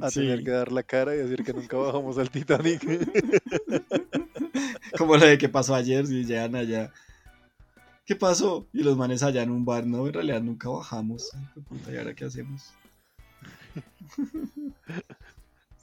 a 0.00 0.10
Sí. 0.10 0.20
tener 0.20 0.44
que 0.44 0.50
dar 0.50 0.72
la 0.72 0.82
cara 0.82 1.14
y 1.14 1.18
decir 1.18 1.44
que 1.44 1.52
nunca 1.52 1.76
bajamos 1.76 2.18
al 2.18 2.30
Titanic. 2.30 2.82
Como 4.98 5.16
lo 5.16 5.26
de 5.26 5.38
que 5.38 5.48
pasó 5.48 5.74
ayer, 5.74 6.06
si 6.06 6.24
llegan 6.24 6.54
allá. 6.56 6.92
¿Qué 8.04 8.16
pasó? 8.16 8.66
Y 8.72 8.82
los 8.82 8.96
manes 8.96 9.22
allá 9.22 9.42
en 9.42 9.50
un 9.50 9.64
bar, 9.64 9.86
no, 9.86 10.06
en 10.06 10.12
realidad 10.12 10.42
nunca 10.42 10.68
bajamos. 10.68 11.30
¿Y 11.90 11.96
ahora 11.96 12.14
qué 12.14 12.24
hacemos? 12.24 12.72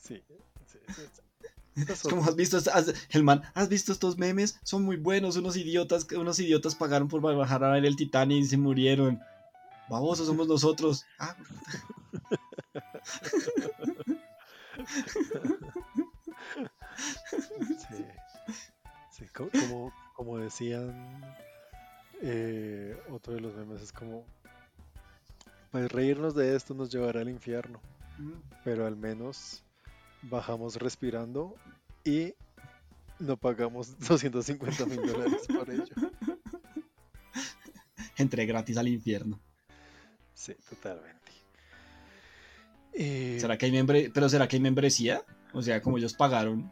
sí, 0.01 0.21
sí, 0.67 0.77
sí, 0.95 1.01
Es 1.87 2.01
como 2.03 2.23
has 2.23 2.35
visto, 2.35 2.57
has- 2.57 2.93
el 3.11 3.23
man, 3.23 3.41
¿has 3.53 3.69
visto 3.69 3.91
estos 3.93 4.17
memes? 4.17 4.59
Son 4.63 4.83
muy 4.83 4.97
buenos, 4.97 5.37
unos 5.37 5.55
idiotas, 5.55 6.05
unos 6.11 6.39
idiotas 6.39 6.75
pagaron 6.75 7.07
por 7.07 7.21
bajar 7.21 7.63
a 7.63 7.71
ver 7.71 7.85
el 7.85 7.95
Titanic 7.95 8.43
y 8.43 8.47
se 8.47 8.57
murieron. 8.57 9.19
Babosos 9.89 10.27
somos 10.27 10.47
nosotros. 10.47 11.05
Ah, 11.17 11.35
Sí. 17.87 18.05
Sí, 19.11 19.25
co- 19.33 19.49
como, 19.51 19.91
como 20.15 20.37
decían, 20.37 21.21
eh, 22.21 22.97
otro 23.09 23.33
de 23.33 23.41
los 23.41 23.55
memes 23.55 23.81
es 23.81 23.91
como, 23.91 24.25
pues 25.71 25.91
reírnos 25.91 26.35
de 26.35 26.55
esto 26.55 26.73
nos 26.73 26.91
llevará 26.91 27.21
al 27.21 27.29
infierno, 27.29 27.81
mm, 28.17 28.31
pero 28.63 28.85
al 28.85 28.95
menos 28.95 29.63
bajamos 30.21 30.75
respirando 30.77 31.55
y 32.05 32.33
no 33.19 33.35
pagamos 33.37 33.97
250 33.99 34.85
mil 34.85 35.05
dólares 35.05 35.47
por 35.47 35.69
ello. 35.69 35.85
entré 38.17 38.45
gratis 38.45 38.77
al 38.77 38.87
infierno. 38.87 39.39
Sí, 40.33 40.55
totalmente. 40.69 41.18
Y- 43.03 43.39
¿Será 43.39 43.57
que 43.57 43.65
hay 43.65 43.71
membre... 43.71 44.11
¿Pero 44.13 44.27
será 44.29 44.47
que 44.47 44.57
hay 44.57 44.61
membresía? 44.61 45.21
O 45.53 45.61
sea, 45.61 45.81
como 45.81 45.97
ellos 45.97 46.13
pagaron, 46.13 46.69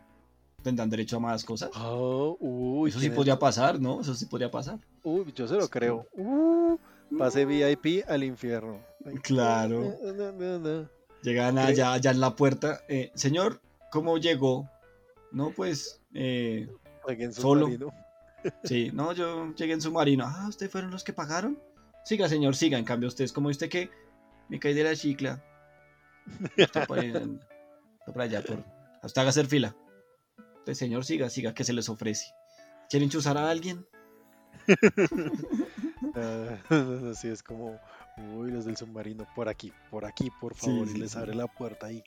tendrán 0.61 0.89
derecho 0.89 1.17
a 1.17 1.19
más 1.19 1.43
cosas. 1.45 1.69
Oh, 1.75 2.38
uy, 2.39 2.89
Eso 2.89 2.99
sí 2.99 3.09
podría 3.09 3.39
pasar, 3.39 3.80
¿no? 3.80 4.01
Eso 4.01 4.13
sí 4.13 4.25
podría 4.25 4.51
pasar. 4.51 4.80
Uy, 5.03 5.32
yo 5.36 5.47
se 5.47 5.55
lo 5.55 5.67
creo. 5.69 6.05
Uh, 6.13 6.78
pase 7.17 7.45
VIP 7.45 8.03
al 8.07 8.23
infierno. 8.23 8.80
Ay, 9.05 9.15
Claro. 9.15 9.95
no, 10.03 10.13
no, 10.13 10.32
no, 10.34 10.59
no. 10.59 10.89
Llegan 11.23 11.57
allá, 11.57 11.93
allá 11.93 12.11
en 12.11 12.19
la 12.19 12.36
puerta. 12.36 12.82
eh, 12.88 13.11
señor, 13.15 13.61
¿cómo 13.91 14.17
llegó? 14.17 14.69
No, 15.32 15.51
pues, 15.51 16.01
eh, 16.13 16.67
en 17.07 17.34
Solo. 17.34 17.69
sí, 18.63 18.91
no, 18.93 19.13
yo 19.13 19.53
llegué 19.55 19.73
en 19.73 19.82
submarino. 19.82 20.25
Ah, 20.28 20.45
¿ustedes 20.49 20.71
fueron 20.71 20.91
los 20.91 21.03
que 21.03 21.13
pagaron? 21.13 21.57
Siga, 22.05 22.30
señor, 22.30 22.55
siga. 22.55 22.78
En 22.78 22.86
cambio, 22.86 23.07
usted 23.07 23.23
es 23.25 23.34
como 23.34 23.49
usted 23.49 23.69
que 23.69 23.89
me 24.49 24.59
caí 24.59 24.73
de 24.73 24.84
la 24.84 24.95
chicla. 24.95 25.43
Está 26.55 26.86
por, 26.86 26.99
ahí, 26.99 27.09
está 27.09 28.13
por 28.13 28.21
allá, 28.21 28.43
por... 28.43 28.63
Hasta 29.01 29.21
haga 29.21 29.30
hacer 29.30 29.47
fila. 29.47 29.75
Usted, 30.59 30.73
señor, 30.73 31.05
siga, 31.05 31.30
siga, 31.30 31.53
que 31.53 31.63
se 31.63 31.73
les 31.73 31.89
ofrece. 31.89 32.25
¿Quieren 32.89 33.09
chuzar 33.09 33.38
a 33.38 33.49
alguien? 33.49 33.86
Ah, 36.15 36.57
Así 37.11 37.28
es 37.28 37.43
como, 37.43 37.80
uy, 38.36 38.51
los 38.51 38.65
del 38.65 38.78
submarino, 38.78 39.28
por 39.36 39.49
aquí, 39.49 39.73
por 39.89 40.05
aquí, 40.05 40.30
por 40.41 40.55
favor, 40.55 40.88
sí, 40.88 40.95
y 40.95 40.99
les 40.99 41.11
sí. 41.11 41.17
abre 41.17 41.36
la 41.36 41.47
puerta 41.47 41.88
ahí. 41.88 42.03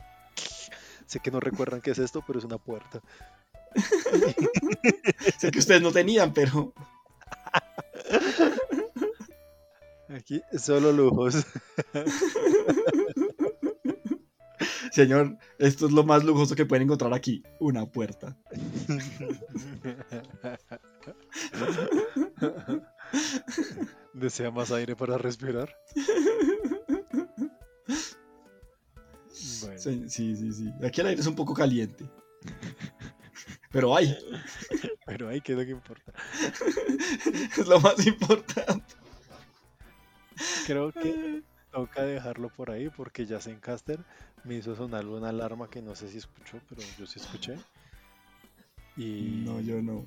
Sé 1.07 1.21
que 1.21 1.31
no 1.31 1.41
recuerdan 1.41 1.81
qué 1.81 1.91
es 1.91 1.99
esto, 1.99 2.23
pero 2.27 2.39
es 2.39 2.45
una 2.45 2.59
puerta. 2.59 3.01
Sé 5.39 5.51
que 5.51 5.59
ustedes 5.59 5.83
no 5.83 5.93
tenían, 5.93 6.33
pero... 6.33 6.73
Aquí 10.09 10.43
solo 10.59 10.93
lujos. 10.93 11.47
Señor, 14.91 15.37
esto 15.59 15.87
es 15.87 15.93
lo 15.93 16.05
más 16.05 16.25
lujoso 16.25 16.55
que 16.55 16.67
pueden 16.67 16.85
encontrar 16.85 17.13
aquí. 17.15 17.43
Una 17.59 17.87
puerta. 17.87 18.37
¿Desea 24.13 24.51
más 24.51 24.73
aire 24.73 24.97
para 24.97 25.17
respirar? 25.19 25.75
Bueno, 29.63 29.79
Sí, 29.79 30.09
sí, 30.09 30.53
sí. 30.53 30.73
Aquí 30.85 31.01
el 31.01 31.07
aire 31.09 31.21
es 31.21 31.27
un 31.27 31.37
poco 31.37 31.55
caliente. 31.55 32.09
Pero 33.71 33.97
hay, 33.97 34.17
pero 35.07 35.29
ahí 35.29 35.41
qué 35.41 35.53
es 35.53 35.59
lo 35.59 35.65
que 35.65 35.71
importa. 35.71 36.13
es 37.59 37.67
lo 37.67 37.81
más 37.81 38.05
importante. 38.05 38.95
Creo 40.67 40.93
que 40.93 41.43
toca 41.71 42.03
dejarlo 42.03 42.49
por 42.51 42.71
ahí 42.71 42.89
porque 42.91 43.27
ya 43.27 43.41
Zencaster 43.41 44.01
me 44.45 44.57
hizo 44.57 44.75
sonar 44.75 45.07
una 45.07 45.29
alarma 45.31 45.69
que 45.71 45.83
no 45.83 45.95
sé 45.95 46.09
si 46.09 46.19
escuchó, 46.19 46.61
pero 46.69 46.83
yo 46.99 47.07
sí 47.07 47.19
escuché. 47.21 47.57
Y 48.97 49.43
No, 49.47 49.61
yo 49.61 49.81
no. 49.81 50.05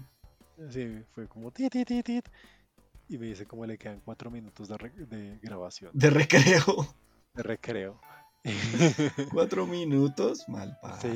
sí, 0.69 1.03
fue 1.13 1.27
como 1.27 1.51
tit, 1.51 1.71
tit, 1.71 1.87
tit, 1.87 2.05
tit, 2.05 2.25
y 3.09 3.17
me 3.17 3.27
dice 3.27 3.45
como 3.45 3.65
le 3.65 3.77
quedan 3.77 4.01
cuatro 4.01 4.29
minutos 4.29 4.67
de, 4.67 5.39
grabación, 5.41 5.91
De 5.93 6.09
recreo. 6.09 6.95
de 7.33 7.43
recreo. 7.43 7.99
Cuatro 9.31 9.65
minutos. 9.67 10.47
Mal 10.49 10.77
pa. 10.81 10.99
Sí. 10.99 11.09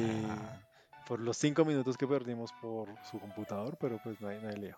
por 1.07 1.19
los 1.19 1.35
cinco 1.37 1.65
minutos 1.65 1.97
que 1.97 2.07
perdimos 2.07 2.51
por 2.61 2.87
su 3.09 3.19
computador, 3.19 3.77
pero 3.81 3.99
pues 4.01 4.19
no 4.21 4.29
hay, 4.29 4.39
no 4.41 4.47
hay 4.49 4.55
lío. 4.55 4.77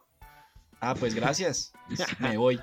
Ah, 0.81 0.95
pues 0.95 1.13
gracias. 1.13 1.71
Me 2.19 2.37
voy. 2.37 2.59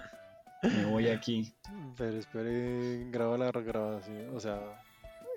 Me 0.74 0.84
voy 0.86 1.08
aquí. 1.08 1.54
Pero 1.96 2.18
espere, 2.18 3.08
graba 3.10 3.36
la 3.38 3.50
grabación, 3.50 4.34
o 4.34 4.40
sea, 4.40 4.60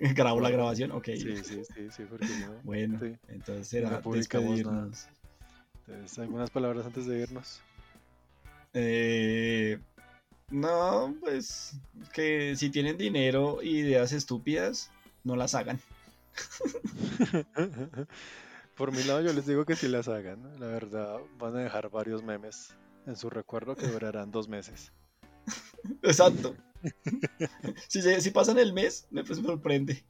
Grabo 0.00 0.40
la 0.40 0.48
grabación. 0.50 0.92
Ok. 0.92 1.06
sí, 1.14 1.36
sí, 1.44 1.62
sí, 1.64 1.88
sí, 1.90 2.04
porque 2.08 2.26
no. 2.26 2.54
Bueno, 2.62 2.98
Sí. 3.00 3.16
entonces 3.28 3.68
será 3.68 4.00
No 4.02 4.12
despedirnos. 4.12 5.08
Entonces, 5.86 6.18
algunas 6.18 6.50
palabras 6.50 6.86
antes 6.86 7.06
de 7.06 7.18
irnos. 7.20 7.60
Eh, 8.72 9.78
no, 10.50 11.14
pues 11.20 11.78
que 12.14 12.56
si 12.56 12.70
tienen 12.70 12.96
dinero 12.96 13.58
y 13.62 13.78
ideas 13.80 14.12
estúpidas, 14.12 14.90
no 15.24 15.36
las 15.36 15.54
hagan. 15.54 15.80
Por 18.76 18.92
mi 18.92 19.02
lado, 19.02 19.20
yo 19.20 19.32
les 19.32 19.46
digo 19.46 19.64
que 19.66 19.76
si 19.76 19.88
las 19.88 20.08
hagan. 20.08 20.42
La 20.58 20.66
verdad, 20.66 21.18
van 21.38 21.56
a 21.56 21.60
dejar 21.60 21.90
varios 21.90 22.22
memes 22.22 22.74
en 23.06 23.16
su 23.16 23.28
recuerdo 23.28 23.76
que 23.76 23.86
durarán 23.86 24.30
dos 24.30 24.48
meses. 24.48 24.92
Exacto. 26.02 26.54
si, 27.88 28.02
si 28.02 28.30
pasan 28.30 28.58
el 28.58 28.72
mes, 28.72 29.06
me 29.10 29.24
pues, 29.24 29.38
me 29.40 29.46
sorprende. 29.46 30.04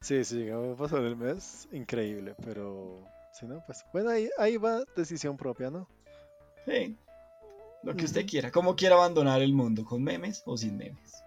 Sí, 0.00 0.24
si 0.24 0.36
llega 0.36 0.72
a 0.72 0.76
pasar 0.76 1.02
el 1.02 1.16
mes, 1.16 1.68
increíble, 1.72 2.34
pero 2.42 3.04
si 3.34 3.46
no, 3.46 3.62
pues 3.66 3.84
bueno, 3.92 4.10
ahí, 4.10 4.30
ahí 4.38 4.56
va 4.56 4.82
decisión 4.96 5.36
propia, 5.36 5.70
¿no? 5.70 5.88
Sí. 6.66 6.96
Lo 7.82 7.94
que 7.94 8.04
usted 8.04 8.22
Ujú. 8.22 8.30
quiera. 8.30 8.50
¿Cómo 8.50 8.76
quiera 8.76 8.94
abandonar 8.96 9.42
el 9.42 9.52
mundo? 9.52 9.84
¿Con 9.84 10.02
memes 10.02 10.42
o 10.46 10.56
sin 10.56 10.76
memes? 10.76 11.22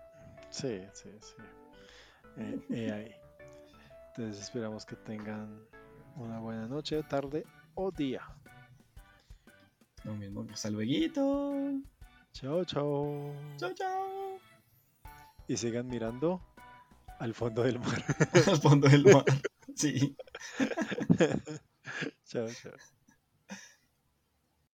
Sí, 0.49 0.81
sí, 0.93 1.09
sí. 1.19 1.33
Eh, 2.37 2.59
eh, 2.69 2.91
ahí. 2.91 3.15
Entonces 4.09 4.43
esperamos 4.43 4.85
que 4.85 4.95
tengan 4.95 5.67
una 6.15 6.39
buena 6.39 6.67
noche, 6.67 7.01
tarde 7.03 7.45
o 7.75 7.91
día. 7.91 8.21
Lo 10.03 10.15
mismo. 10.15 10.45
Hasta 10.51 10.69
luego. 10.69 10.91
Chao, 12.33 12.65
chao. 12.65 13.31
Chao, 13.57 13.73
chao. 13.73 14.39
Y 15.47 15.55
sigan 15.55 15.87
mirando 15.87 16.41
al 17.19 17.33
fondo 17.33 17.61
del 17.61 17.79
mar. 17.79 18.03
Al 18.47 18.57
fondo 18.57 18.89
del 18.89 19.03
mar. 19.05 19.23
Sí. 19.75 20.15
chao, 22.25 22.47
chao. 22.61 22.73